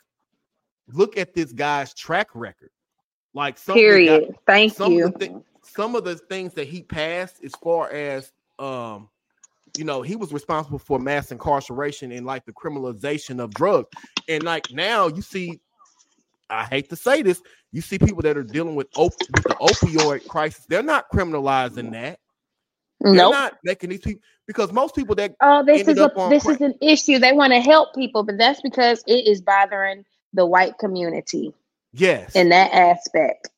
look 0.88 1.18
at 1.18 1.34
this 1.34 1.52
guy's 1.52 1.94
track 1.94 2.30
record. 2.34 2.72
Like 3.34 3.64
Period. 3.64 4.28
Got, 4.28 4.46
Thank 4.46 4.80
you. 4.80 5.14
Th- 5.20 5.32
some 5.64 5.96
of 5.96 6.04
the 6.04 6.16
things 6.16 6.54
that 6.56 6.68
he 6.68 6.82
passed 6.82 7.44
as 7.44 7.52
far 7.62 7.90
as 7.92 8.32
um 8.60 9.10
you 9.78 9.84
know 9.84 10.02
he 10.02 10.16
was 10.16 10.34
responsible 10.34 10.80
for 10.80 11.00
mass 11.00 11.32
incarceration 11.32 12.12
and 12.12 12.26
like 12.26 12.46
the 12.46 12.54
criminalization 12.54 13.40
of 13.40 13.54
drugs. 13.54 13.90
And 14.28 14.44
like 14.44 14.72
now 14.72 15.08
you 15.08 15.22
see 15.22 15.60
i 16.50 16.66
hate 16.66 16.90
to 16.90 16.96
say 16.96 17.22
this 17.22 17.42
you 17.72 17.80
see 17.82 17.98
people 17.98 18.22
that 18.22 18.36
are 18.36 18.44
dealing 18.44 18.76
with, 18.76 18.88
op- 18.98 19.14
with 19.18 19.44
the 19.44 19.56
opioid 19.62 20.28
crisis 20.28 20.66
they're 20.68 20.84
not 20.84 21.06
criminalizing 21.14 21.92
that. 21.92 22.20
No 23.00 23.12
nope. 23.14 23.34
not 23.34 23.58
making 23.64 23.90
these 23.90 24.02
people 24.02 24.22
because 24.46 24.72
most 24.72 24.96
people 24.96 25.16
that 25.16 25.36
oh 25.42 25.64
this 25.66 25.88
is 25.88 25.98
a 25.98 26.12
this 26.30 26.44
crack- 26.44 26.56
is 26.56 26.62
an 26.62 26.76
issue. 26.82 27.20
They 27.20 27.34
want 27.34 27.54
to 27.54 27.60
help 27.60 27.96
people 27.96 28.24
but 28.24 28.38
that's 28.38 28.62
because 28.62 29.04
it 29.08 29.28
is 29.28 29.42
bothering 29.42 30.06
the 30.34 30.46
white 30.46 30.78
community 30.78 31.54
yes. 31.94 32.36
in 32.36 32.50
that 32.50 32.72
aspect. 32.72 33.50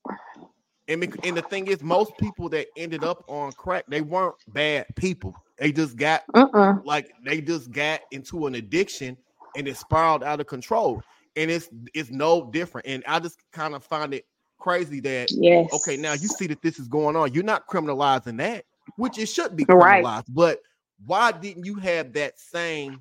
And, 0.87 1.03
and 1.23 1.37
the 1.37 1.41
thing 1.41 1.67
is, 1.67 1.81
most 1.81 2.17
people 2.17 2.49
that 2.49 2.67
ended 2.75 3.03
up 3.03 3.23
on 3.27 3.53
crack, 3.53 3.85
they 3.87 4.01
weren't 4.01 4.35
bad 4.49 4.85
people. 4.95 5.33
They 5.63 5.71
just 5.71 5.95
got 5.95 6.23
uh-uh. 6.33 6.79
like 6.83 7.13
they 7.23 7.39
just 7.39 7.71
got 7.71 8.01
into 8.11 8.47
an 8.47 8.55
addiction 8.55 9.15
and 9.55 9.65
it 9.65 9.77
spiraled 9.77 10.21
out 10.21 10.41
of 10.41 10.47
control. 10.47 11.01
And 11.37 11.49
it's 11.49 11.69
it's 11.93 12.11
no 12.11 12.51
different. 12.51 12.85
And 12.85 13.01
I 13.07 13.21
just 13.21 13.39
kind 13.53 13.73
of 13.73 13.81
find 13.81 14.13
it 14.13 14.25
crazy 14.59 14.99
that 14.99 15.29
yes. 15.31 15.71
okay, 15.71 15.95
now 15.95 16.11
you 16.11 16.27
see 16.27 16.47
that 16.47 16.61
this 16.61 16.79
is 16.79 16.89
going 16.89 17.15
on. 17.15 17.33
You're 17.33 17.45
not 17.45 17.65
criminalizing 17.67 18.37
that, 18.39 18.65
which 18.97 19.17
it 19.17 19.27
should 19.27 19.55
be 19.55 19.63
criminalized. 19.63 20.03
Right. 20.03 20.23
But 20.27 20.59
why 21.05 21.31
didn't 21.31 21.63
you 21.63 21.75
have 21.75 22.11
that 22.11 22.37
same 22.37 22.99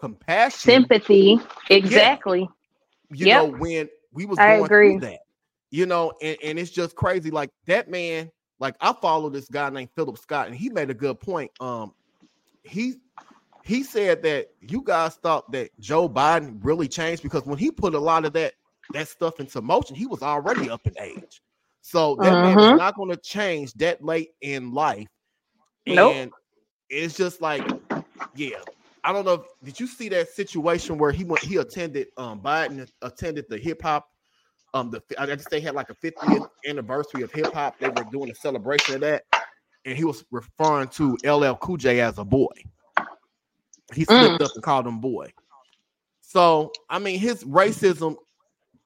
compassion, 0.00 0.58
sympathy? 0.58 1.38
Exactly. 1.70 2.48
Yeah. 3.12 3.16
You 3.16 3.26
yep. 3.26 3.42
know, 3.52 3.58
when 3.58 3.88
we 4.12 4.26
was 4.26 4.36
going 4.36 4.66
through 4.66 4.98
that 4.98 5.20
you 5.70 5.86
know, 5.86 6.12
and, 6.20 6.36
and 6.42 6.58
it's 6.58 6.70
just 6.70 6.96
crazy. 6.96 7.30
Like 7.30 7.50
that 7.66 7.88
man, 7.88 8.32
like 8.60 8.76
I 8.80 8.92
follow 8.92 9.28
this 9.30 9.48
guy 9.48 9.68
named 9.70 9.90
Philip 9.94 10.18
Scott, 10.18 10.46
and 10.46 10.56
he 10.56 10.70
made 10.70 10.90
a 10.90 10.94
good 10.94 11.20
point. 11.20 11.50
Um, 11.60 11.92
he 12.62 12.94
he 13.62 13.82
said 13.82 14.22
that 14.22 14.48
you 14.60 14.82
guys 14.82 15.16
thought 15.16 15.50
that 15.52 15.70
Joe 15.80 16.08
Biden 16.08 16.58
really 16.62 16.88
changed 16.88 17.22
because 17.22 17.44
when 17.46 17.58
he 17.58 17.70
put 17.70 17.94
a 17.94 17.98
lot 17.98 18.24
of 18.24 18.32
that 18.34 18.54
that 18.92 19.08
stuff 19.08 19.40
into 19.40 19.60
motion, 19.62 19.96
he 19.96 20.06
was 20.06 20.22
already 20.22 20.68
up 20.70 20.86
in 20.86 20.94
age. 21.00 21.40
So 21.80 22.16
that 22.16 22.38
man 22.40 22.60
is 22.60 22.72
Mhm. 22.72 22.76
not 22.76 22.96
going 22.96 23.10
to 23.10 23.16
change 23.16 23.72
that 23.74 24.02
late 24.02 24.30
in 24.40 24.72
life. 24.72 25.08
And 25.86 25.96
Nope. 25.96 26.32
it's 26.88 27.16
just 27.16 27.40
like, 27.42 27.66
yeah. 28.34 28.60
I 29.02 29.12
don't 29.12 29.26
know. 29.26 29.34
If, 29.34 29.42
did 29.62 29.80
you 29.80 29.86
see 29.86 30.08
that 30.10 30.28
situation 30.30 30.96
where 30.96 31.12
he 31.12 31.24
went? 31.24 31.44
He 31.44 31.56
attended. 31.56 32.08
Um, 32.16 32.40
Biden 32.40 32.88
attended 33.02 33.44
the 33.50 33.58
hip 33.58 33.82
hop. 33.82 34.08
Um, 34.74 34.90
the 34.90 35.02
I 35.18 35.26
guess 35.26 35.48
they 35.48 35.60
had 35.60 35.74
like 35.74 35.88
a 35.88 35.94
50th 35.94 36.48
anniversary 36.66 37.22
of 37.22 37.32
hip 37.32 37.54
hop. 37.54 37.78
They 37.78 37.88
were 37.88 38.04
doing 38.10 38.30
a 38.30 38.34
celebration 38.34 38.96
of 38.96 39.00
that, 39.02 39.24
and 39.84 39.96
he 39.96 40.04
was 40.04 40.24
referring 40.30 40.88
to 40.88 41.16
LL 41.24 41.54
Cool 41.54 41.76
J 41.76 42.00
as 42.00 42.18
a 42.18 42.24
boy. 42.24 42.52
He 43.94 44.04
slipped 44.04 44.42
up 44.42 44.50
and 44.54 44.62
called 44.62 44.86
him 44.86 45.00
boy. 45.00 45.32
So 46.20 46.72
I 46.90 46.98
mean, 46.98 47.20
his 47.20 47.44
racism 47.44 48.16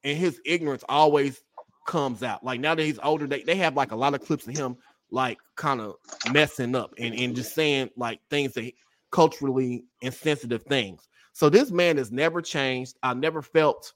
and 0.04 0.18
his 0.18 0.40
ignorance 0.44 0.84
always 0.88 1.42
comes 1.86 2.22
out. 2.22 2.44
Like 2.44 2.60
now 2.60 2.74
that 2.74 2.82
he's 2.82 2.98
older, 3.02 3.26
they, 3.26 3.42
they 3.42 3.56
have 3.56 3.74
like 3.74 3.92
a 3.92 3.96
lot 3.96 4.14
of 4.14 4.20
clips 4.20 4.46
of 4.46 4.54
him 4.54 4.76
like 5.10 5.38
kind 5.56 5.80
of 5.80 5.94
messing 6.32 6.74
up 6.74 6.92
and, 6.98 7.14
and 7.14 7.34
just 7.34 7.54
saying 7.54 7.88
like 7.96 8.20
things 8.28 8.52
that 8.52 8.70
culturally 9.10 9.84
insensitive 10.02 10.62
things. 10.64 11.08
So 11.32 11.48
this 11.48 11.70
man 11.70 11.96
has 11.96 12.12
never 12.12 12.42
changed. 12.42 12.96
I 13.02 13.14
never 13.14 13.40
felt 13.40 13.94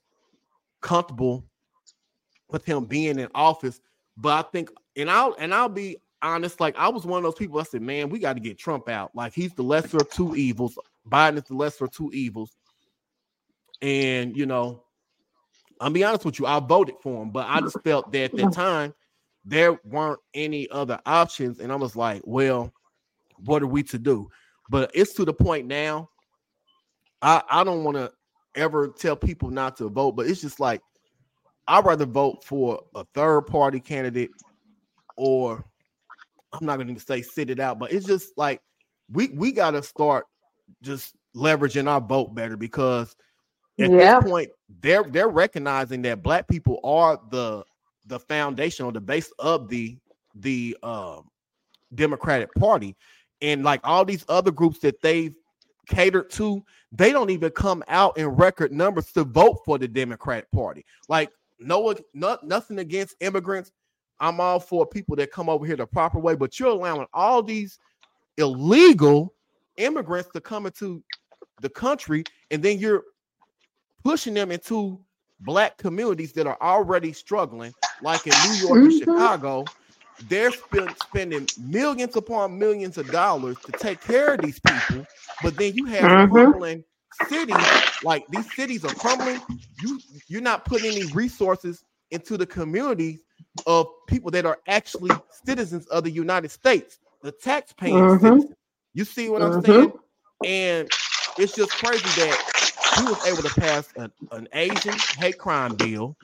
comfortable 0.81 1.45
with 2.53 2.63
him 2.63 2.85
being 2.85 3.19
in 3.19 3.27
office. 3.35 3.81
But 4.15 4.45
I 4.45 4.49
think, 4.49 4.69
and 4.95 5.11
I'll 5.11 5.35
and 5.37 5.53
I'll 5.53 5.67
be 5.67 5.97
honest, 6.21 6.61
like 6.61 6.77
I 6.77 6.87
was 6.87 7.05
one 7.05 7.17
of 7.17 7.23
those 7.23 7.35
people. 7.35 7.59
I 7.59 7.63
said, 7.63 7.81
man, 7.81 8.09
we 8.09 8.19
got 8.19 8.33
to 8.33 8.39
get 8.39 8.57
Trump 8.57 8.87
out. 8.87 9.13
Like 9.13 9.33
he's 9.33 9.53
the 9.53 9.63
lesser 9.63 9.97
of 9.97 10.09
two 10.09 10.35
evils. 10.35 10.77
Biden 11.09 11.37
is 11.37 11.43
the 11.43 11.55
lesser 11.55 11.85
of 11.85 11.91
two 11.91 12.11
evils. 12.13 12.55
And 13.81 14.37
you 14.37 14.45
know, 14.45 14.83
I'll 15.81 15.89
be 15.89 16.05
honest 16.05 16.23
with 16.23 16.39
you, 16.39 16.45
I 16.45 16.59
voted 16.59 16.95
for 17.01 17.23
him, 17.23 17.31
but 17.31 17.47
I 17.49 17.59
just 17.59 17.81
felt 17.83 18.11
that 18.13 18.31
at 18.33 18.37
that 18.37 18.53
time 18.53 18.93
there 19.43 19.77
weren't 19.83 20.21
any 20.33 20.69
other 20.69 20.99
options, 21.05 21.59
and 21.59 21.69
I 21.69 21.75
was 21.75 21.97
like, 21.97 22.21
well, 22.23 22.71
what 23.43 23.61
are 23.61 23.67
we 23.67 23.83
to 23.83 23.99
do? 23.99 24.29
But 24.69 24.91
it's 24.93 25.13
to 25.15 25.25
the 25.25 25.33
point 25.33 25.67
now. 25.67 26.09
I 27.21 27.41
I 27.49 27.63
don't 27.63 27.83
want 27.83 27.97
to 27.97 28.11
ever 28.55 28.89
tell 28.89 29.15
people 29.15 29.49
not 29.49 29.75
to 29.77 29.89
vote, 29.89 30.15
but 30.15 30.27
it's 30.27 30.41
just 30.41 30.59
like 30.59 30.81
I'd 31.67 31.85
rather 31.85 32.05
vote 32.05 32.43
for 32.43 32.83
a 32.95 33.05
third 33.13 33.43
party 33.43 33.79
candidate 33.79 34.31
or 35.15 35.63
I'm 36.53 36.65
not 36.65 36.75
going 36.75 36.87
to 36.87 36.93
even 36.93 37.05
say 37.05 37.21
sit 37.21 37.49
it 37.49 37.59
out, 37.59 37.79
but 37.79 37.91
it's 37.91 38.05
just 38.05 38.37
like 38.37 38.61
we 39.11 39.29
we 39.29 39.51
got 39.51 39.71
to 39.71 39.83
start 39.83 40.25
just 40.81 41.15
leveraging 41.35 41.87
our 41.89 42.01
vote 42.01 42.35
better 42.35 42.55
because 42.57 43.15
at 43.79 43.89
Yeah. 43.91 44.19
this 44.19 44.29
point 44.29 44.49
they're 44.81 45.03
they're 45.03 45.29
recognizing 45.29 46.01
that 46.03 46.21
black 46.21 46.47
people 46.47 46.79
are 46.83 47.19
the 47.31 47.63
the 48.05 48.19
foundation 48.19 48.85
or 48.85 48.91
the 48.91 49.01
base 49.01 49.31
of 49.39 49.67
the 49.69 49.97
the 50.35 50.77
um 50.83 51.29
Democratic 51.95 52.53
Party 52.55 52.95
and 53.41 53.63
like 53.63 53.81
all 53.83 54.03
these 54.05 54.25
other 54.29 54.51
groups 54.51 54.79
that 54.79 55.01
they've 55.01 55.35
catered 55.87 56.29
to 56.31 56.63
they 56.91 57.11
don't 57.11 57.29
even 57.29 57.49
come 57.51 57.83
out 57.87 58.17
in 58.17 58.27
record 58.27 58.71
numbers 58.71 59.11
to 59.11 59.23
vote 59.23 59.59
for 59.65 59.77
the 59.77 59.87
Democratic 59.87 60.49
Party 60.51 60.85
like 61.09 61.29
no, 61.63 61.93
not, 62.13 62.45
nothing 62.45 62.79
against 62.79 63.15
immigrants 63.19 63.71
I'm 64.19 64.39
all 64.39 64.59
for 64.59 64.85
people 64.85 65.15
that 65.17 65.31
come 65.31 65.49
over 65.49 65.65
here 65.65 65.75
the 65.75 65.85
proper 65.85 66.19
way, 66.19 66.35
but 66.35 66.59
you're 66.59 66.69
allowing 66.69 67.07
all 67.13 67.43
these 67.43 67.79
illegal 68.37 69.33
immigrants 69.77 70.29
to 70.33 70.41
come 70.41 70.65
into 70.65 71.03
the 71.59 71.69
country, 71.69 72.25
and 72.51 72.63
then 72.63 72.79
you're 72.79 73.03
pushing 74.03 74.33
them 74.33 74.51
into 74.51 74.99
black 75.41 75.77
communities 75.77 76.31
that 76.33 76.47
are 76.47 76.57
already 76.61 77.11
struggling, 77.11 77.73
like 78.01 78.27
in 78.27 78.41
New 78.41 78.53
York 78.53 78.81
and 78.83 78.93
Mhm. 78.93 78.99
Chicago. 78.99 79.71
They're 80.19 80.51
spend, 80.51 80.97
spending 80.97 81.49
millions 81.57 82.15
upon 82.15 82.57
millions 82.57 82.97
of 82.97 83.11
dollars 83.11 83.57
to 83.65 83.73
take 83.73 83.99
care 83.99 84.35
of 84.35 84.41
these 84.41 84.59
people, 84.59 85.05
but 85.41 85.57
then 85.57 85.73
you 85.73 85.85
have 85.85 86.11
Mhm. 86.11 86.53
Cities 87.13 87.75
like 88.01 88.25
these 88.29 88.53
cities 88.53 88.85
are 88.85 88.91
crumbling. 88.91 89.41
You 89.77 90.03
you're 90.27 90.41
not 90.41 90.65
putting 90.65 90.87
any 90.87 91.05
resources 91.05 91.83
into 92.11 92.37
the 92.37 92.45
communities 92.45 93.23
of 93.65 93.87
people 94.07 94.31
that 94.31 94.45
are 94.45 94.59
actually 94.67 95.23
citizens 95.29 95.87
of 95.87 96.03
the 96.03 96.11
United 96.11 96.51
States, 96.51 96.99
the 97.23 97.31
taxpaying 97.31 98.09
Mhm. 98.09 98.11
citizens. 98.11 98.57
You 98.93 99.05
see 99.05 99.29
what 99.29 99.41
I'm 99.41 99.53
Mhm. 99.53 99.63
saying? 99.63 99.93
And 100.43 100.89
it's 101.37 101.55
just 101.55 101.75
crazy 101.75 102.11
that 102.11 102.41
he 102.93 103.05
was 103.05 103.19
able 103.25 103.43
to 103.43 103.49
pass 103.49 103.91
an, 103.97 104.11
an 104.31 104.47
Asian 104.53 105.03
hate 105.15 105.37
crime 105.39 105.75
bill, 105.75 106.17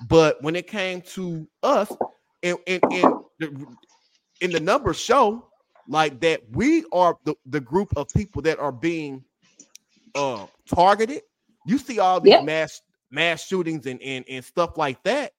but 0.00 0.42
when 0.42 0.56
it 0.56 0.66
came 0.66 1.02
to 1.02 1.48
us, 1.62 1.96
and 2.42 2.58
and, 2.66 2.82
and 2.90 3.10
the, 3.38 3.66
and 4.40 4.54
the 4.54 4.60
numbers 4.60 4.98
show 4.98 5.46
like 5.88 6.20
that 6.20 6.42
we 6.52 6.84
are 6.92 7.16
the, 7.24 7.34
the 7.46 7.60
group 7.60 7.92
of 7.96 8.12
people 8.12 8.42
that 8.42 8.58
are 8.58 8.72
being 8.72 9.24
uh 10.16 10.46
targeted. 10.68 11.22
You 11.66 11.78
see 11.78 12.00
all 12.00 12.20
these 12.20 12.40
Yep. 12.40 12.42
mass 12.42 12.82
mass 13.10 13.46
shootings 13.46 13.86
and, 13.86 14.02
and 14.02 14.24
and 14.28 14.44
stuff 14.44 14.78
like 14.78 15.02
that. 15.04 15.32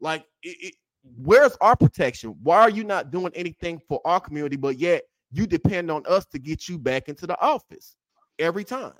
Like 0.00 0.24
it, 0.42 0.56
it, 0.60 0.74
where's 1.02 1.56
our 1.60 1.76
protection? 1.76 2.36
Why 2.42 2.60
are 2.60 2.70
you 2.70 2.84
not 2.84 3.10
doing 3.10 3.32
anything 3.34 3.80
for 3.88 4.00
our 4.04 4.20
community, 4.20 4.56
but 4.56 4.78
yet 4.78 5.04
you 5.32 5.46
depend 5.46 5.90
on 5.90 6.04
us 6.06 6.26
to 6.26 6.38
get 6.38 6.68
you 6.68 6.78
back 6.78 7.08
into 7.08 7.26
the 7.26 7.40
office 7.40 7.96
every 8.38 8.64
time? 8.64 8.94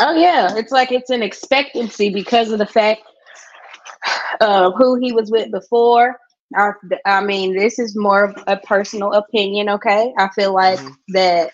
Oh 0.00 0.14
yeah, 0.14 0.56
it's 0.56 0.72
like 0.72 0.92
it's 0.92 1.10
an 1.10 1.22
expectancy 1.22 2.10
because 2.12 2.50
of 2.50 2.58
the 2.58 2.66
fact 2.66 3.02
of 4.40 4.74
who 4.76 4.96
he 4.96 5.12
was 5.12 5.30
with 5.30 5.50
before. 5.50 6.16
I, 6.56 6.70
I 7.06 7.24
mean, 7.24 7.54
this 7.56 7.78
is 7.78 7.96
more 7.96 8.24
of 8.24 8.36
a 8.46 8.56
personal 8.58 9.12
opinion. 9.14 9.68
Okay, 9.70 10.12
I 10.18 10.28
feel 10.34 10.54
like 10.54 10.80
Mhm. 10.80 10.96
that 11.08 11.52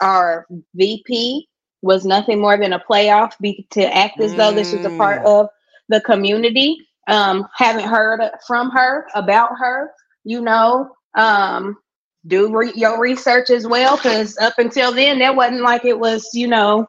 our 0.00 0.46
VP 0.74 1.48
was 1.82 2.04
nothing 2.04 2.40
more 2.40 2.56
than 2.58 2.72
a 2.72 2.80
playoff 2.80 3.32
be, 3.40 3.66
to 3.72 3.82
act 3.96 4.20
as 4.20 4.34
though 4.34 4.52
this 4.52 4.72
was 4.72 4.84
a 4.84 4.90
part 4.90 5.22
Mm. 5.22 5.26
of 5.26 5.48
the 5.88 6.00
community. 6.02 6.76
Um, 7.08 7.46
haven't 7.56 7.88
heard 7.88 8.20
from 8.46 8.70
her 8.70 9.06
about 9.14 9.50
her. 9.58 9.90
You 10.24 10.40
know, 10.42 10.90
um, 11.16 11.78
do 12.26 12.54
re- 12.56 12.72
your 12.74 13.00
research 13.00 13.50
as 13.50 13.66
well 13.66 13.96
because 13.96 14.36
up 14.38 14.54
until 14.58 14.92
then, 14.92 15.18
that 15.20 15.36
wasn't 15.36 15.62
like 15.62 15.84
it 15.84 15.98
was. 15.98 16.28
You 16.34 16.48
know, 16.48 16.86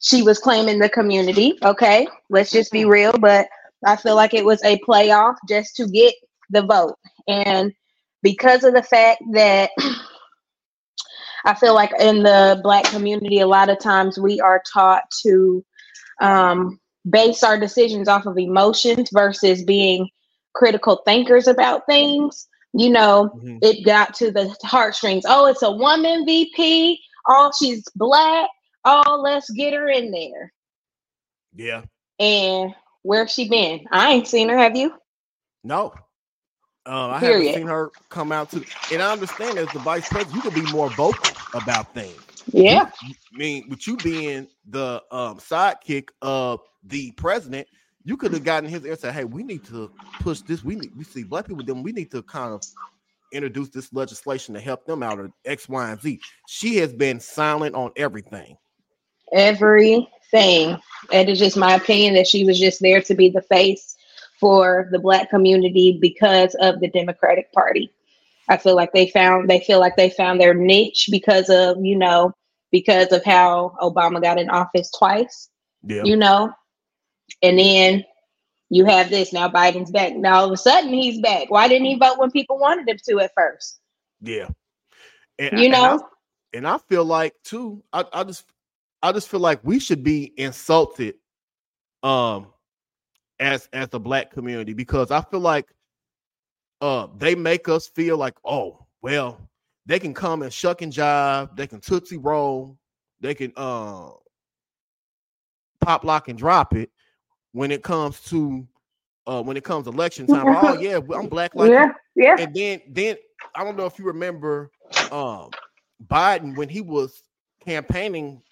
she 0.00 0.22
was 0.22 0.38
claiming 0.38 0.78
the 0.78 0.88
community. 0.88 1.58
Okay, 1.62 2.06
let's 2.30 2.50
just 2.50 2.72
be 2.72 2.84
real. 2.84 3.12
But 3.18 3.48
I 3.86 3.96
feel 3.96 4.16
like 4.16 4.34
it 4.34 4.44
was 4.44 4.62
a 4.64 4.78
playoff 4.80 5.36
just 5.48 5.76
to 5.76 5.86
get 5.86 6.14
the 6.50 6.62
vote. 6.62 6.96
And 7.28 7.72
because 8.22 8.64
of 8.64 8.74
the 8.74 8.82
fact 8.82 9.22
that 9.32 9.70
I 11.46 11.54
feel 11.54 11.74
like 11.74 11.92
in 12.00 12.22
the 12.22 12.60
black 12.62 12.84
community, 12.84 13.40
a 13.40 13.46
lot 13.46 13.68
of 13.68 13.78
times 13.78 14.18
we 14.18 14.40
are 14.40 14.62
taught 14.72 15.04
to 15.22 15.64
um, 16.20 16.80
base 17.08 17.42
our 17.42 17.58
decisions 17.58 18.08
off 18.08 18.26
of 18.26 18.36
emotions 18.36 19.10
versus 19.12 19.62
being 19.62 20.08
critical 20.54 21.02
thinkers 21.06 21.46
about 21.46 21.86
things. 21.86 22.48
You 22.72 22.90
know, 22.90 23.30
Mhm. 23.36 23.58
it 23.62 23.84
got 23.84 24.14
to 24.16 24.30
the 24.30 24.54
heartstrings. 24.64 25.24
Oh, 25.26 25.46
it's 25.46 25.62
a 25.62 25.70
woman 25.70 26.26
VP. 26.26 27.00
Oh, 27.28 27.50
she's 27.58 27.84
black. 27.94 28.50
Oh, 28.84 29.20
let's 29.22 29.48
get 29.50 29.72
her 29.72 29.88
in 29.88 30.10
there. 30.10 30.52
Yeah. 31.54 31.82
And 32.18 32.74
where's 33.02 33.32
she 33.32 33.48
been? 33.48 33.86
I 33.92 34.12
ain't 34.12 34.26
seen 34.28 34.48
her. 34.48 34.58
Have 34.58 34.76
you? 34.76 34.94
No. 35.64 35.94
Uh, 36.86 37.10
I 37.10 37.20
Period. 37.20 37.46
haven't 37.48 37.60
seen 37.60 37.66
her 37.66 37.90
come 38.10 38.30
out 38.30 38.50
to, 38.52 38.64
and 38.92 39.02
I 39.02 39.12
understand 39.12 39.58
as 39.58 39.68
the 39.72 39.80
vice 39.80 40.08
president, 40.08 40.36
you 40.36 40.42
could 40.42 40.54
be 40.54 40.70
more 40.72 40.88
vocal 40.90 41.36
about 41.54 41.92
things. 41.94 42.16
Yeah. 42.52 42.90
I 43.02 43.36
mean, 43.36 43.68
with 43.68 43.86
you 43.88 43.96
being 43.96 44.46
the 44.68 45.02
um, 45.10 45.38
sidekick 45.38 46.10
of 46.22 46.60
the 46.84 47.10
president, 47.12 47.66
you 48.04 48.16
could 48.16 48.32
have 48.32 48.44
gotten 48.44 48.70
his 48.70 48.84
ear 48.84 48.92
and 48.92 49.00
said, 49.00 49.14
"Hey, 49.14 49.24
we 49.24 49.42
need 49.42 49.64
to 49.64 49.90
push 50.20 50.40
this. 50.42 50.62
We 50.62 50.76
need 50.76 50.92
we 50.96 51.02
see 51.02 51.24
black 51.24 51.48
people. 51.48 51.64
Then 51.64 51.82
we 51.82 51.90
need 51.90 52.12
to 52.12 52.22
kind 52.22 52.54
of 52.54 52.62
introduce 53.32 53.70
this 53.70 53.92
legislation 53.92 54.54
to 54.54 54.60
help 54.60 54.86
them 54.86 55.02
out 55.02 55.18
of 55.18 55.32
X, 55.44 55.68
Y, 55.68 55.90
and 55.90 56.00
Z." 56.00 56.20
She 56.46 56.76
has 56.76 56.92
been 56.92 57.18
silent 57.18 57.74
on 57.74 57.90
everything. 57.96 58.56
Everything. 59.32 60.06
And 61.12 61.28
It 61.28 61.32
is 61.32 61.38
just 61.40 61.56
my 61.56 61.74
opinion 61.74 62.14
that 62.14 62.28
she 62.28 62.44
was 62.44 62.60
just 62.60 62.80
there 62.80 63.00
to 63.02 63.14
be 63.14 63.28
the 63.28 63.42
face 63.42 63.95
for 64.40 64.88
the 64.92 64.98
black 64.98 65.30
community 65.30 65.98
because 66.00 66.54
of 66.56 66.80
the 66.80 66.88
Democratic 66.88 67.52
Party. 67.52 67.90
I 68.48 68.56
feel 68.56 68.76
like 68.76 68.92
they 68.92 69.08
found 69.10 69.50
they 69.50 69.60
feel 69.60 69.80
like 69.80 69.96
they 69.96 70.10
found 70.10 70.40
their 70.40 70.54
niche 70.54 71.08
because 71.10 71.48
of, 71.50 71.84
you 71.84 71.96
know, 71.96 72.32
because 72.70 73.12
of 73.12 73.24
how 73.24 73.74
Obama 73.80 74.20
got 74.22 74.38
in 74.38 74.48
office 74.50 74.90
twice, 74.96 75.48
Yeah, 75.84 76.02
you 76.04 76.16
know. 76.16 76.52
And 77.42 77.58
then 77.58 78.04
you 78.70 78.84
have 78.84 79.10
this 79.10 79.32
now 79.32 79.48
Biden's 79.48 79.90
back. 79.90 80.14
Now 80.14 80.36
all 80.40 80.46
of 80.46 80.52
a 80.52 80.56
sudden 80.56 80.92
he's 80.92 81.20
back. 81.20 81.50
Why 81.50 81.66
didn't 81.68 81.86
he 81.86 81.96
vote 81.98 82.18
when 82.18 82.30
people 82.30 82.58
wanted 82.58 82.88
him 82.88 82.98
to 83.08 83.20
at 83.20 83.32
first? 83.34 83.80
yeah. 84.20 84.48
And, 85.38 85.58
You 85.58 85.66
and 85.66 85.74
I- 85.74 85.96
know? 85.96 86.08
and 86.52 86.66
I 86.68 86.78
feel 86.78 87.04
like 87.04 87.34
too, 87.44 87.82
I, 87.92 88.04
I 88.12 88.24
just 88.24 88.44
I 89.02 89.12
just 89.12 89.28
feel 89.28 89.40
like 89.40 89.60
we 89.62 89.78
should 89.78 90.02
be 90.04 90.32
insulted 90.36 91.16
um 92.02 92.46
as 93.40 93.68
as 93.72 93.88
the 93.88 94.00
black 94.00 94.30
community 94.30 94.72
because 94.72 95.10
I 95.10 95.20
feel 95.22 95.40
like 95.40 95.66
uh 96.80 97.08
they 97.16 97.34
make 97.34 97.68
us 97.68 97.88
feel 97.88 98.16
like 98.16 98.34
oh 98.44 98.86
well 99.02 99.40
they 99.86 99.98
can 99.98 100.14
come 100.14 100.42
and 100.42 100.52
shuck 100.52 100.82
and 100.82 100.92
jive 100.92 101.54
they 101.56 101.66
can 101.66 101.80
tootsie 101.80 102.18
roll 102.18 102.78
they 103.20 103.34
can 103.34 103.52
uh 103.56 104.10
pop 105.80 106.04
lock 106.04 106.28
and 106.28 106.38
drop 106.38 106.74
it 106.74 106.90
when 107.52 107.70
it 107.70 107.82
comes 107.82 108.20
to 108.20 108.66
uh 109.26 109.42
when 109.42 109.56
it 109.56 109.64
comes 109.64 109.86
election 109.86 110.26
time. 110.26 110.44
Oh 110.48 110.78
yeah. 110.78 110.98
i'm 111.14 111.28
black 111.28 111.54
like 111.54 111.70
yeah 111.70 111.92
yeah. 112.14 112.36
And 112.38 112.54
then 112.54 112.80
then 112.88 113.16
i 113.54 113.64
don't 113.64 113.76
know 113.76 113.86
if 113.86 113.98
you 113.98 114.04
remember 114.04 114.70
um 115.10 115.50
biden 116.08 116.56
when 116.56 116.68
he 116.68 116.80
was 116.80 117.22
campaigning 117.64 118.42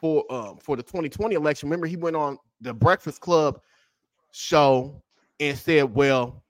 for 0.00 0.24
um 0.32 0.56
for 0.58 0.76
the 0.76 0.82
2020 0.82 1.34
election 1.34 1.68
remember 1.68 1.86
he 1.86 1.96
went 1.96 2.16
on 2.16 2.38
the 2.60 2.72
breakfast 2.72 3.20
club 3.20 3.60
show 4.34 5.02
and 5.40 5.58
said 5.58 5.94
well 5.94 6.42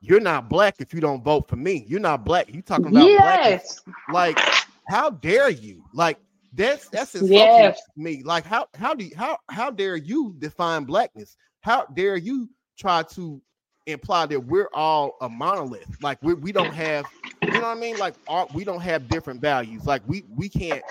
you're 0.00 0.20
not 0.20 0.48
black 0.50 0.76
if 0.80 0.92
you 0.94 1.00
don't 1.00 1.24
vote 1.24 1.48
for 1.48 1.56
me 1.56 1.84
you're 1.88 2.00
not 2.00 2.24
black 2.24 2.52
you 2.52 2.62
talking 2.62 2.90
about 2.90 3.16
yes 3.16 3.80
black 3.84 3.84
like 4.08 4.40
how 4.88 5.10
dare 5.10 5.50
you 5.50 5.84
like 5.92 6.18
that's 6.52 6.88
that's 6.90 7.14
insulting 7.14 7.72
Yes. 7.72 7.80
to 7.84 7.90
me. 7.96 8.22
Like 8.24 8.44
how 8.44 8.66
how 8.74 8.94
do 8.94 9.04
you, 9.04 9.16
how 9.16 9.38
how 9.50 9.70
dare 9.70 9.96
you 9.96 10.34
define 10.38 10.84
blackness? 10.84 11.36
How 11.62 11.86
dare 11.86 12.16
you 12.16 12.48
try 12.78 13.02
to 13.14 13.40
imply 13.86 14.26
that 14.26 14.40
we're 14.40 14.68
all 14.74 15.16
a 15.20 15.28
monolith? 15.28 15.96
Like 16.00 16.18
we 16.22 16.34
we 16.34 16.52
don't 16.52 16.74
have 16.74 17.06
you 17.48 17.60
know 17.60 17.66
what 17.68 17.76
I 17.76 17.80
mean? 17.80 17.98
Like 17.98 18.16
we 18.52 18.64
don't 18.64 18.80
have 18.82 19.08
different 19.08 19.40
values. 19.40 19.86
Like 19.86 20.02
we 20.06 20.24
we 20.28 20.48
can't 20.48 20.84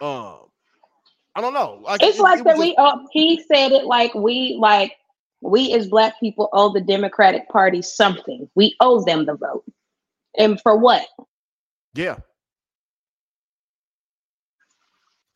um 0.00 0.46
I 1.34 1.40
don't 1.40 1.54
know. 1.54 1.80
Like 1.82 2.00
it's 2.00 2.18
it- 2.18 2.20
like 2.20 2.40
it 2.40 2.44
that 2.44 2.58
we 2.58 2.74
uh, 2.76 2.98
he 3.12 3.42
said 3.52 3.72
it 3.72 3.84
like 3.84 4.14
we 4.14 4.56
like 4.60 4.92
we 5.40 5.72
as 5.74 5.88
black 5.88 6.18
people 6.20 6.48
owe 6.52 6.72
the 6.72 6.80
democratic 6.80 7.48
party 7.48 7.82
something 7.82 8.48
we 8.54 8.76
owe 8.80 9.02
them 9.04 9.24
the 9.26 9.34
vote 9.34 9.64
and 10.38 10.60
for 10.60 10.76
what 10.76 11.06
Yeah. 11.94 12.18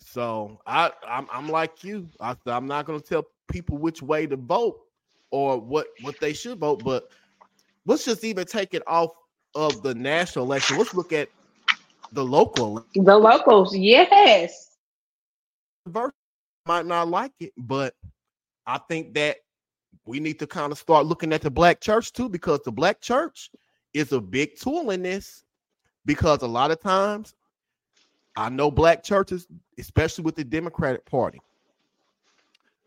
So 0.01 0.61
I 0.67 0.93
I'm, 1.07 1.27
I'm 1.33 1.49
like 1.49 1.83
you. 1.83 2.09
I, 2.21 2.37
I'm 2.47 2.67
not 2.67 2.87
going 2.87 3.01
to 3.01 3.07
tell 3.07 3.27
people 3.51 3.79
which 3.79 4.03
way 4.03 4.27
to 4.27 4.37
vote 4.37 4.81
or 5.31 5.59
what 5.59 5.89
what 6.03 6.21
they 6.21 6.33
should 6.33 6.59
vote, 6.61 6.85
but 6.85 7.11
let's 7.85 8.05
just 8.05 8.23
even 8.23 8.47
take 8.47 8.75
it 8.75 8.83
off 8.87 9.11
of 9.57 9.83
the 9.83 9.95
national 9.95 10.45
election. 10.45 10.79
Let's 10.79 10.95
look 10.95 11.13
at 11.13 11.29
the 12.13 12.25
local 12.25 12.87
the 12.95 13.17
locals 13.17 13.77
yes. 13.77 14.77
Might 16.67 16.87
not 16.87 17.09
like 17.09 17.33
it, 17.41 17.53
but 17.59 17.95
I 18.67 18.79
think 18.79 19.15
that 19.15 19.39
we 20.07 20.21
need 20.21 20.39
to 20.39 20.47
kind 20.47 20.71
of 20.73 20.79
start 20.79 21.07
looking 21.07 21.33
at 21.33 21.41
the 21.41 21.51
black 21.51 21.81
church 21.81 22.13
too, 22.13 22.29
because 22.29 22.61
the 22.65 22.73
black 22.73 23.01
church 23.01 23.51
is 23.95 24.13
a 24.13 24.21
big 24.21 24.59
tool 24.59 24.91
in 24.91 25.03
this. 25.03 25.45
Because 26.07 26.43
a 26.43 26.47
lot 26.47 26.71
of 26.71 26.81
times, 26.81 27.35
I 28.37 28.51
know 28.51 28.71
black 28.71 29.03
churches, 29.03 29.47
especially 29.79 30.25
with 30.25 30.37
the 30.37 30.45
Democratic 30.45 31.07
Party, 31.07 31.41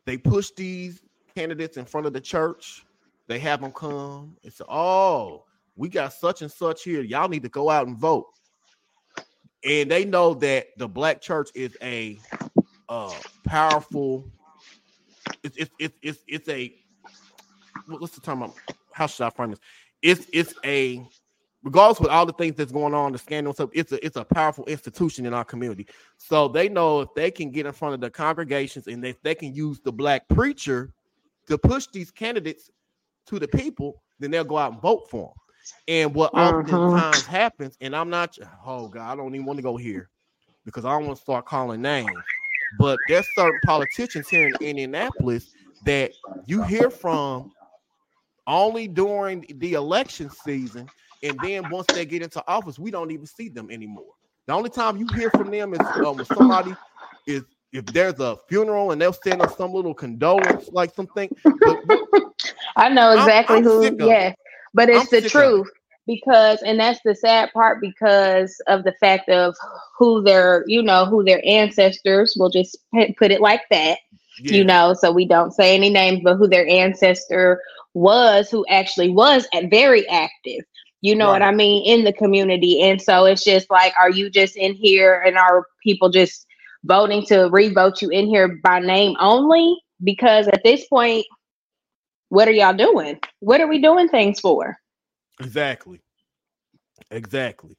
they 0.06 0.18
push 0.18 0.52
these 0.56 1.02
candidates 1.34 1.78
in 1.78 1.86
front 1.86 2.06
of 2.06 2.14
the 2.14 2.22
church. 2.22 2.86
They 3.28 3.40
have 3.40 3.62
them 3.62 3.72
come 3.72 4.38
and 4.44 4.54
say, 4.54 4.64
"Oh, 4.70 5.46
we 5.76 5.90
got 5.90 6.14
such 6.14 6.44
and 6.44 6.52
such 6.52 6.84
here. 6.84 7.02
Y'all 7.02 7.28
need 7.28 7.44
to 7.44 7.50
go 7.50 7.70
out 7.70 7.88
and 7.88 7.98
vote." 7.98 8.28
And 9.64 9.90
they 9.90 10.06
know 10.06 10.36
that 10.36 10.68
the 10.78 10.88
black 10.88 11.22
church 11.22 11.50
is 11.56 11.76
a 11.82 12.20
uh, 12.88 13.14
powerful. 13.44 14.30
It's 15.44 15.58
it's 15.58 15.72
it's 15.80 15.98
it's, 16.04 16.20
it's 16.28 16.50
a 16.50 16.74
the 17.88 18.22
term? 18.22 18.44
I'm- 18.44 18.54
How 18.92 19.08
should 19.08 19.26
I 19.26 19.30
frame 19.30 19.52
this? 19.52 19.60
It's 20.02 20.28
it's 20.32 20.54
a 20.64 21.08
regardless 21.64 22.00
with 22.00 22.10
all 22.10 22.26
the 22.26 22.34
things 22.34 22.56
that's 22.56 22.72
going 22.72 22.94
on, 22.94 23.12
the 23.12 23.18
scandal 23.18 23.52
and 23.52 23.56
stuff. 23.56 23.70
It's 23.74 23.92
a 23.92 24.06
it's 24.06 24.16
a 24.16 24.24
powerful 24.24 24.66
institution 24.66 25.26
in 25.26 25.34
our 25.34 25.46
community. 25.46 25.88
So 26.18 26.48
they 26.48 26.70
know 26.70 27.02
if 27.02 27.10
they 27.16 27.32
can 27.32 27.52
get 27.52 27.66
in 27.66 27.74
front 27.74 27.94
of 27.94 28.02
the 28.02 28.10
congregations 28.10 28.88
and 28.88 29.04
if 29.06 29.22
they 29.22 29.36
can 29.36 29.54
use 29.54 29.80
the 29.80 29.92
black 29.92 30.28
preacher 30.30 30.94
to 31.48 31.58
push 31.58 31.88
these 31.88 32.12
candidates 32.12 32.70
to 33.28 33.40
the 33.40 33.48
people, 33.48 34.02
then 34.20 34.32
they'll 34.32 34.44
go 34.44 34.58
out 34.58 34.74
and 34.74 34.82
vote 34.82 35.10
for 35.10 35.28
them. 35.28 35.34
And 35.88 36.16
what 36.16 36.34
uh-huh. 36.34 36.60
oftentimes 36.60 37.26
happens, 37.26 37.78
and 37.82 37.96
I'm 37.96 38.10
not, 38.10 38.38
oh 38.66 38.88
God, 38.88 39.12
I 39.12 39.16
don't 39.16 39.34
even 39.36 39.46
want 39.46 39.58
to 39.58 39.64
go 39.64 39.76
here 39.76 40.10
because 40.66 40.86
I 40.86 40.92
don't 40.92 41.06
want 41.06 41.18
to 41.18 41.22
start 41.22 41.46
calling 41.46 41.82
names. 41.82 42.10
But 42.80 43.00
there's 43.08 43.28
certain 43.36 43.60
politicians 43.66 44.28
here 44.30 44.48
in 44.48 44.56
Indianapolis 44.62 45.54
that 45.86 46.12
you 46.46 46.64
hear 46.64 46.90
from 46.90 47.52
only 48.48 48.88
during 48.88 49.46
the 49.56 49.74
election 49.74 50.30
season, 50.30 50.90
and 51.24 51.42
then 51.42 51.70
once 51.70 51.90
they 51.90 52.06
get 52.06 52.24
into 52.24 52.44
office, 52.48 52.80
we 52.80 52.92
don't 52.92 53.12
even 53.12 53.28
see 53.28 53.50
them 53.50 53.70
anymore. 53.72 54.14
The 54.48 54.54
only 54.54 54.70
time 54.70 54.98
you 54.98 55.10
hear 55.10 55.30
from 55.30 55.52
them 55.52 55.74
is 55.74 55.92
uh, 56.04 56.14
when 56.14 56.26
somebody 56.26 56.78
is 57.28 57.44
if 57.74 57.86
there's 57.92 58.20
a 58.20 58.38
funeral 58.50 58.92
and 58.92 59.02
they'll 59.02 59.14
send 59.14 59.42
us 59.42 59.56
some 59.56 59.74
little 59.74 59.94
condolence, 59.94 60.70
like 60.72 60.94
something. 60.96 61.30
But 61.66 61.80
i 62.78 62.90
know 62.90 63.12
I'm- 63.14 63.20
exactly 63.20 63.62
I'm 63.62 63.64
who 63.64 63.96
Yeah, 64.00 64.34
but 64.74 64.90
it's 64.90 65.00
I'm 65.00 65.08
the 65.10 65.22
sick 65.22 65.36
of 65.36 65.54
it. 65.54 65.62
truth 65.62 65.70
because 66.08 66.62
and 66.64 66.80
that's 66.80 67.00
the 67.04 67.16
sad 67.16 67.52
part 67.54 67.82
because 67.82 68.60
of 68.68 68.84
the 68.84 68.94
fact 69.00 69.30
of 69.30 69.56
who 69.98 70.24
their 70.24 70.64
you 70.68 70.82
know 70.82 71.06
who 71.06 71.24
their 71.24 71.42
ancestors 71.46 72.36
will 72.40 72.50
just 72.50 72.78
put 73.18 73.32
it 73.32 73.42
like 73.42 73.64
that 73.72 74.00
yeah, 74.42 74.54
you 74.56 74.64
know, 74.64 74.94
so 74.94 75.12
we 75.12 75.26
don't 75.28 75.52
say 75.52 75.76
any 75.76 75.90
names, 75.90 76.22
but 76.24 76.38
who 76.38 76.48
their 76.48 76.68
ancestor 76.68 77.62
was, 77.98 78.50
who 78.50 78.66
actually 78.70 79.10
was 79.10 79.48
very 79.70 80.08
active. 80.10 80.64
You 81.02 81.16
know 81.16 81.30
what 81.30 81.44
I 81.44 81.52
mean 81.52 81.86
in 81.86 82.06
the 82.06 82.14
community, 82.14 82.82
and 82.82 83.02
so 83.02 83.26
it's 83.26 83.44
just 83.44 83.70
like, 83.70 83.94
are 84.00 84.10
you 84.10 84.30
just 84.30 84.56
in 84.56 84.74
here, 84.74 85.22
and 85.26 85.38
are 85.38 85.66
people 85.84 86.10
just 86.10 86.46
voting 86.84 87.24
to 87.28 87.50
revote 87.52 88.02
you 88.02 88.10
in 88.10 88.28
here 88.28 88.60
by 88.64 88.80
name 88.80 89.16
only? 89.20 89.78
Because 90.04 90.48
at 90.48 90.64
this 90.64 90.86
point, 90.88 91.26
what 92.30 92.48
are 92.48 92.52
y'all 92.52 92.74
doing? 92.74 93.20
What 93.40 93.62
are 93.62 93.68
we 93.68 93.80
doing 93.80 94.10
things 94.10 94.40
for? 94.40 94.76
Exactly. 95.40 96.02
Exactly. 97.12 97.78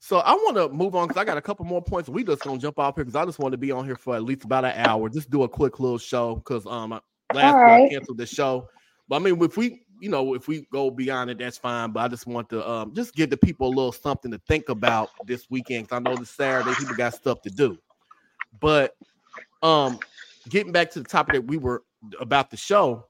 So 0.00 0.18
I 0.18 0.32
want 0.32 0.56
to 0.56 0.68
move 0.70 0.94
on 0.94 1.08
because 1.08 1.20
I 1.20 1.24
got 1.24 1.36
a 1.36 1.42
couple 1.42 1.66
more 1.66 1.82
points. 1.82 2.08
We 2.08 2.24
just 2.24 2.42
gonna 2.42 2.58
jump 2.58 2.78
off 2.78 2.94
here 2.94 3.04
because 3.04 3.16
I 3.16 3.24
just 3.26 3.38
want 3.38 3.52
to 3.52 3.58
be 3.58 3.70
on 3.70 3.84
here 3.84 3.96
for 3.96 4.16
at 4.16 4.22
least 4.22 4.44
about 4.44 4.64
an 4.64 4.72
hour. 4.76 5.08
Just 5.08 5.30
do 5.30 5.42
a 5.42 5.48
quick 5.48 5.78
little 5.78 5.98
show 5.98 6.36
because 6.36 6.64
um 6.66 6.98
last 7.34 7.54
week 7.54 7.74
I 7.74 7.88
canceled 7.90 8.18
the 8.18 8.26
show. 8.26 8.68
But 9.08 9.16
I 9.16 9.18
mean, 9.20 9.42
if 9.42 9.56
we 9.56 9.82
you 10.00 10.08
know 10.08 10.34
if 10.34 10.48
we 10.48 10.66
go 10.72 10.90
beyond 10.90 11.30
it, 11.30 11.38
that's 11.38 11.58
fine. 11.58 11.92
But 11.92 12.00
I 12.00 12.08
just 12.08 12.26
want 12.26 12.48
to 12.50 12.68
um 12.68 12.94
just 12.94 13.14
give 13.14 13.30
the 13.30 13.36
people 13.36 13.68
a 13.68 13.70
little 13.70 13.92
something 13.92 14.30
to 14.30 14.38
think 14.46 14.68
about 14.68 15.10
this 15.26 15.46
weekend 15.50 15.84
because 15.88 15.96
I 15.96 16.00
know 16.00 16.16
this 16.16 16.30
Saturday 16.30 16.74
people 16.74 16.96
got 16.96 17.14
stuff 17.14 17.42
to 17.42 17.50
do. 17.50 17.78
But 18.60 18.96
um 19.62 19.98
getting 20.48 20.72
back 20.72 20.90
to 20.92 21.00
the 21.00 21.08
topic 21.08 21.34
that 21.34 21.46
we 21.46 21.56
were 21.56 21.82
about 22.20 22.50
the 22.50 22.56
show, 22.56 23.06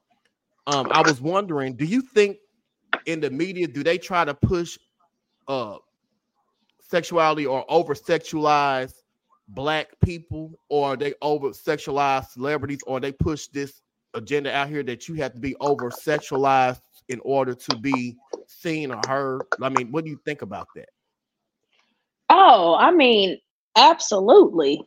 um 0.67 0.87
I 0.91 1.01
was 1.01 1.21
wondering, 1.21 1.75
do 1.75 1.85
you 1.85 2.01
think 2.01 2.37
in 3.05 3.19
the 3.19 3.29
media 3.29 3.67
do 3.67 3.83
they 3.83 3.97
try 3.97 4.25
to 4.25 4.33
push 4.33 4.77
uh 5.47 5.77
sexuality 6.79 7.45
or 7.45 7.65
over 7.69 7.93
sexualize 7.93 8.93
black 9.49 9.89
people 10.03 10.51
or 10.69 10.95
they 10.95 11.13
over 11.21 11.49
sexualize 11.49 12.29
celebrities 12.29 12.81
or 12.87 12.99
they 12.99 13.11
push 13.11 13.47
this 13.47 13.81
agenda 14.13 14.53
out 14.55 14.69
here 14.69 14.83
that 14.83 15.07
you 15.07 15.15
have 15.15 15.33
to 15.33 15.39
be 15.39 15.55
over 15.59 15.89
sexualized 15.89 16.81
in 17.09 17.19
order 17.23 17.53
to 17.53 17.75
be 17.77 18.15
seen 18.47 18.91
or 18.91 19.01
heard 19.07 19.41
i 19.61 19.69
mean 19.69 19.91
what 19.91 20.03
do 20.03 20.09
you 20.09 20.19
think 20.25 20.41
about 20.41 20.67
that 20.75 20.89
Oh, 22.29 22.75
I 22.75 22.91
mean, 22.91 23.39
absolutely. 23.75 24.83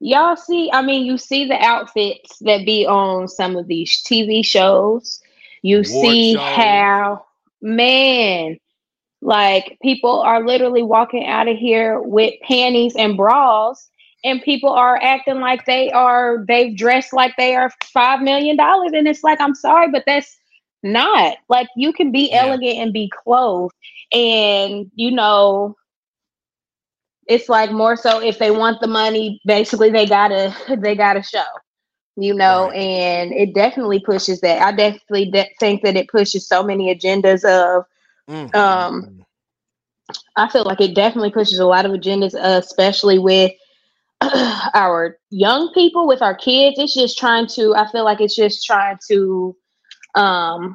Y'all 0.00 0.36
see, 0.36 0.70
I 0.72 0.82
mean, 0.82 1.04
you 1.04 1.18
see 1.18 1.46
the 1.46 1.62
outfits 1.62 2.38
that 2.40 2.64
be 2.64 2.86
on 2.86 3.28
some 3.28 3.56
of 3.56 3.66
these 3.66 4.02
TV 4.02 4.44
shows. 4.44 5.20
You 5.62 5.84
see 5.84 6.34
shows. 6.34 6.42
how, 6.42 7.26
man, 7.60 8.58
like 9.20 9.76
people 9.82 10.20
are 10.20 10.46
literally 10.46 10.82
walking 10.82 11.26
out 11.26 11.48
of 11.48 11.56
here 11.56 12.00
with 12.00 12.34
panties 12.42 12.94
and 12.96 13.16
bras, 13.16 13.90
and 14.24 14.42
people 14.42 14.70
are 14.70 14.98
acting 15.02 15.40
like 15.40 15.64
they 15.66 15.90
are, 15.90 16.44
they've 16.46 16.76
dressed 16.76 17.12
like 17.12 17.34
they 17.36 17.54
are 17.54 17.70
$5 17.94 18.22
million. 18.22 18.56
And 18.60 19.06
it's 19.08 19.22
like, 19.22 19.40
I'm 19.40 19.54
sorry, 19.54 19.90
but 19.90 20.04
that's 20.06 20.38
not 20.82 21.36
like 21.48 21.68
you 21.76 21.92
can 21.92 22.10
be 22.12 22.32
Yeah. 22.32 22.32
elegant 22.32 22.78
and 22.78 22.92
be 22.92 23.10
clothed. 23.24 23.74
And, 24.12 24.90
you 24.94 25.10
know, 25.12 25.76
it's 27.26 27.48
like 27.48 27.70
more 27.70 27.96
so 27.96 28.20
if 28.20 28.38
they 28.38 28.50
want 28.50 28.80
the 28.80 28.86
money 28.86 29.40
basically 29.44 29.90
they 29.90 30.06
gotta 30.06 30.54
they 30.80 30.94
gotta 30.94 31.22
show 31.22 31.44
you 32.16 32.34
know 32.34 32.70
Right. 32.70 32.72
and 32.72 33.32
it 33.32 33.54
definitely 33.54 34.00
pushes 34.00 34.40
that 34.40 34.60
i 34.62 34.70
definitely 34.72 35.30
de- 35.30 35.48
think 35.60 35.82
that 35.82 35.96
it 35.96 36.08
pushes 36.08 36.46
so 36.46 36.62
many 36.62 36.94
agendas 36.94 37.44
of 37.44 37.84
Mm, 38.28 38.50
Um, 38.54 39.08
mm, 39.08 39.24
i 40.36 40.48
feel 40.48 40.64
like 40.64 40.80
it 40.80 40.94
definitely 40.94 41.30
pushes 41.30 41.58
a 41.58 41.66
lot 41.66 41.84
of 41.86 41.92
agendas 41.92 42.34
uh, 42.34 42.58
especially 42.58 43.18
with 43.18 43.50
our 44.74 45.18
young 45.30 45.72
people 45.74 46.06
with 46.06 46.22
our 46.22 46.34
kids 46.34 46.78
it's 46.78 46.94
just 46.94 47.18
trying 47.18 47.46
to 47.46 47.74
i 47.76 47.90
feel 47.90 48.04
like 48.04 48.20
it's 48.20 48.36
just 48.36 48.64
trying 48.64 48.98
to 49.08 49.56
um 50.14 50.74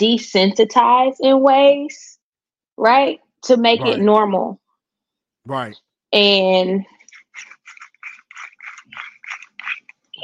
desensitize 0.00 1.14
in 1.20 1.40
ways 1.40 2.18
right 2.76 3.20
to 3.42 3.56
make 3.56 3.80
Right. 3.80 3.98
it 3.98 4.00
normal 4.00 4.60
Right. 5.46 5.76
and 6.12 6.84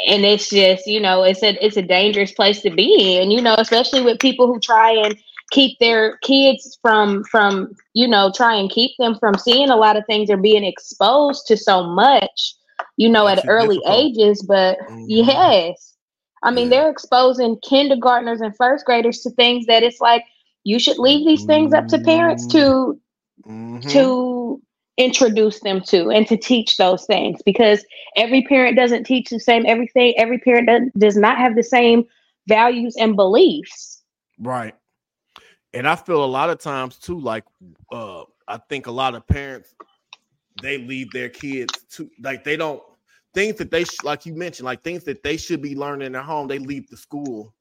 and 0.09 0.25
it's 0.25 0.51
just 0.51 0.87
you 0.87 1.01
know 1.01 1.23
it's 1.23 1.43
a 1.43 1.65
it's 1.65 1.77
a 1.77 1.83
dangerous 1.83 2.33
place 2.33 2.61
to 2.63 2.71
be 2.71 3.19
in 3.19 3.31
you 3.31 3.41
know 3.41 3.55
especially 3.59 4.03
with 4.03 4.19
people 4.21 4.47
who 4.47 4.59
try 4.61 4.91
and 4.93 5.17
keep 5.53 5.79
their 5.81 6.19
kids 6.19 6.79
from 6.83 7.25
from 7.25 7.75
you 7.95 8.09
know 8.09 8.33
try 8.35 8.55
and 8.55 8.71
keep 8.71 8.93
them 8.99 9.17
from 9.21 9.37
seeing 9.39 9.71
a 9.71 9.77
lot 9.77 9.97
of 9.97 10.05
things 10.07 10.31
or 10.31 10.39
being 10.39 10.65
exposed 10.65 11.47
to 11.47 11.57
so 11.57 11.85
much 11.85 12.55
you 12.97 13.09
know 13.09 13.27
Makes 13.27 13.43
at 13.43 13.45
early 13.49 13.83
difficult. 13.83 13.87
ages 13.89 14.43
but 14.43 14.79
Mhm. 14.89 15.09
yes 15.09 15.97
i 16.43 16.51
mean 16.51 16.69
Yeah. 16.69 16.71
they're 16.71 16.91
exposing 16.91 17.59
kindergartners 17.69 18.41
and 18.41 18.57
first 18.57 18.85
graders 18.87 19.21
to 19.21 19.31
things 19.31 19.67
that 19.67 19.83
it's 19.85 20.01
like 20.01 20.25
you 20.65 20.79
should 20.79 20.99
leave 20.99 21.27
these 21.27 21.45
things 21.45 21.73
up 21.73 21.87
to 21.89 21.99
parents 22.01 22.47
to 22.47 22.99
Mhm. 23.47 23.87
to 23.89 24.61
introduce 24.99 25.61
them 25.61 25.81
to 25.81 26.11
and 26.11 26.27
to 26.29 26.37
teach 26.37 26.77
those 26.77 27.05
things 27.07 27.41
because 27.45 27.85
every 28.17 28.43
parent 28.45 28.77
doesn't 28.77 29.05
teach 29.05 29.31
the 29.31 29.41
same 29.41 29.65
everything 29.67 30.15
every 30.19 30.39
parent 30.39 30.69
does, 30.69 30.83
does 30.99 31.17
not 31.17 31.39
have 31.39 31.57
the 31.57 31.63
same 31.63 32.05
values 32.49 32.95
and 32.99 33.17
beliefs 33.17 34.03
Right. 34.39 34.75
And 35.75 35.89
I 35.89 35.97
feel 35.97 36.25
a 36.25 36.27
lot 36.27 36.51
of 36.51 36.59
times 36.59 36.99
too, 36.99 37.19
like 37.19 37.45
uh 37.93 38.25
I 38.49 38.59
think 38.69 38.87
a 38.87 38.91
lot 38.93 39.15
of 39.15 39.27
parents 39.27 39.75
they 40.57 40.79
leave 40.79 41.13
their 41.13 41.29
kids 41.29 41.85
to 41.91 42.11
like 42.23 42.45
they 42.45 42.57
don't 42.57 42.83
things 43.35 43.57
that 43.59 43.71
they 43.71 43.85
sh- 43.85 44.03
like 44.03 44.27
you 44.27 44.35
mentioned, 44.35 44.67
like 44.67 44.83
things 44.83 45.05
that 45.05 45.23
they 45.23 45.37
should 45.37 45.63
be 45.63 45.75
learning 45.77 46.15
at 46.15 46.25
home, 46.25 46.49
they 46.49 46.59
leave 46.59 46.89
the 46.89 46.97
school. 46.97 47.55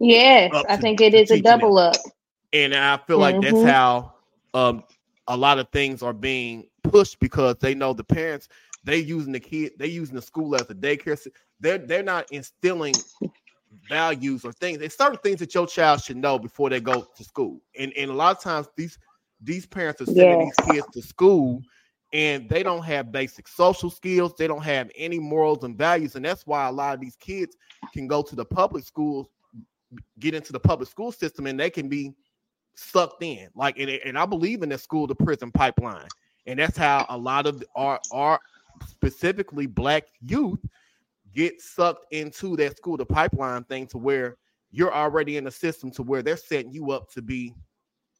yes 0.00 0.64
i 0.68 0.76
think 0.76 1.00
it 1.00 1.14
is 1.14 1.30
a 1.30 1.38
double 1.40 1.78
up 1.78 2.00
And 2.52 2.74
I 2.74 2.96
feel 2.98 3.18
like 3.18 3.40
that's 3.40 3.62
Mhm. 3.62 3.62
how 3.62 4.14
um 4.54 4.84
a 5.28 5.36
lot 5.36 5.58
of 5.58 5.68
things 5.70 6.02
are 6.02 6.12
being 6.14 6.68
pushed 6.82 7.18
because 7.20 7.56
they 7.60 7.74
know 7.74 7.92
the 7.92 8.04
parents 8.04 8.48
they 8.84 8.98
using 8.98 9.32
the 9.32 9.40
kid, 9.40 9.72
they 9.78 9.88
using 9.88 10.14
the 10.16 10.22
school 10.22 10.54
as 10.56 10.70
a 10.70 10.74
daycare. 10.74 11.18
They're 11.60 11.78
they're 11.78 12.02
not 12.02 12.26
instilling 12.30 13.04
values 13.88 14.44
or 14.44 14.52
things. 14.52 14.78
There's 14.78 14.96
certain 14.96 15.18
things 15.22 15.40
that 15.40 15.54
your 15.54 15.66
child 15.66 16.02
should 16.02 16.16
know 16.16 16.38
before 16.38 16.70
they 16.70 16.80
go 16.80 17.06
to 17.16 17.24
school. 17.24 17.60
And 17.78 17.92
and 17.96 18.10
a 18.10 18.14
lot 18.14 18.36
of 18.36 18.42
times 18.42 18.68
these 18.76 18.98
these 19.40 19.66
parents 19.66 20.00
are 20.00 20.06
sending 20.06 20.38
Yes. 20.38 20.38
these 20.38 20.58
kids 20.58 20.86
to 20.94 21.02
school 21.02 21.62
and 22.12 22.48
they 22.48 22.62
don't 22.62 22.84
have 22.84 23.12
basic 23.12 23.48
social 23.48 23.90
skills, 23.90 24.34
they 24.38 24.46
don't 24.46 24.62
have 24.64 24.90
any 24.96 25.18
morals 25.18 25.64
and 25.64 25.76
values. 25.76 26.16
And 26.16 26.24
that's 26.24 26.46
why 26.46 26.66
a 26.68 26.72
lot 26.72 26.94
of 26.94 27.00
these 27.00 27.16
kids 27.16 27.56
can 27.92 28.06
go 28.06 28.22
to 28.22 28.34
the 28.34 28.44
public 28.44 28.84
schools, 28.84 29.28
get 30.18 30.34
into 30.34 30.52
the 30.52 30.60
public 30.60 30.88
school 30.88 31.12
system, 31.12 31.46
and 31.46 31.58
they 31.58 31.70
can 31.70 31.88
be 31.88 32.14
sucked 32.74 33.22
in. 33.22 33.48
Like 33.54 33.78
and, 33.78 33.90
and 33.90 34.18
I 34.18 34.26
believe 34.26 34.62
in 34.62 34.70
the 34.70 34.78
school 34.78 35.06
to 35.08 35.14
prison 35.14 35.50
pipeline. 35.52 36.10
And 36.46 36.58
that's 36.58 36.76
how 36.78 37.04
a 37.08 37.16
lot 37.18 37.46
of 37.46 37.62
our 37.74 38.00
our 38.10 38.40
specifically 38.86 39.66
black 39.66 40.04
youth 40.20 40.60
get 41.34 41.60
sucked 41.60 42.12
into 42.12 42.56
that 42.56 42.76
school 42.76 42.96
to 42.98 43.04
pipeline 43.04 43.64
thing 43.64 43.86
to 43.88 43.98
where 43.98 44.36
you're 44.70 44.94
already 44.94 45.36
in 45.36 45.44
the 45.44 45.50
system 45.50 45.90
to 45.90 46.02
where 46.02 46.22
they're 46.22 46.36
setting 46.36 46.72
you 46.72 46.90
up 46.90 47.10
to 47.10 47.22
be 47.22 47.54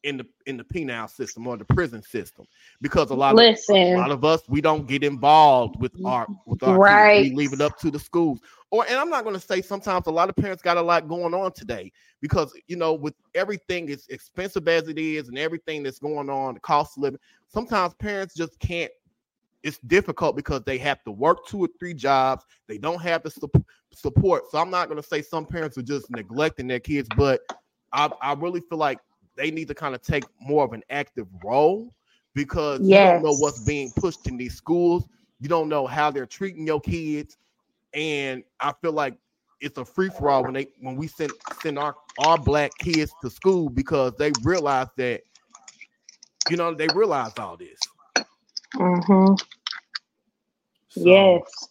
in 0.03 0.17
the 0.17 0.25
in 0.45 0.55
the 0.55 0.63
penal 0.63 1.07
system 1.07 1.45
or 1.45 1.57
the 1.57 1.65
prison 1.65 2.01
system 2.01 2.45
because 2.81 3.09
a 3.09 3.13
lot 3.13 3.37
of 3.37 3.57
a 3.69 3.95
lot 3.97 4.11
of 4.11 4.23
us 4.23 4.41
we 4.47 4.61
don't 4.61 4.87
get 4.87 5.03
involved 5.03 5.79
with 5.81 5.93
mm, 5.93 6.05
our 6.07 6.27
with 6.45 6.63
our 6.63 6.77
Right. 6.79 7.15
kids. 7.17 7.31
We 7.31 7.35
leave 7.35 7.53
it 7.53 7.61
up 7.61 7.77
to 7.79 7.91
the 7.91 7.99
schools. 7.99 8.39
Or 8.71 8.85
and 8.87 8.95
I'm 8.95 9.09
not 9.09 9.23
going 9.23 9.35
to 9.35 9.41
say 9.41 9.61
sometimes 9.61 10.07
a 10.07 10.11
lot 10.11 10.29
of 10.29 10.35
parents 10.35 10.63
got 10.63 10.77
a 10.77 10.81
lot 10.81 11.07
going 11.07 11.33
on 11.33 11.51
today 11.51 11.91
because 12.21 12.53
you 12.67 12.77
know 12.77 12.93
with 12.93 13.13
everything 13.35 13.89
as 13.89 14.05
expensive 14.09 14.67
as 14.67 14.87
it 14.87 14.97
is 14.97 15.27
and 15.27 15.37
everything 15.37 15.83
that's 15.83 15.99
going 15.99 16.29
on, 16.29 16.53
the 16.53 16.59
cost 16.61 16.97
of 16.97 17.03
living. 17.03 17.19
Sometimes 17.47 17.93
parents 17.95 18.33
just 18.35 18.57
can't. 18.59 18.91
It's 19.63 19.77
difficult 19.79 20.35
because 20.35 20.63
they 20.63 20.77
have 20.77 21.03
to 21.03 21.11
work 21.11 21.45
two 21.45 21.59
or 21.59 21.69
three 21.79 21.93
jobs. 21.93 22.45
They 22.67 22.77
don't 22.77 23.01
have 23.01 23.23
the 23.23 23.29
sup- 23.29 23.63
support. 23.93 24.49
So 24.51 24.57
I'm 24.57 24.69
not 24.69 24.87
going 24.87 25.01
to 25.01 25.07
say 25.07 25.21
some 25.21 25.45
parents 25.45 25.77
are 25.77 25.83
just 25.83 26.09
neglecting 26.11 26.67
their 26.67 26.79
kids, 26.79 27.09
but 27.17 27.41
I, 27.91 28.09
I 28.21 28.33
really 28.33 28.61
feel 28.61 28.77
like 28.77 28.99
they 29.35 29.51
need 29.51 29.67
to 29.67 29.75
kind 29.75 29.95
of 29.95 30.01
take 30.01 30.25
more 30.39 30.63
of 30.63 30.73
an 30.73 30.83
active 30.89 31.27
role 31.43 31.93
because 32.35 32.79
you 32.81 32.97
don't 32.99 33.21
know 33.21 33.35
what's 33.35 33.65
being 33.65 33.91
pushed 33.97 34.27
in 34.27 34.37
these 34.37 34.55
schools. 34.55 35.07
You 35.39 35.49
don't 35.49 35.69
know 35.69 35.87
how 35.87 36.11
they're 36.11 36.25
treating 36.25 36.65
your 36.65 36.79
kids, 36.81 37.37
and 37.93 38.43
I 38.59 38.73
feel 38.81 38.91
like 38.91 39.17
it's 39.61 39.77
a 39.77 39.85
free 39.85 40.09
for 40.09 40.29
all 40.29 40.43
when 40.43 40.53
they 40.53 40.67
when 40.79 40.95
we 40.95 41.07
send 41.07 41.31
send 41.61 41.77
our 41.77 41.95
our 42.19 42.37
black 42.37 42.71
kids 42.79 43.13
to 43.21 43.29
school 43.29 43.69
because 43.69 44.13
they 44.17 44.31
realize 44.43 44.87
that 44.97 45.21
you 46.49 46.57
know 46.57 46.73
they 46.73 46.87
realize 46.89 47.33
all 47.37 47.57
this. 47.57 47.79
Hmm 48.77 49.33
So- 50.89 51.01
yes 51.05 51.69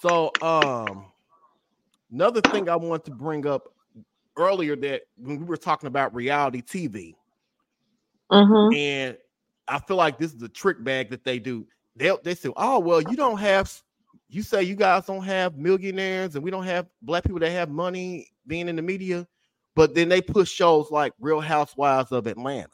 So, 0.00 0.32
um, 0.42 1.06
another 2.12 2.40
thing 2.40 2.68
I 2.68 2.76
want 2.76 3.04
to 3.04 3.10
bring 3.10 3.46
up 3.46 3.64
earlier 4.36 4.76
that 4.76 5.02
when 5.16 5.38
we 5.38 5.44
were 5.44 5.56
talking 5.58 5.86
about 5.88 6.14
reality 6.14 6.62
TV, 6.62 7.14
hmm 8.30 8.72
and 8.74 9.16
I 9.68 9.78
feel 9.78 9.96
like 9.96 10.18
this 10.18 10.32
is 10.34 10.42
a 10.42 10.48
trick 10.48 10.82
bag 10.82 11.10
that 11.10 11.24
they 11.24 11.38
do. 11.38 11.66
They 11.96 12.16
they 12.24 12.34
say, 12.34 12.50
"Oh, 12.56 12.78
well, 12.78 13.00
you 13.00 13.16
don't 13.16 13.38
have." 13.38 13.72
You 14.32 14.42
say 14.42 14.62
you 14.62 14.76
guys 14.76 15.06
don't 15.06 15.24
have 15.24 15.56
millionaires, 15.56 16.36
and 16.36 16.44
we 16.44 16.52
don't 16.52 16.64
have 16.64 16.86
black 17.02 17.24
people 17.24 17.40
that 17.40 17.50
have 17.50 17.68
money 17.68 18.28
being 18.46 18.68
in 18.68 18.76
the 18.76 18.82
media, 18.82 19.26
but 19.74 19.94
then 19.94 20.08
they 20.08 20.22
push 20.22 20.48
shows 20.50 20.90
like 20.90 21.12
Real 21.20 21.40
Housewives 21.40 22.12
of 22.12 22.28
Atlanta. 22.28 22.70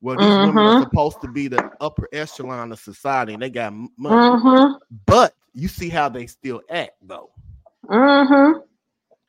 Well, 0.00 0.18
these 0.18 0.38
women 0.38 0.66
are 0.66 0.70
Mhm. 0.70 0.78
supposed 0.78 1.20
to 1.22 1.28
be 1.28 1.48
the 1.48 1.64
upper 1.80 2.08
echelon 2.12 2.72
of 2.72 2.78
society, 2.78 3.34
and 3.34 3.42
they 3.42 3.50
got 3.50 3.72
money. 3.96 4.38
hmm 4.38 4.72
But 5.06 5.34
you 5.52 5.68
see 5.68 5.88
how 5.88 6.08
they 6.08 6.26
still 6.26 6.62
act, 6.70 6.92
though. 7.02 7.30
hmm 7.88 8.52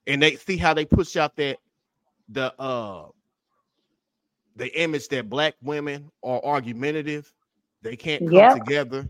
and 0.08 0.22
they 0.22 0.36
see 0.36 0.58
how 0.58 0.74
they 0.74 0.86
push 0.86 1.16
out 1.16 1.36
that 1.38 1.58
the 2.30 2.54
uh 2.62 3.08
the 4.56 4.82
image 4.82 5.08
that 5.10 5.30
black 5.30 5.56
women 5.62 6.10
are 6.24 6.44
argumentative 6.44 7.32
they 7.82 7.96
can't 7.96 8.26
come 8.26 8.48
Yep. 8.48 8.48
together 8.48 9.10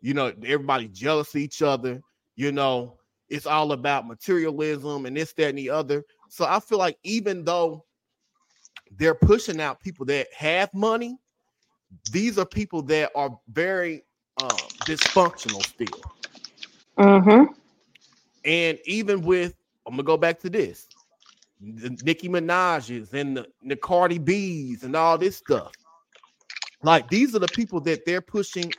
you 0.00 0.14
know 0.14 0.32
everybody 0.44 0.88
jealous 0.88 1.34
of 1.34 1.40
each 1.40 1.62
other 1.62 2.02
you 2.36 2.52
know 2.52 2.96
it's 3.28 3.46
all 3.46 3.72
about 3.72 4.06
materialism 4.06 5.06
and 5.06 5.16
this 5.16 5.32
that 5.34 5.50
and 5.50 5.58
the 5.58 5.70
other 5.70 6.04
so 6.28 6.44
i 6.44 6.58
feel 6.60 6.78
like 6.78 6.98
even 7.04 7.44
though 7.44 7.84
they're 8.96 9.14
pushing 9.14 9.60
out 9.60 9.80
people 9.80 10.06
that 10.06 10.28
have 10.36 10.72
money 10.74 11.18
these 12.08 12.38
are 12.38 12.46
people 12.46 12.82
that 12.82 13.10
are 13.16 13.38
very 13.50 14.04
um 14.38 14.70
dysfunctional 14.84 15.64
still 15.64 16.04
hmm 16.98 17.44
And 18.44 18.78
even 18.86 19.22
with, 19.22 19.56
I'm 19.86 19.94
gonna 19.94 20.04
go 20.04 20.18
back 20.18 20.40
to 20.40 20.50
this, 20.50 20.90
the 21.60 21.90
Nicki 22.02 22.28
Minaj's 22.28 23.14
and 23.14 23.38
the, 23.38 23.46
the 23.64 23.76
Cardi 23.76 24.18
B's 24.18 24.84
and 24.84 24.96
all 24.96 25.18
this 25.18 25.36
stuff. 25.36 25.72
Like 26.82 27.10
these 27.10 27.34
are 27.36 27.40
the 27.40 27.48
people 27.48 27.80
that 27.82 28.04
they're 28.06 28.22
pushing 28.22 28.74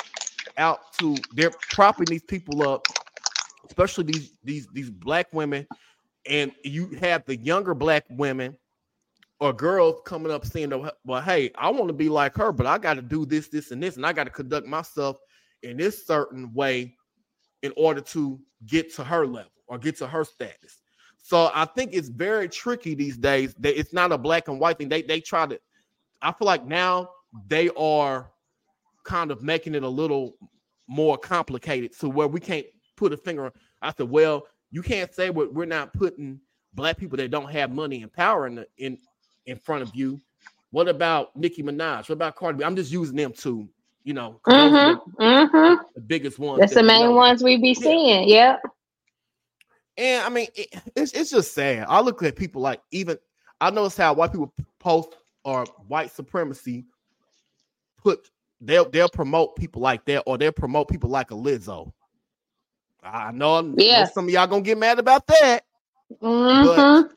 out 0.57 0.93
to. 0.99 1.26
They're 1.32 1.55
propping 1.72 2.10
these 2.10 2.24
people 2.24 2.64
up, 2.64 2.84
especially 3.68 4.05
these 4.05 4.34
these 4.43 4.68
these 4.70 4.91
black 4.91 5.28
women. 5.34 5.68
And 6.28 6.53
you 6.64 6.97
have 7.01 7.26
the 7.26 7.38
younger 7.38 7.76
black 7.76 8.05
women 8.10 8.57
or 9.40 9.54
girls 9.54 10.02
coming 10.06 10.32
up 10.32 10.46
saying, 10.46 10.74
"Well, 11.06 11.22
hey, 11.22 11.52
I 11.56 11.70
want 11.70 11.88
to 11.88 11.94
be 11.94 12.10
like 12.10 12.36
her, 12.36 12.52
but 12.52 12.66
I 12.66 12.78
got 12.78 12.96
to 12.96 13.02
do 13.02 13.26
this, 13.26 13.48
this, 13.48 13.72
and 13.72 13.82
this, 13.82 13.96
and 13.96 14.06
I 14.06 14.14
got 14.14 14.26
to 14.26 14.30
conduct 14.30 14.68
myself 14.68 15.18
in 15.64 15.78
this 15.78 16.06
certain 16.06 16.54
way 16.54 16.96
in 17.62 17.74
order 17.78 18.02
to 18.02 18.40
get 18.66 18.94
to 18.96 19.04
her 19.04 19.26
level 19.26 19.52
or 19.68 19.78
get 19.78 19.98
to 19.98 20.08
her 20.08 20.24
status. 20.24 20.82
So 21.22 21.52
I 21.54 21.66
think 21.66 21.94
it's 21.94 22.10
very 22.10 22.50
tricky 22.50 22.96
these 22.96 23.18
days. 23.18 23.54
That 23.56 23.80
it's 23.80 23.94
not 23.94 24.12
a 24.12 24.18
black 24.18 24.48
and 24.48 24.60
white 24.60 24.78
thing. 24.78 24.90
They 24.90 25.02
they 25.02 25.22
try 25.22 25.46
to. 25.46 25.60
I 26.22 26.32
feel 26.34 26.46
like 26.46 26.66
now 26.66 27.10
they 27.48 27.70
are 27.78 28.32
kind 29.04 29.32
of 29.32 29.42
making 29.42 29.76
it 29.76 29.84
a 29.84 29.90
little 29.90 30.36
more 30.88 31.18
complicated 31.18 31.98
to 32.00 32.10
where 32.10 32.28
we 32.28 32.40
can't 32.40 32.66
put 32.98 33.14
a 33.14 33.18
finger. 33.18 33.46
on 33.46 33.52
I 33.82 33.94
said, 33.94 34.10
well, 34.10 34.46
you 34.72 34.82
can't 34.82 35.14
say 35.14 35.30
we're, 35.30 35.50
we're 35.50 35.66
not 35.66 35.94
putting 35.94 36.40
black 36.74 36.98
people 36.98 37.18
that 37.18 37.32
don't 37.32 37.52
have 37.52 37.72
money 37.72 38.02
and 38.02 38.12
power 38.12 38.48
in 38.48 38.56
the, 38.56 38.68
in 38.78 38.98
in 39.50 39.58
front 39.58 39.84
of 39.84 39.95
you. 39.95 40.22
What 40.72 40.88
about 40.88 41.36
Nicki 41.36 41.64
Minaj? 41.64 42.10
What 42.10 42.12
about 42.12 42.36
Cardi 42.36 42.60
B? 42.60 42.64
I'm 42.64 42.76
just 42.76 42.91
using 42.91 43.16
them 43.18 43.34
to, 43.34 43.68
you 44.04 44.14
know, 44.14 44.39
'cause 44.43 44.56
those 44.56 44.76
are 44.76 44.80
hmm 44.80 44.93
hmm 45.18 45.76
the, 45.76 45.80
the 45.95 46.02
biggest 46.02 46.39
ones. 46.39 46.60
That's 46.60 46.72
that 46.72 46.76
the 46.76 46.84
we 46.84 46.88
main 46.88 46.93
know. 46.93 47.16
ones 47.16 47.43
we 47.43 47.58
be 47.58 47.74
Yeah. 47.76 47.84
seeing. 47.84 48.30
Yep. 48.30 48.62
And 49.97 50.24
I 50.24 50.30
mean, 50.30 50.47
it, 50.56 50.70
it's 50.95 51.14
it's 51.14 51.32
just 51.32 51.54
sad. 51.54 51.86
I 51.89 52.02
look 52.02 52.24
at 52.24 52.36
people 52.36 52.62
like 52.62 52.82
even 52.91 53.18
I 53.62 53.70
notice 53.72 53.97
how 53.97 54.14
white 54.14 54.32
people 54.32 54.54
post 54.80 55.10
or 55.43 55.66
white 55.88 56.12
supremacy 56.12 56.86
put 57.97 58.30
they'll 58.62 58.89
they'll 58.89 59.10
promote 59.10 59.56
people 59.56 59.82
like 59.82 60.06
that, 60.06 60.24
or 60.26 60.38
they'll 60.38 60.52
promote 60.52 60.89
people 60.89 61.10
like 61.10 61.32
a 61.32 61.36
Lizzo. 61.36 61.91
I 63.04 63.32
know, 63.32 63.76
yeah. 63.78 64.06
some 64.06 64.26
of 64.26 64.32
y'all 64.32 64.47
gonna 64.47 64.62
get 64.62 64.78
mad 64.78 65.00
about 65.00 65.28
that. 65.28 65.62
Mm-hmm. 66.22 66.66
But 66.66 67.12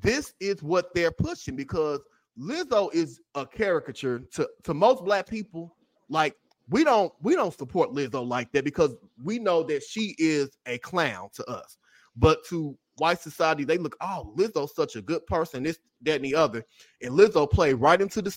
this 0.00 0.34
is 0.40 0.62
what 0.62 0.94
they're 0.94 1.10
pushing 1.10 1.56
because 1.56 2.00
Lizzo 2.38 2.92
is 2.94 3.20
a 3.34 3.46
caricature 3.46 4.20
to, 4.32 4.48
to 4.64 4.74
most 4.74 5.04
black 5.04 5.28
people. 5.28 5.76
Like 6.08 6.36
we 6.68 6.84
don't 6.84 7.12
we 7.22 7.34
don't 7.34 7.56
support 7.56 7.90
Lizzo 7.90 8.26
like 8.26 8.50
that 8.52 8.64
because 8.64 8.94
we 9.22 9.38
know 9.38 9.62
that 9.64 9.82
she 9.82 10.14
is 10.18 10.50
a 10.66 10.78
clown 10.78 11.28
to 11.34 11.44
us. 11.46 11.78
But 12.16 12.44
to 12.46 12.76
white 12.96 13.20
society, 13.20 13.64
they 13.64 13.78
look, 13.78 13.96
oh, 14.00 14.32
Lizzo's 14.36 14.74
such 14.74 14.96
a 14.96 15.02
good 15.02 15.26
person, 15.26 15.64
this, 15.64 15.78
that, 16.02 16.16
and 16.16 16.24
the 16.24 16.34
other. 16.34 16.64
And 17.02 17.12
Lizzo 17.12 17.50
played 17.50 17.74
right 17.74 18.00
into 18.00 18.22
the 18.22 18.36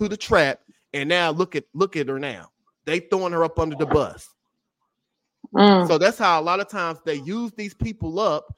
to 0.00 0.08
the 0.08 0.16
trap. 0.16 0.60
And 0.94 1.08
now 1.08 1.30
look 1.30 1.54
at 1.54 1.64
look 1.74 1.96
at 1.96 2.08
her 2.08 2.18
now. 2.18 2.50
They 2.86 3.00
throwing 3.00 3.32
her 3.32 3.44
up 3.44 3.58
under 3.58 3.76
the 3.76 3.86
bus. 3.86 4.28
Mm. 5.54 5.86
So 5.86 5.98
that's 5.98 6.18
how 6.18 6.40
a 6.40 6.42
lot 6.42 6.60
of 6.60 6.68
times 6.68 6.98
they 7.04 7.16
use 7.16 7.52
these 7.52 7.74
people 7.74 8.18
up, 8.18 8.54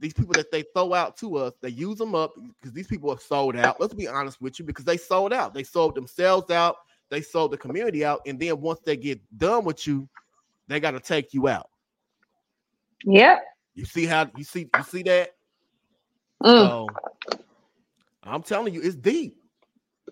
these 0.00 0.12
people 0.14 0.32
that 0.34 0.50
they 0.50 0.62
throw 0.74 0.94
out 0.94 1.16
to 1.18 1.36
us, 1.36 1.54
they 1.60 1.70
use 1.70 1.98
them 1.98 2.14
up 2.14 2.32
because 2.60 2.72
these 2.72 2.86
people 2.86 3.10
are 3.10 3.18
sold 3.18 3.56
out. 3.56 3.80
Let's 3.80 3.94
be 3.94 4.08
honest 4.08 4.40
with 4.40 4.58
you, 4.58 4.64
because 4.64 4.84
they 4.84 4.96
sold 4.96 5.32
out. 5.32 5.54
They 5.54 5.64
sold 5.64 5.94
themselves 5.94 6.50
out, 6.50 6.76
they 7.10 7.20
sold 7.20 7.52
the 7.52 7.58
community 7.58 8.04
out, 8.04 8.20
and 8.26 8.38
then 8.38 8.60
once 8.60 8.80
they 8.84 8.96
get 8.96 9.20
done 9.36 9.64
with 9.64 9.86
you, 9.86 10.08
they 10.68 10.80
got 10.80 10.92
to 10.92 11.00
take 11.00 11.34
you 11.34 11.48
out. 11.48 11.68
Yep. 13.04 13.42
You 13.74 13.84
see 13.84 14.06
how 14.06 14.30
you 14.36 14.44
see 14.44 14.68
you 14.76 14.82
see 14.82 15.02
that? 15.04 15.34
Mm. 16.42 16.68
So 16.68 16.88
I'm 18.24 18.42
telling 18.42 18.74
you, 18.74 18.82
it's 18.82 18.96
deep. 18.96 19.36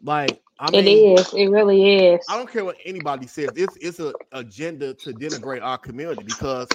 Like 0.02 0.40
I 0.58 0.68
it 0.72 0.84
mean, 0.84 1.18
is. 1.18 1.34
It 1.34 1.48
really 1.48 2.06
is. 2.06 2.24
I 2.28 2.36
don't 2.36 2.50
care 2.50 2.64
what 2.64 2.76
anybody 2.84 3.26
says. 3.26 3.50
It's 3.56 3.76
it's 3.80 3.98
an 3.98 4.12
agenda 4.32 4.94
to 4.94 5.12
denigrate 5.12 5.62
our 5.62 5.78
community 5.78 6.22
because 6.24 6.68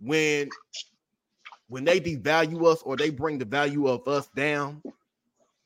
when 0.00 0.48
when 1.70 1.86
they 1.86 2.00
devalue 2.00 2.66
us 2.72 2.82
or 2.82 2.98
they 2.98 3.10
bring 3.10 3.38
the 3.38 3.46
value 3.46 3.88
of 3.88 4.08
us 4.08 4.28
down 4.36 4.82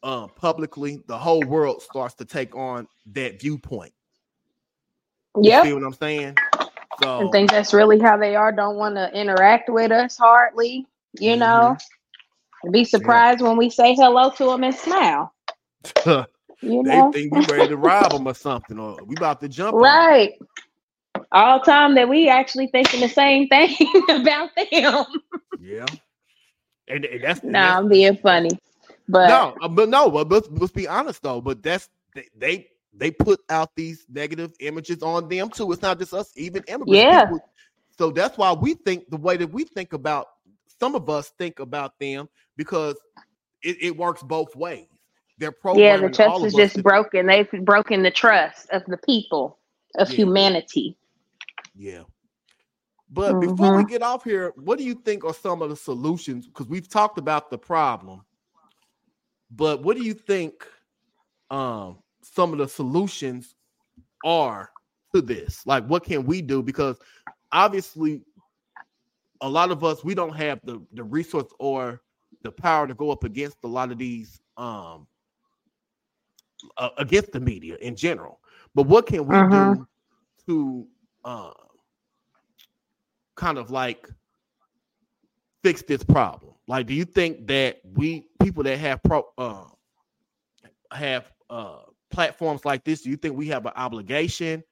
um, 0.04 0.30
publicly, 0.36 1.02
the 1.08 1.18
whole 1.18 1.46
world 1.46 1.82
starts 1.82 2.14
to 2.16 2.26
take 2.26 2.56
on 2.56 2.88
that 3.12 3.40
viewpoint. 3.40 3.94
You 5.40 5.52
Yep. 5.52 5.64
see 5.64 5.72
what 5.74 5.84
I'm 5.84 5.94
saying? 5.94 6.40
So 6.98 7.20
I 7.20 7.28
think 7.28 7.50
that's 7.50 7.74
really 7.74 8.00
how 8.00 8.18
they 8.18 8.36
are. 8.36 8.52
Don't 8.52 8.76
want 8.76 8.96
to 8.96 9.10
interact 9.18 9.70
with 9.70 9.92
us 9.92 10.18
hardly. 10.18 10.86
You 11.18 11.36
Mm-hmm. 11.36 11.38
know, 11.38 11.78
be 12.70 12.84
surprised 12.84 13.42
when 13.42 13.56
we 13.58 13.70
say 13.70 13.94
hello 13.94 14.30
to 14.32 14.46
them 14.46 14.64
and 14.64 14.74
smile. 14.74 15.32
they 16.06 16.26
You 16.62 16.82
know, 16.84 17.02
they 17.02 17.02
think 17.02 17.32
we 17.32 17.42
ready 17.42 17.68
to 17.68 17.76
rob 17.76 18.12
them 18.12 18.26
or 18.28 18.34
something, 18.34 18.78
or 18.78 19.04
we 19.04 19.16
about 19.16 19.40
to 19.42 19.48
jump. 19.48 19.78
right? 19.80 20.34
All 21.34 21.60
time 21.60 21.96
that 21.96 22.08
we 22.08 22.30
actually 22.30 22.68
thinking 22.68 23.00
the 23.00 23.08
same 23.08 23.48
thing 23.48 23.76
about 24.10 24.50
them. 24.56 25.06
Yeah. 25.58 25.86
And, 26.88 27.04
and 27.06 27.24
that's 27.24 27.42
nah, 27.44 27.78
I'm 27.78 27.88
being 27.88 28.16
funny, 28.18 28.58
but 29.08 29.28
no, 29.28 29.56
uh, 29.60 29.68
but 29.68 29.88
no, 29.88 30.10
but 30.10 30.30
let's, 30.30 30.48
let's 30.50 30.72
be 30.72 30.88
honest 30.88 31.22
though. 31.22 31.40
But 31.40 31.62
that's 31.62 31.88
they, 32.14 32.26
they 32.36 32.68
they 32.94 33.10
put 33.12 33.40
out 33.50 33.74
these 33.76 34.06
negative 34.10 34.52
images 34.60 35.02
on 35.02 35.28
them 35.28 35.50
too. 35.50 35.72
It's 35.72 35.82
not 35.82 35.98
just 35.98 36.14
us, 36.14 36.32
even 36.36 36.62
immigrants. 36.68 37.06
Yeah. 37.06 37.20
people- 37.20 37.40
So 37.98 38.10
that's 38.10 38.38
why 38.38 38.52
we 38.52 38.74
think 38.74 39.10
the 39.10 39.16
way 39.18 39.36
that 39.38 39.52
we 39.52 39.64
think 39.64 39.92
about 39.94 40.26
some 40.80 40.94
of 40.94 41.08
us 41.10 41.30
think 41.38 41.60
about 41.60 41.98
them 42.00 42.28
because 42.56 42.96
it, 43.62 43.76
it 43.80 43.96
works 43.96 44.22
both 44.22 44.54
ways. 44.56 44.86
They're 45.38 45.52
yeah, 45.74 45.96
the 45.98 46.10
trust 46.10 46.44
is 46.44 46.54
just 46.54 46.82
broken. 46.82 47.26
They've 47.26 47.50
broken 47.64 48.02
the 48.02 48.10
trust 48.10 48.70
of 48.70 48.84
the 48.86 48.98
people 48.98 49.58
of 49.98 50.08
Yeah. 50.08 50.16
humanity. 50.16 50.96
Yeah. 51.74 52.04
But 53.10 53.38
before 53.40 53.72
we 53.74 53.84
Mhm. 53.84 53.88
get 53.88 54.02
off 54.02 54.24
here, 54.24 54.52
what 54.56 54.78
do 54.78 54.84
you 54.84 54.94
think 54.94 55.24
are 55.24 55.34
some 55.34 55.62
of 55.62 55.70
the 55.70 55.76
solutions? 55.76 56.46
Because 56.46 56.66
we've 56.68 56.88
talked 56.88 57.18
about 57.18 57.50
the 57.50 57.58
problem, 57.58 58.24
but 59.50 59.82
what 59.82 59.96
do 59.96 60.02
you 60.02 60.14
think 60.14 60.66
um 61.50 61.98
some 62.22 62.52
of 62.52 62.58
the 62.58 62.68
solutions 62.68 63.54
are 64.24 64.70
to 65.14 65.20
this? 65.20 65.66
Like, 65.66 65.86
what 65.86 66.04
can 66.04 66.24
we 66.24 66.42
do? 66.42 66.62
Because 66.62 66.98
obviously, 67.52 68.22
a 69.40 69.48
lot 69.48 69.70
of 69.70 69.84
us 69.84 70.02
we 70.02 70.14
don't 70.14 70.34
have 70.34 70.60
the 70.64 70.80
the 70.92 71.04
resource 71.04 71.52
or 71.58 72.02
the 72.42 72.50
power 72.52 72.86
to 72.86 72.94
go 72.94 73.10
up 73.10 73.24
against 73.24 73.58
a 73.64 73.68
lot 73.68 73.92
of 73.92 73.98
these 73.98 74.40
um 74.56 75.06
uh, 76.78 76.90
against 76.98 77.32
the 77.32 77.40
media 77.40 77.76
in 77.80 77.94
general. 77.96 78.40
But 78.74 78.86
what 78.86 79.06
can 79.06 79.26
we 79.26 79.42
do 79.42 79.86
to 80.46 80.86
uh, 81.24 81.52
kind 83.36 83.58
of 83.58 83.70
like 83.70 84.08
fix 85.62 85.82
this 85.82 86.04
problem? 86.04 86.54
Like, 86.66 86.86
do 86.86 86.94
you 86.94 87.04
think 87.04 87.46
that 87.48 87.80
we 87.84 88.28
people 88.40 88.62
that 88.64 88.78
have 88.78 89.02
pro 89.02 89.24
uh, 89.38 89.64
have 90.92 91.30
uh, 91.50 91.78
platforms 92.10 92.64
like 92.64 92.84
this, 92.84 93.02
do 93.02 93.10
you 93.10 93.16
think 93.16 93.36
we 93.36 93.48
have 93.48 93.66
an 93.66 93.72
obligation 93.76 94.62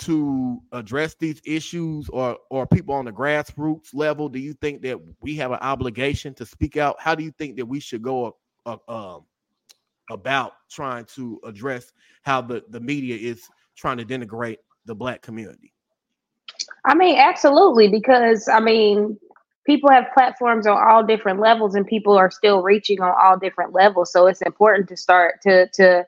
to 0.00 0.60
address 0.72 1.14
these 1.20 1.40
issues, 1.46 2.08
or 2.08 2.36
or 2.50 2.66
people 2.66 2.94
on 2.94 3.04
the 3.04 3.12
grassroots 3.12 3.94
level? 3.94 4.28
Do 4.28 4.38
you 4.38 4.54
think 4.54 4.82
that 4.82 4.98
we 5.20 5.36
have 5.36 5.52
an 5.52 5.60
obligation 5.60 6.34
to 6.34 6.46
speak 6.46 6.76
out? 6.76 6.96
How 6.98 7.14
do 7.14 7.22
you 7.22 7.30
think 7.38 7.56
that 7.56 7.66
we 7.66 7.80
should 7.80 8.02
go 8.02 8.36
uh, 8.66 9.18
about 10.10 10.52
trying 10.70 11.04
to 11.16 11.40
address 11.44 11.92
how 12.22 12.40
the 12.40 12.64
the 12.70 12.80
media 12.80 13.16
is 13.16 13.48
trying 13.76 13.98
to 13.98 14.04
denigrate 14.04 14.58
the 14.84 14.94
black 14.94 15.22
community? 15.22 15.73
I 16.84 16.94
mean, 16.94 17.16
absolutely, 17.18 17.88
because 17.88 18.48
I 18.48 18.60
mean, 18.60 19.18
people 19.66 19.90
have 19.90 20.06
platforms 20.14 20.66
on 20.66 20.78
all 20.78 21.04
different 21.04 21.40
levels, 21.40 21.74
and 21.74 21.86
people 21.86 22.16
are 22.16 22.30
still 22.30 22.62
reaching 22.62 23.00
on 23.00 23.14
all 23.22 23.38
different 23.38 23.72
levels. 23.72 24.12
So 24.12 24.26
it's 24.26 24.42
important 24.42 24.88
to 24.90 24.96
start 24.96 25.40
to 25.42 25.68
to 25.74 26.06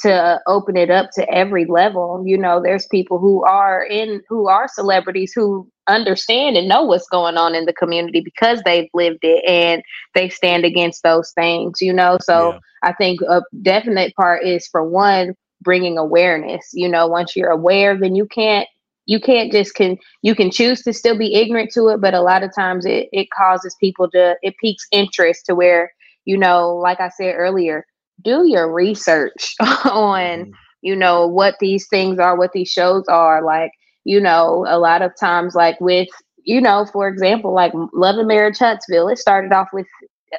to 0.00 0.40
open 0.46 0.76
it 0.76 0.90
up 0.90 1.10
to 1.12 1.28
every 1.30 1.64
level. 1.66 2.22
You 2.24 2.38
know, 2.38 2.62
there's 2.62 2.86
people 2.86 3.18
who 3.18 3.44
are 3.44 3.84
in 3.84 4.22
who 4.28 4.48
are 4.48 4.68
celebrities 4.68 5.32
who 5.34 5.68
understand 5.88 6.56
and 6.56 6.68
know 6.68 6.82
what's 6.82 7.08
going 7.08 7.36
on 7.36 7.54
in 7.54 7.64
the 7.64 7.72
community 7.72 8.20
because 8.20 8.62
they've 8.64 8.88
lived 8.94 9.20
it 9.22 9.44
and 9.46 9.82
they 10.14 10.28
stand 10.28 10.64
against 10.64 11.02
those 11.02 11.32
things. 11.32 11.80
You 11.80 11.92
know, 11.92 12.18
so 12.22 12.52
Yeah. 12.54 12.58
I 12.82 12.92
think 12.92 13.20
a 13.22 13.42
definite 13.62 14.14
part 14.14 14.44
is 14.44 14.66
for 14.68 14.84
one 14.88 15.34
bringing 15.62 15.98
awareness. 15.98 16.70
You 16.72 16.88
know, 16.88 17.06
once 17.08 17.34
you're 17.36 17.50
aware, 17.50 17.96
then 17.96 18.14
you 18.14 18.26
can't 18.26 18.68
you 19.08 19.20
can't 19.20 19.52
just 19.52 19.74
can 19.74 19.98
you 20.22 20.36
can 20.36 20.50
choose 20.52 20.82
to 20.84 20.94
still 20.94 21.18
be 21.18 21.34
ignorant 21.34 21.72
to 21.74 21.88
it 21.88 22.02
but 22.02 22.14
a 22.14 22.22
lot 22.22 22.44
of 22.44 22.54
times 22.54 22.86
it, 22.86 23.08
it 23.12 23.28
causes 23.36 23.76
people 23.80 24.10
to 24.10 24.36
it 24.42 24.54
piques 24.62 24.86
interest 24.92 25.46
to 25.46 25.56
where 25.56 25.92
you 26.26 26.38
know 26.38 26.76
like 26.76 27.00
i 27.00 27.10
said 27.10 27.34
earlier 27.36 27.86
do 28.24 28.46
your 28.48 28.72
research 28.72 29.56
on 29.86 30.46
Mhm. 30.46 30.58
you 30.82 30.96
know 30.96 31.26
what 31.28 31.56
these 31.60 31.88
things 31.88 32.18
are 32.20 32.38
what 32.38 32.52
these 32.52 32.70
shows 32.70 33.04
are 33.08 33.42
like 33.44 33.72
you 34.04 34.20
know 34.20 34.66
a 34.68 34.78
lot 34.78 35.02
of 35.02 35.12
times 35.20 35.54
like 35.54 35.80
with 35.80 36.08
you 36.44 36.60
know 36.60 36.86
for 36.92 37.08
example 37.08 37.54
like 37.54 37.72
love 37.94 38.16
and 38.18 38.28
marriage 38.28 38.58
huntsville 38.58 39.08
it 39.08 39.18
started 39.18 39.52
off 39.52 39.68
with 39.72 39.86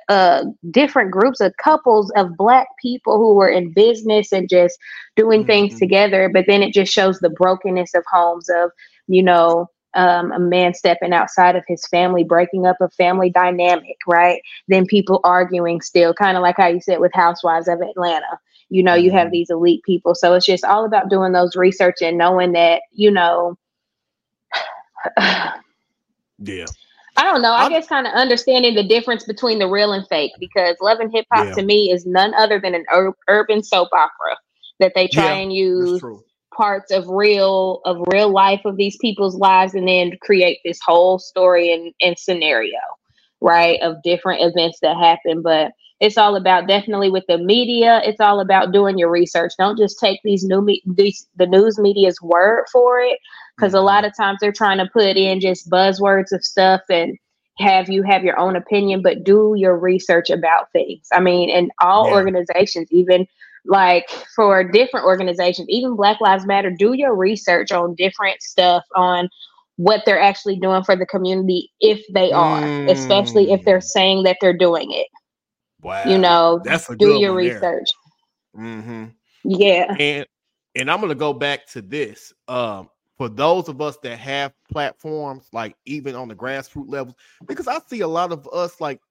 uh 0.10 0.44
different 0.72 1.12
groups 1.12 1.40
of 1.40 1.54
couples 1.64 2.12
of 2.16 2.36
black 2.38 2.68
people 2.82 3.18
who 3.18 3.34
were 3.36 3.50
in 3.50 3.72
business 3.74 4.32
and 4.32 4.50
just 4.50 4.78
doing 5.16 5.46
things 5.46 5.76
Mhm. 5.76 5.80
together 5.80 6.30
but 6.34 6.46
then 6.48 6.62
it 6.62 6.74
just 6.74 6.92
shows 6.94 7.20
the 7.20 7.30
brokenness 7.30 7.94
of 7.96 8.04
homes 8.12 8.50
of 8.50 8.72
you 9.08 9.24
know 9.24 9.68
um, 9.96 10.32
a 10.32 10.40
man 10.40 10.74
stepping 10.74 11.14
outside 11.14 11.56
of 11.56 11.64
his 11.68 11.86
family 11.88 12.24
breaking 12.24 12.66
up 12.66 12.78
a 12.82 12.90
family 12.90 13.30
dynamic 13.30 13.98
right 14.08 14.42
then 14.68 14.86
people 14.86 15.20
arguing 15.24 15.82
still 15.82 16.14
kind 16.14 16.38
of 16.38 16.44
like 16.44 16.56
how 16.58 16.68
you 16.68 16.80
said 16.80 17.00
with 17.00 17.12
housewives 17.14 17.68
of 17.68 17.82
atlanta 17.82 18.40
you 18.70 18.84
know 18.84 18.94
you 18.94 19.12
have 19.12 19.30
Mhm. 19.30 19.32
these 19.32 19.50
elite 19.50 19.82
people 19.84 20.14
so 20.16 20.34
it's 20.34 20.46
just 20.46 20.64
all 20.64 20.86
about 20.86 21.10
doing 21.10 21.32
those 21.34 21.56
research 21.56 21.98
and 22.02 22.18
knowing 22.18 22.52
that 22.54 22.82
you 22.94 23.12
know 23.12 23.58
Yeah. 26.40 26.72
I 27.20 27.24
don't 27.24 27.42
know. 27.42 27.52
I 27.52 27.64
I'm- 27.64 27.72
guess 27.72 27.88
kind 27.88 28.08
of 28.08 28.14
understanding 28.14 28.76
the 28.76 28.84
difference 28.84 29.26
between 29.26 29.60
the 29.60 29.68
real 29.68 29.92
and 29.92 30.08
fake 30.08 30.32
because 30.40 30.78
Love 30.82 31.00
and 31.00 31.12
Hip 31.14 31.26
Hop 31.34 31.48
Yeah. 31.48 31.54
to 31.56 31.62
me 31.64 31.92
is 31.92 32.06
none 32.06 32.34
other 32.36 32.60
than 32.60 32.76
an 32.76 32.86
ur- 32.94 33.16
urban 33.28 33.64
soap 33.64 33.90
opera 33.94 34.38
that 34.80 34.94
they 34.96 35.08
try 35.08 35.26
Yeah, 35.26 35.34
and 35.42 35.54
use 35.54 36.02
parts 36.56 36.92
of 36.92 37.08
real 37.10 37.82
of 37.86 37.98
real 38.12 38.30
life 38.32 38.62
of 38.66 38.78
these 38.78 38.98
people's 38.98 39.36
lives 39.36 39.76
and 39.76 39.88
then 39.88 40.14
create 40.22 40.60
this 40.66 40.80
whole 40.86 41.20
story 41.20 41.74
and, 41.74 41.94
and 42.02 42.18
scenario, 42.18 42.80
right? 43.42 43.82
Of 43.82 44.02
different 44.04 44.42
events 44.42 44.80
that 44.82 44.98
happen. 44.98 45.42
But 45.42 45.72
it's 46.00 46.18
all 46.18 46.36
about 46.38 46.68
definitely 46.68 47.10
with 47.12 47.26
the 47.28 47.38
media, 47.38 48.02
it's 48.06 48.22
all 48.22 48.40
about 48.40 48.72
doing 48.72 48.98
your 48.98 49.10
research. 49.12 49.54
Don't 49.60 49.78
just 49.78 50.00
take 50.00 50.20
these 50.24 50.44
new 50.46 50.62
me- 50.62 50.84
these 50.86 51.28
the 51.36 51.48
news 51.48 51.78
media's 51.78 52.22
word 52.22 52.66
for 52.72 53.00
it 53.02 53.20
because 53.60 53.74
a 53.74 53.82
lot 53.82 54.06
of 54.06 54.16
times 54.16 54.38
they're 54.40 54.52
trying 54.52 54.78
to 54.78 54.90
put 54.92 55.18
in 55.18 55.40
just 55.40 55.70
buzzwords 55.70 56.32
of 56.32 56.44
stuff 56.44 56.82
and 56.90 57.18
have 57.58 57.90
you 57.90 58.04
have 58.04 58.24
your 58.24 58.40
own 58.40 58.56
opinion 58.56 59.02
but 59.02 59.24
do 59.24 59.54
your 59.58 59.78
research 59.78 60.30
about 60.30 60.72
things 60.72 61.08
i 61.12 61.20
mean 61.20 61.50
in 61.50 61.70
all 61.82 62.08
Yeah. 62.08 62.14
organizations 62.14 62.88
even 62.92 63.28
like 63.66 64.10
for 64.36 64.64
different 64.64 65.06
organizations, 65.06 65.68
even 65.70 65.96
Black 65.96 66.20
Lives 66.22 66.46
Matter, 66.46 66.72
do 66.72 66.94
your 66.94 67.16
research 67.16 67.72
on 67.72 67.96
different 67.96 68.42
stuff 68.42 68.84
on 68.96 69.30
what 69.78 70.04
they're 70.06 70.22
actually 70.22 70.58
doing 70.58 70.84
for 70.84 70.96
the 70.96 71.06
community 71.06 71.72
if 71.80 72.04
they 72.14 72.32
are, 72.32 72.62
mm. 72.62 72.90
especially 72.90 73.52
if 73.52 73.64
they're 73.64 73.80
mm. 73.80 73.84
saying 73.84 74.24
that 74.24 74.38
they're 74.42 74.58
doing 74.58 74.92
it. 74.92 75.08
Wow. 75.82 76.04
You 76.06 76.18
know, 76.18 76.62
that's 76.64 76.88
do 76.98 77.20
your 77.20 77.34
research. 77.34 77.88
Mm-hmm. 78.58 79.06
Yeah. 79.46 79.96
And 79.98 80.26
and 80.76 80.92
I'm 80.92 81.00
gonna 81.00 81.16
go 81.16 81.32
back 81.32 81.66
to 81.68 81.82
this. 81.82 82.34
Um, 82.48 82.90
for 83.20 83.28
those 83.28 83.68
of 83.68 83.82
us 83.82 83.98
that 83.98 84.18
have 84.18 84.54
platforms, 84.72 85.50
like 85.52 85.76
even 85.84 86.16
on 86.16 86.30
the 86.30 86.36
grassroots 86.36 86.90
levels, 86.90 87.16
because 87.48 87.68
I 87.68 87.80
see 87.86 88.00
a 88.00 88.08
lot 88.08 88.32
of 88.32 88.48
us 88.54 88.80
like 88.80 89.02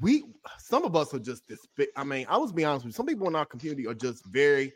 we 0.00 0.22
some 0.58 0.84
of 0.84 0.94
us 0.94 1.12
are 1.12 1.18
just 1.18 1.42
despic- 1.48 1.88
I 1.96 2.04
mean, 2.04 2.24
I 2.28 2.36
was 2.36 2.52
be 2.52 2.64
honest 2.64 2.84
with 2.84 2.94
you, 2.94 2.96
some 2.96 3.06
people 3.06 3.26
in 3.26 3.34
our 3.34 3.44
community 3.44 3.84
are 3.88 3.94
just 3.94 4.24
very 4.26 4.72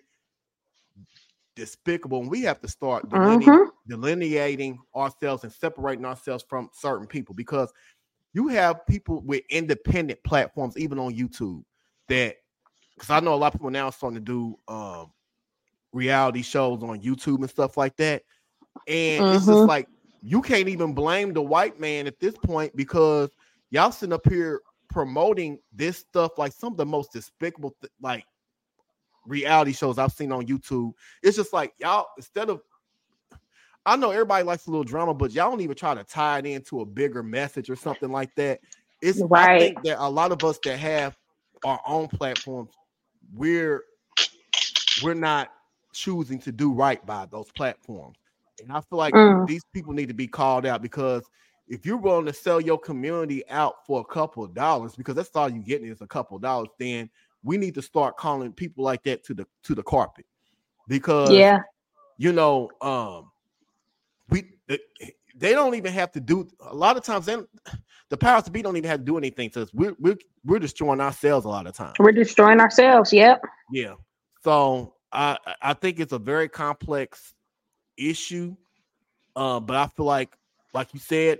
despicable, 1.54 2.22
and 2.22 2.30
we 2.30 2.42
have 2.42 2.60
to 2.60 2.66
start 2.66 3.08
delineating, 3.08 3.54
mm-hmm. 3.54 3.88
delineating 3.88 4.80
ourselves 4.96 5.44
and 5.44 5.52
separating 5.52 6.04
ourselves 6.04 6.44
from 6.48 6.68
certain 6.72 7.06
people 7.06 7.36
because 7.36 7.72
you 8.32 8.48
have 8.48 8.84
people 8.88 9.20
with 9.20 9.44
independent 9.48 10.18
platforms, 10.24 10.76
even 10.76 10.98
on 10.98 11.14
YouTube, 11.14 11.62
that 12.08 12.34
because 12.96 13.10
I 13.10 13.20
know 13.20 13.34
a 13.34 13.36
lot 13.36 13.54
of 13.54 13.60
people 13.60 13.70
now 13.70 13.90
starting 13.90 14.16
to 14.16 14.20
do 14.20 14.58
um, 14.66 15.12
reality 15.92 16.42
shows 16.42 16.82
on 16.82 17.00
YouTube 17.00 17.38
and 17.42 17.50
stuff 17.50 17.76
like 17.76 17.96
that. 17.98 18.24
And 18.88 19.22
mm-hmm. 19.22 19.36
it's 19.36 19.46
just 19.46 19.58
mm-hmm. 19.58 19.68
like 19.68 19.88
you 20.22 20.42
can't 20.42 20.68
even 20.68 20.92
blame 20.92 21.32
the 21.32 21.42
white 21.42 21.80
man 21.80 22.06
at 22.06 22.18
this 22.20 22.34
point 22.36 22.74
because 22.76 23.30
y'all 23.70 23.92
sitting 23.92 24.12
up 24.12 24.28
here 24.28 24.60
promoting 24.88 25.58
this 25.72 25.98
stuff 25.98 26.38
like 26.38 26.52
some 26.52 26.72
of 26.72 26.76
the 26.76 26.86
most 26.86 27.12
despicable 27.12 27.74
th- 27.80 27.92
like 28.00 28.24
reality 29.26 29.72
shows 29.72 29.98
I've 29.98 30.12
seen 30.12 30.32
on 30.32 30.46
YouTube. 30.46 30.92
It's 31.22 31.36
just 31.36 31.52
like 31.52 31.72
y'all 31.78 32.06
instead 32.16 32.50
of 32.50 32.62
I 33.84 33.96
know 33.96 34.10
everybody 34.10 34.44
likes 34.44 34.66
a 34.66 34.70
little 34.70 34.84
drama, 34.84 35.12
but 35.12 35.32
y'all 35.32 35.50
don't 35.50 35.60
even 35.60 35.74
try 35.74 35.94
to 35.94 36.04
tie 36.04 36.38
it 36.38 36.46
into 36.46 36.80
a 36.80 36.86
bigger 36.86 37.22
message 37.22 37.68
or 37.68 37.74
something 37.74 38.12
like 38.12 38.32
that. 38.36 38.60
It's 39.00 39.20
right. 39.20 39.50
I 39.50 39.58
think 39.58 39.82
that 39.82 39.98
a 39.98 40.08
lot 40.08 40.30
of 40.30 40.44
us 40.44 40.58
that 40.64 40.78
have 40.78 41.16
our 41.64 41.80
own 41.86 42.06
platforms, 42.08 42.70
we're 43.34 43.82
we're 45.02 45.14
not 45.14 45.52
choosing 45.92 46.38
to 46.40 46.52
do 46.52 46.72
right 46.72 47.04
by 47.04 47.26
those 47.26 47.50
platforms. 47.52 48.16
And 48.60 48.72
I 48.72 48.80
feel 48.80 48.98
like 48.98 49.14
mm. 49.14 49.46
these 49.46 49.64
people 49.72 49.92
need 49.92 50.08
to 50.08 50.14
be 50.14 50.26
called 50.26 50.66
out 50.66 50.82
because 50.82 51.22
if 51.68 51.86
you're 51.86 51.96
willing 51.96 52.26
to 52.26 52.32
sell 52.32 52.60
your 52.60 52.78
community 52.78 53.48
out 53.48 53.86
for 53.86 54.00
a 54.00 54.04
couple 54.04 54.44
of 54.44 54.54
dollars, 54.54 54.94
because 54.94 55.14
that's 55.14 55.30
all 55.34 55.48
you're 55.48 55.62
getting 55.62 55.88
is 55.88 56.00
a 56.00 56.06
couple 56.06 56.36
of 56.36 56.42
dollars, 56.42 56.68
then 56.78 57.08
we 57.42 57.56
need 57.56 57.74
to 57.74 57.82
start 57.82 58.16
calling 58.16 58.52
people 58.52 58.84
like 58.84 59.02
that 59.04 59.24
to 59.24 59.34
the 59.34 59.46
to 59.64 59.74
the 59.74 59.82
carpet. 59.82 60.26
Because 60.88 61.30
yeah, 61.30 61.60
you 62.18 62.32
know, 62.32 62.68
um, 62.80 63.30
we 64.28 64.52
they 65.36 65.52
don't 65.52 65.74
even 65.74 65.92
have 65.92 66.12
to 66.12 66.20
do 66.20 66.48
a 66.60 66.74
lot 66.74 66.96
of 66.96 67.02
times. 67.02 67.26
Then 67.26 67.46
the 68.10 68.16
powers 68.16 68.44
to 68.44 68.50
be 68.50 68.62
don't 68.62 68.76
even 68.76 68.90
have 68.90 69.00
to 69.00 69.04
do 69.04 69.16
anything 69.16 69.50
to 69.50 69.62
us. 69.62 69.72
We're 69.72 69.96
we're 69.98 70.18
we're 70.44 70.58
destroying 70.58 71.00
ourselves 71.00 71.46
a 71.46 71.48
lot 71.48 71.66
of 71.66 71.74
times. 71.74 71.94
We're 71.98 72.12
destroying 72.12 72.60
ourselves. 72.60 73.12
Yep. 73.12 73.42
Yeah. 73.72 73.94
So 74.44 74.94
I 75.12 75.38
I 75.60 75.74
think 75.74 76.00
it's 76.00 76.12
a 76.12 76.18
very 76.18 76.48
complex 76.48 77.34
issue. 78.10 78.56
Uh, 79.34 79.60
but 79.60 79.76
I 79.76 79.86
feel 79.88 80.06
like, 80.06 80.36
like 80.74 80.92
you 80.94 81.00
said, 81.00 81.38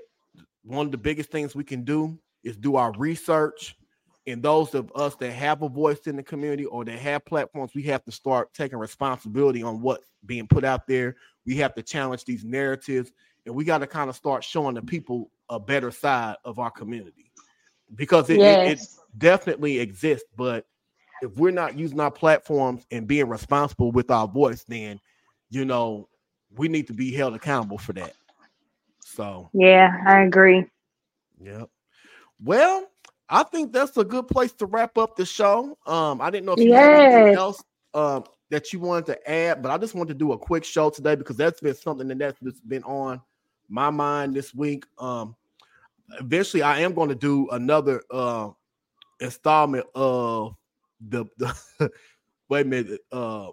one 0.64 0.86
of 0.86 0.92
the 0.92 0.98
biggest 0.98 1.30
things 1.30 1.54
we 1.54 1.64
can 1.64 1.84
do 1.84 2.18
is 2.44 2.56
do 2.56 2.76
our 2.76 2.92
research. 2.92 3.76
And 4.26 4.42
those 4.42 4.74
of 4.74 4.92
us 4.94 5.16
that 5.16 5.32
have 5.32 5.62
a 5.62 5.68
voice 5.68 6.06
in 6.06 6.16
the 6.16 6.22
community 6.22 6.64
or 6.64 6.84
that 6.84 6.98
have 6.98 7.24
platforms, 7.24 7.72
we 7.74 7.82
have 7.84 8.04
to 8.04 8.12
start 8.12 8.54
taking 8.54 8.78
responsibility 8.78 9.62
on 9.62 9.80
what's 9.80 10.04
being 10.24 10.46
put 10.46 10.64
out 10.64 10.86
there. 10.86 11.16
We 11.44 11.56
have 11.56 11.74
to 11.74 11.82
challenge 11.82 12.24
these 12.24 12.44
narratives, 12.44 13.10
and 13.44 13.54
we 13.54 13.64
got 13.64 13.78
to 13.78 13.86
kind 13.88 14.08
of 14.08 14.14
start 14.14 14.44
showing 14.44 14.76
the 14.76 14.82
people 14.82 15.30
a 15.48 15.58
better 15.58 15.90
side 15.90 16.36
of 16.44 16.60
our 16.60 16.70
community 16.70 17.32
because 17.96 18.30
it, 18.30 18.38
yes. 18.38 18.70
it, 18.70 18.72
it 18.72 18.88
definitely 19.18 19.80
exists. 19.80 20.28
But 20.36 20.66
if 21.22 21.36
we're 21.36 21.50
not 21.50 21.76
using 21.76 22.00
our 22.00 22.10
platforms 22.10 22.86
and 22.90 23.06
being 23.06 23.28
responsible 23.28 23.92
with 23.92 24.10
our 24.10 24.28
voice, 24.28 24.64
then 24.68 25.00
you 25.50 25.64
know 25.64 26.08
we 26.57 26.68
need 26.68 26.86
to 26.86 26.92
be 26.92 27.12
held 27.12 27.34
accountable 27.34 27.78
for 27.78 27.92
that. 27.94 28.14
So 29.00 29.50
yeah, 29.53 29.90
I 30.07 30.22
agree. 30.22 30.66
Yep. 31.40 31.68
Well, 32.42 32.86
I 33.28 33.42
think 33.44 33.72
that's 33.72 33.96
a 33.96 34.05
good 34.05 34.28
place 34.28 34.53
to 34.55 34.66
wrap 34.66 34.98
up 34.98 35.16
the 35.16 35.24
show. 35.24 35.76
Um, 35.86 36.20
I 36.20 36.30
didn't 36.30 36.46
know 36.46 36.53
if 36.53 36.61
you 36.61 36.70
yes. 36.70 36.90
had 36.90 37.00
anything 37.00 37.34
else 37.36 37.62
um 37.94 38.24
that 38.50 38.72
you 38.72 38.80
wanted 38.80 39.07
to 39.07 39.30
add, 39.30 39.62
but 39.62 39.70
I 39.70 39.78
just 39.78 39.94
wanted 39.94 40.12
to 40.12 40.18
do 40.18 40.32
a 40.32 40.38
quick 40.38 40.64
show 40.64 40.90
today 40.90 41.14
because 41.14 41.36
that's 41.36 41.61
been 41.61 41.74
something 41.74 42.09
that 42.09 42.36
that's 42.40 42.61
been 42.61 42.84
on 42.84 43.20
my 43.68 43.90
mind 43.90 44.34
this 44.34 44.55
week. 44.55 44.84
Um, 44.98 45.34
eventually, 46.20 46.62
I 46.62 46.80
am 46.80 46.92
going 46.94 47.09
to 47.09 47.14
do 47.14 47.48
another 47.50 48.03
uh 48.11 48.50
installment 49.20 49.86
of 49.94 50.57
the, 51.09 51.24
the 51.38 51.55
wait 52.48 52.66
a 52.66 52.68
minute 52.68 53.00
uh 53.12 53.48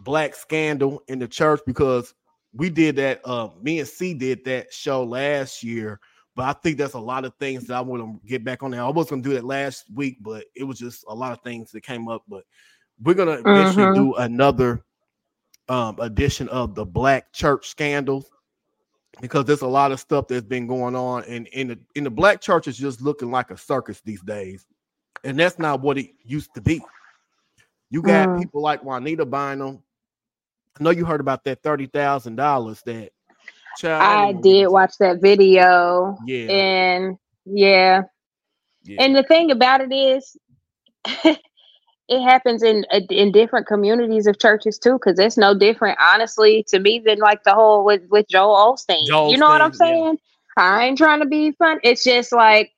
black 0.00 0.34
scandal 0.34 1.02
in 1.08 1.18
the 1.18 1.28
church 1.28 1.60
because 1.66 2.14
we 2.52 2.70
did 2.70 2.96
that. 2.96 3.20
Uh, 3.24 3.50
me 3.60 3.78
and 3.78 3.88
C 3.88 4.14
did 4.14 4.44
that 4.44 4.72
show 4.72 5.04
last 5.04 5.62
year, 5.62 6.00
but 6.34 6.44
I 6.44 6.52
think 6.52 6.78
that's 6.78 6.94
a 6.94 7.00
lot 7.00 7.24
of 7.24 7.34
things 7.38 7.66
that 7.66 7.74
I 7.74 7.80
want 7.80 8.02
to 8.02 8.28
get 8.28 8.44
back 8.44 8.62
on 8.62 8.70
there. 8.70 8.82
I 8.82 8.88
was 8.88 9.10
gonna 9.10 9.22
do 9.22 9.34
that 9.34 9.44
last 9.44 9.84
week, 9.94 10.18
but 10.20 10.44
it 10.54 10.64
was 10.64 10.78
just 10.78 11.04
a 11.08 11.14
lot 11.14 11.32
of 11.32 11.40
things 11.42 11.70
that 11.72 11.82
came 11.82 12.08
up. 12.08 12.22
But 12.28 12.44
we're 13.00 13.14
gonna 13.14 13.40
eventually 13.44 13.84
mm-hmm. 13.84 13.94
do 13.94 14.14
another 14.14 14.84
um, 15.68 15.98
edition 16.00 16.48
of 16.48 16.74
the 16.74 16.84
Black 16.84 17.32
Church 17.32 17.68
scandals 17.68 18.30
because 19.20 19.44
there's 19.44 19.62
a 19.62 19.66
lot 19.66 19.92
of 19.92 20.00
stuff 20.00 20.28
that's 20.28 20.46
been 20.46 20.66
going 20.66 20.96
on, 20.96 21.24
and 21.24 21.46
in 21.48 21.68
the 21.68 21.78
in 21.94 22.04
the 22.04 22.10
Black 22.10 22.40
Church 22.40 22.68
is 22.68 22.76
just 22.76 23.00
looking 23.00 23.30
like 23.30 23.50
a 23.50 23.56
circus 23.56 24.00
these 24.04 24.22
days, 24.22 24.66
and 25.24 25.38
that's 25.38 25.58
not 25.58 25.80
what 25.80 25.98
it 25.98 26.10
used 26.24 26.54
to 26.54 26.60
be. 26.60 26.82
You 27.90 28.02
got 28.02 28.28
mm. 28.28 28.38
people 28.40 28.62
like 28.62 28.82
Juanita 28.84 29.26
Bynum 29.26 29.82
I 30.78 30.82
know 30.82 30.90
you 30.90 31.04
heard 31.04 31.20
about 31.20 31.44
that 31.44 31.62
thirty 31.62 31.86
thousand 31.86 32.36
dollars 32.36 32.82
that 32.86 33.10
child. 33.78 34.02
I 34.02 34.40
did 34.40 34.68
watch 34.68 34.94
that 35.00 35.20
video. 35.20 36.16
Yeah. 36.26 36.50
And 36.50 37.18
yeah. 37.44 38.02
yeah. 38.84 39.02
And 39.02 39.16
the 39.16 39.22
thing 39.22 39.50
about 39.50 39.80
it 39.80 39.92
is 39.92 40.36
it 41.04 42.22
happens 42.22 42.62
in 42.62 42.84
uh, 42.92 43.00
in 43.10 43.32
different 43.32 43.66
communities 43.66 44.26
of 44.26 44.38
churches 44.38 44.78
too, 44.78 44.94
because 44.94 45.18
it's 45.18 45.36
no 45.36 45.56
different, 45.56 45.98
honestly, 46.00 46.64
to 46.68 46.78
me 46.78 47.02
than 47.04 47.18
like 47.18 47.44
the 47.44 47.54
whole 47.54 47.84
with 47.84 48.02
with 48.10 48.26
Joel 48.28 48.74
Osteen. 48.74 49.06
Joel 49.06 49.30
you 49.30 49.38
know 49.38 49.48
what 49.48 49.62
I'm 49.62 49.72
saying? 49.72 50.18
Yeah. 50.58 50.64
I 50.64 50.84
ain't 50.84 50.98
trying 50.98 51.20
to 51.20 51.26
be 51.26 51.52
fun. 51.52 51.78
It's 51.82 52.04
just 52.04 52.32
like 52.32 52.72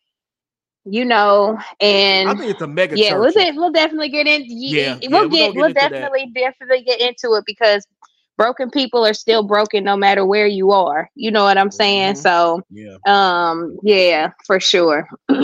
you 0.84 1.04
know, 1.04 1.58
and 1.80 2.28
I 2.28 2.34
think 2.34 2.50
it's 2.50 2.62
a 2.62 2.66
mega. 2.66 2.98
Yeah, 2.98 3.14
we'll, 3.14 3.32
we'll 3.54 3.72
definitely 3.72 4.08
get 4.08 4.26
in. 4.26 4.44
Yeah, 4.46 4.98
we'll 5.08 5.24
yeah, 5.24 5.28
get, 5.28 5.54
we'll, 5.54 5.64
we'll 5.64 5.72
definitely 5.72 6.30
that. 6.34 6.40
definitely 6.40 6.82
get 6.82 7.00
into 7.00 7.34
it 7.34 7.44
because 7.46 7.86
broken 8.36 8.70
people 8.70 9.06
are 9.06 9.14
still 9.14 9.42
broken 9.42 9.84
no 9.84 9.96
matter 9.96 10.24
where 10.26 10.46
you 10.46 10.72
are. 10.72 11.08
You 11.14 11.30
know 11.30 11.44
what 11.44 11.58
I'm 11.58 11.70
saying? 11.70 12.14
Mm-hmm. 12.14 12.22
So, 12.22 12.62
yeah, 12.70 12.96
um, 13.06 13.76
yeah, 13.82 14.30
for 14.46 14.58
sure. 14.58 15.08
but 15.28 15.38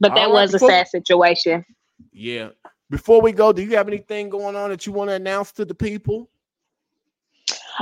that 0.00 0.14
right, 0.14 0.30
was 0.30 0.52
before, 0.52 0.70
a 0.70 0.72
sad 0.72 0.88
situation. 0.88 1.64
Yeah. 2.12 2.50
Before 2.90 3.20
we 3.20 3.32
go, 3.32 3.52
do 3.52 3.62
you 3.62 3.76
have 3.76 3.88
anything 3.88 4.30
going 4.30 4.56
on 4.56 4.70
that 4.70 4.86
you 4.86 4.92
want 4.92 5.10
to 5.10 5.14
announce 5.14 5.52
to 5.52 5.64
the 5.64 5.74
people? 5.74 6.30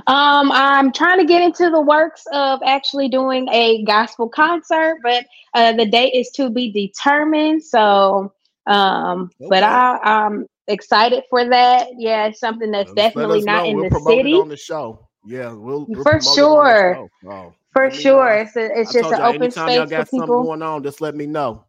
Um, 0.07 0.53
I'm 0.53 0.92
trying 0.92 1.18
to 1.18 1.24
get 1.24 1.42
into 1.42 1.70
the 1.70 1.80
works 1.80 2.24
of 2.32 2.61
actually 2.64 3.09
doing 3.09 3.49
a 3.51 3.82
gospel 3.84 4.28
concert, 4.28 4.99
but 5.03 5.24
uh, 5.55 5.72
the 5.72 5.86
date 5.86 6.12
is 6.12 6.30
to 6.30 6.51
be 6.51 6.70
determined. 6.70 7.62
So, 7.62 8.32
um, 8.66 9.30
okay. 9.40 9.49
but 9.49 9.62
I, 9.62 9.99
I'm 10.03 10.47
excited 10.68 11.24
for 11.30 11.49
that. 11.49 11.88
Yeah, 11.97 12.26
it's 12.26 12.40
something 12.40 12.70
that's 12.70 12.92
definitely 12.92 13.42
not 13.42 13.64
know. 13.64 13.70
in 13.70 13.76
we'll 13.76 13.90
the 13.90 14.01
city. 14.01 14.34
on 14.34 14.49
the 14.49 14.57
show. 14.57 15.09
Yeah, 15.24 15.53
we'll, 15.53 15.86
we'll 15.88 16.03
for 16.03 16.20
sure. 16.20 17.09
Oh, 17.26 17.55
for 17.72 17.90
sure, 17.90 18.28
it's 18.34 18.57
a, 18.57 18.78
it's 18.78 18.92
just 18.92 19.12
an 19.12 19.20
open 19.20 19.51
space 19.51 19.76
y'all 19.76 19.86
got 19.86 20.09
for 20.09 20.20
people. 20.20 20.44
going 20.44 20.62
on, 20.62 20.82
just 20.82 21.01
let 21.01 21.14
me 21.14 21.26
know. 21.26 21.64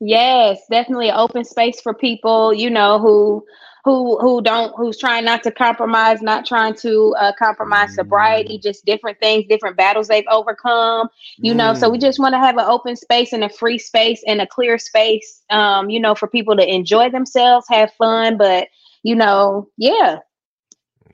Yes, 0.00 0.60
definitely 0.70 1.10
an 1.10 1.16
open 1.16 1.44
space 1.44 1.80
for 1.80 1.94
people. 1.94 2.52
You 2.52 2.70
know 2.70 2.98
who 2.98 3.44
who 3.84 4.16
who 4.20 4.40
don't 4.40 4.72
who's 4.76 4.96
trying 4.96 5.24
not 5.24 5.42
to 5.42 5.50
compromise, 5.50 6.22
not 6.22 6.46
trying 6.46 6.74
to 6.74 7.14
uh, 7.18 7.32
compromise 7.36 7.94
sobriety, 7.94 8.58
mm. 8.58 8.62
just 8.62 8.84
different 8.84 9.18
things, 9.18 9.44
different 9.48 9.76
battles 9.76 10.06
they've 10.06 10.24
overcome. 10.30 11.08
You 11.38 11.52
mm. 11.52 11.56
know, 11.56 11.74
so 11.74 11.90
we 11.90 11.98
mm. 11.98 12.02
just 12.02 12.20
want 12.20 12.34
to 12.34 12.38
have 12.38 12.56
an 12.56 12.64
open 12.66 12.94
space 12.94 13.32
and 13.32 13.42
a 13.42 13.48
free 13.48 13.78
space 13.78 14.22
and 14.26 14.40
a 14.40 14.46
clear 14.46 14.78
space, 14.78 15.42
um, 15.50 15.90
you 15.90 15.98
know, 15.98 16.14
for 16.14 16.28
people 16.28 16.56
to 16.56 16.66
enjoy 16.66 17.10
themselves, 17.10 17.66
have 17.68 17.92
fun, 17.94 18.36
but 18.38 18.68
you 19.02 19.16
know, 19.16 19.68
yeah, 19.76 20.18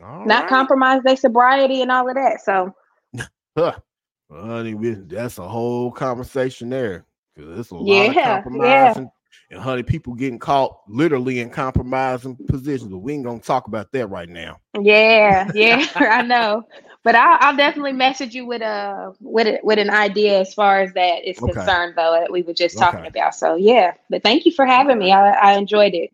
all 0.02 0.26
not 0.26 0.42
right. 0.42 0.48
compromise 0.50 1.02
their 1.04 1.16
sobriety 1.16 1.80
and 1.80 1.90
all 1.90 2.06
of 2.06 2.16
that. 2.16 2.40
So, 2.44 2.74
honey, 4.30 4.74
that's 5.06 5.38
a 5.38 5.48
whole 5.48 5.90
conversation 5.90 6.68
there. 6.68 7.06
Cause 7.34 7.58
it's 7.60 7.70
a 7.70 7.76
lot 7.76 8.14
yeah, 8.14 8.38
of. 8.38 8.56
Yeah 8.56 8.94
and 8.96 9.08
honey, 9.57 9.82
people 9.82 10.14
getting 10.14 10.38
caught 10.38 10.80
literally 10.88 11.40
in 11.40 11.51
compromising 11.51 12.36
positions. 12.49 12.90
But 12.90 12.99
we 12.99 13.14
ain't 13.14 13.24
gonna 13.24 13.40
talk 13.40 13.66
about 13.66 13.90
that 13.92 14.07
right 14.09 14.28
now. 14.28 14.61
Yeah, 14.80 15.51
yeah, 15.55 15.86
I 15.94 16.22
know. 16.22 16.64
But 17.05 17.14
I'll, 17.14 17.38
I'll, 17.40 17.57
definitely 17.57 17.92
message 17.92 18.34
you 18.34 18.44
with 18.44 18.61
a 18.61 19.14
with 19.20 19.46
a, 19.46 19.61
with 19.62 19.78
an 19.78 19.88
idea 19.88 20.40
as 20.40 20.53
far 20.53 20.80
as 20.80 20.92
that 20.94 21.24
is 21.24 21.38
okay. 21.38 21.53
concerned, 21.53 21.94
though 21.96 22.18
that 22.20 22.30
we 22.30 22.42
were 22.42 22.53
just 22.53 22.76
talking 22.76 23.01
okay. 23.01 23.09
about. 23.09 23.34
So 23.34 23.55
yeah, 23.55 23.94
but 24.11 24.22
thank 24.22 24.44
you 24.44 24.53
for 24.53 24.66
having 24.66 24.99
me. 24.99 25.12
I, 25.12 25.30
I 25.30 25.53
enjoyed 25.55 25.94
it. 25.94 26.11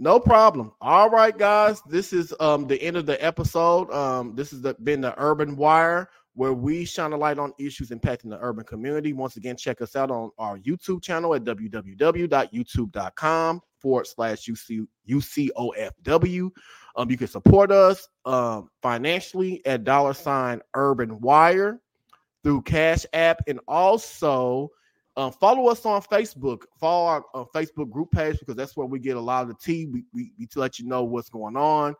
No 0.00 0.18
problem. 0.18 0.72
All 0.80 1.08
right, 1.08 1.36
guys. 1.36 1.80
This 1.82 2.12
is 2.12 2.34
um 2.40 2.66
the 2.66 2.82
end 2.82 2.96
of 2.96 3.06
the 3.06 3.22
episode. 3.24 3.92
Um, 3.92 4.34
this 4.34 4.50
has 4.50 4.60
been 4.82 5.02
the 5.02 5.14
Urban 5.16 5.56
Wire 5.56 6.08
where 6.34 6.52
we 6.52 6.84
shine 6.84 7.12
a 7.12 7.16
light 7.16 7.38
on 7.38 7.52
issues 7.58 7.90
impacting 7.90 8.30
the 8.30 8.38
urban 8.40 8.64
community. 8.64 9.12
Once 9.12 9.36
again, 9.36 9.56
check 9.56 9.80
us 9.80 9.94
out 9.94 10.10
on 10.10 10.32
our 10.38 10.58
YouTube 10.58 11.00
channel 11.02 11.32
at 11.34 11.44
www.youtube.com 11.44 13.60
forward 13.78 14.06
slash 14.06 14.46
UC, 14.46 14.86
UCOFW. 15.08 16.50
Um, 16.96 17.10
you 17.10 17.16
can 17.16 17.28
support 17.28 17.70
us 17.70 18.08
um, 18.24 18.68
financially 18.82 19.64
at 19.66 19.84
dollar 19.84 20.14
sign 20.14 20.60
Urban 20.74 21.20
Wire 21.20 21.80
through 22.42 22.62
Cash 22.62 23.06
App 23.12 23.38
and 23.46 23.60
also 23.68 24.70
um, 25.16 25.30
follow 25.32 25.68
us 25.68 25.86
on 25.86 26.02
Facebook. 26.02 26.62
Follow 26.80 27.06
our 27.06 27.24
uh, 27.34 27.44
Facebook 27.54 27.88
group 27.90 28.10
page 28.10 28.40
because 28.40 28.56
that's 28.56 28.76
where 28.76 28.86
we 28.86 28.98
get 28.98 29.16
a 29.16 29.20
lot 29.20 29.42
of 29.42 29.48
the 29.48 29.54
tea. 29.54 29.86
We, 29.86 30.04
we, 30.12 30.32
we 30.38 30.46
to 30.46 30.58
let 30.58 30.80
you 30.80 30.86
know 30.86 31.04
what's 31.04 31.28
going 31.28 31.56
on 31.56 31.94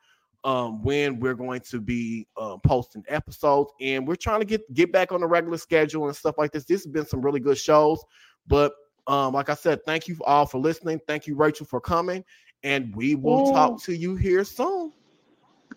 um, 0.44 0.82
when 0.82 1.18
we're 1.18 1.34
going 1.34 1.60
to 1.60 1.80
be 1.80 2.26
uh, 2.36 2.58
posting 2.58 3.02
episodes, 3.08 3.72
and 3.80 4.06
we're 4.06 4.14
trying 4.16 4.40
to 4.40 4.46
get 4.46 4.72
get 4.74 4.92
back 4.92 5.10
on 5.10 5.20
the 5.20 5.26
regular 5.26 5.58
schedule 5.58 6.06
and 6.06 6.14
stuff 6.14 6.36
like 6.38 6.52
this. 6.52 6.64
This 6.64 6.84
has 6.84 6.92
been 6.92 7.06
some 7.06 7.22
really 7.22 7.40
good 7.40 7.58
shows, 7.58 8.04
but 8.46 8.74
um, 9.06 9.34
like 9.34 9.48
I 9.48 9.54
said, 9.54 9.84
thank 9.84 10.06
you 10.06 10.18
all 10.24 10.46
for 10.46 10.58
listening. 10.58 11.00
Thank 11.06 11.26
you, 11.26 11.34
Rachel, 11.34 11.66
for 11.66 11.80
coming, 11.80 12.24
and 12.62 12.94
we 12.94 13.14
will 13.14 13.46
yeah. 13.46 13.52
talk 13.52 13.82
to 13.84 13.94
you 13.94 14.16
here 14.16 14.44
soon. 14.44 14.92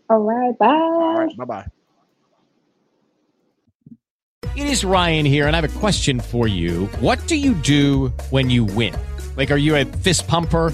All 0.09 0.20
right, 0.20 0.57
bye. 0.57 0.68
All 0.68 1.18
right, 1.18 1.38
bye 1.38 1.45
bye. 1.45 1.65
It 4.55 4.65
is 4.65 4.84
Ryan 4.84 5.26
here, 5.26 5.47
and 5.47 5.55
I 5.55 5.61
have 5.61 5.76
a 5.76 5.80
question 5.80 6.20
for 6.20 6.47
you. 6.47 6.88
What 6.99 7.26
do 7.28 7.36
you 7.36 7.53
do 7.53 8.07
when 8.32 8.49
you 8.49 8.65
win? 8.65 8.95
Like, 9.36 9.51
are 9.51 9.57
you 9.57 9.76
a 9.76 9.86
fist 9.86 10.28
pumper? 10.28 10.74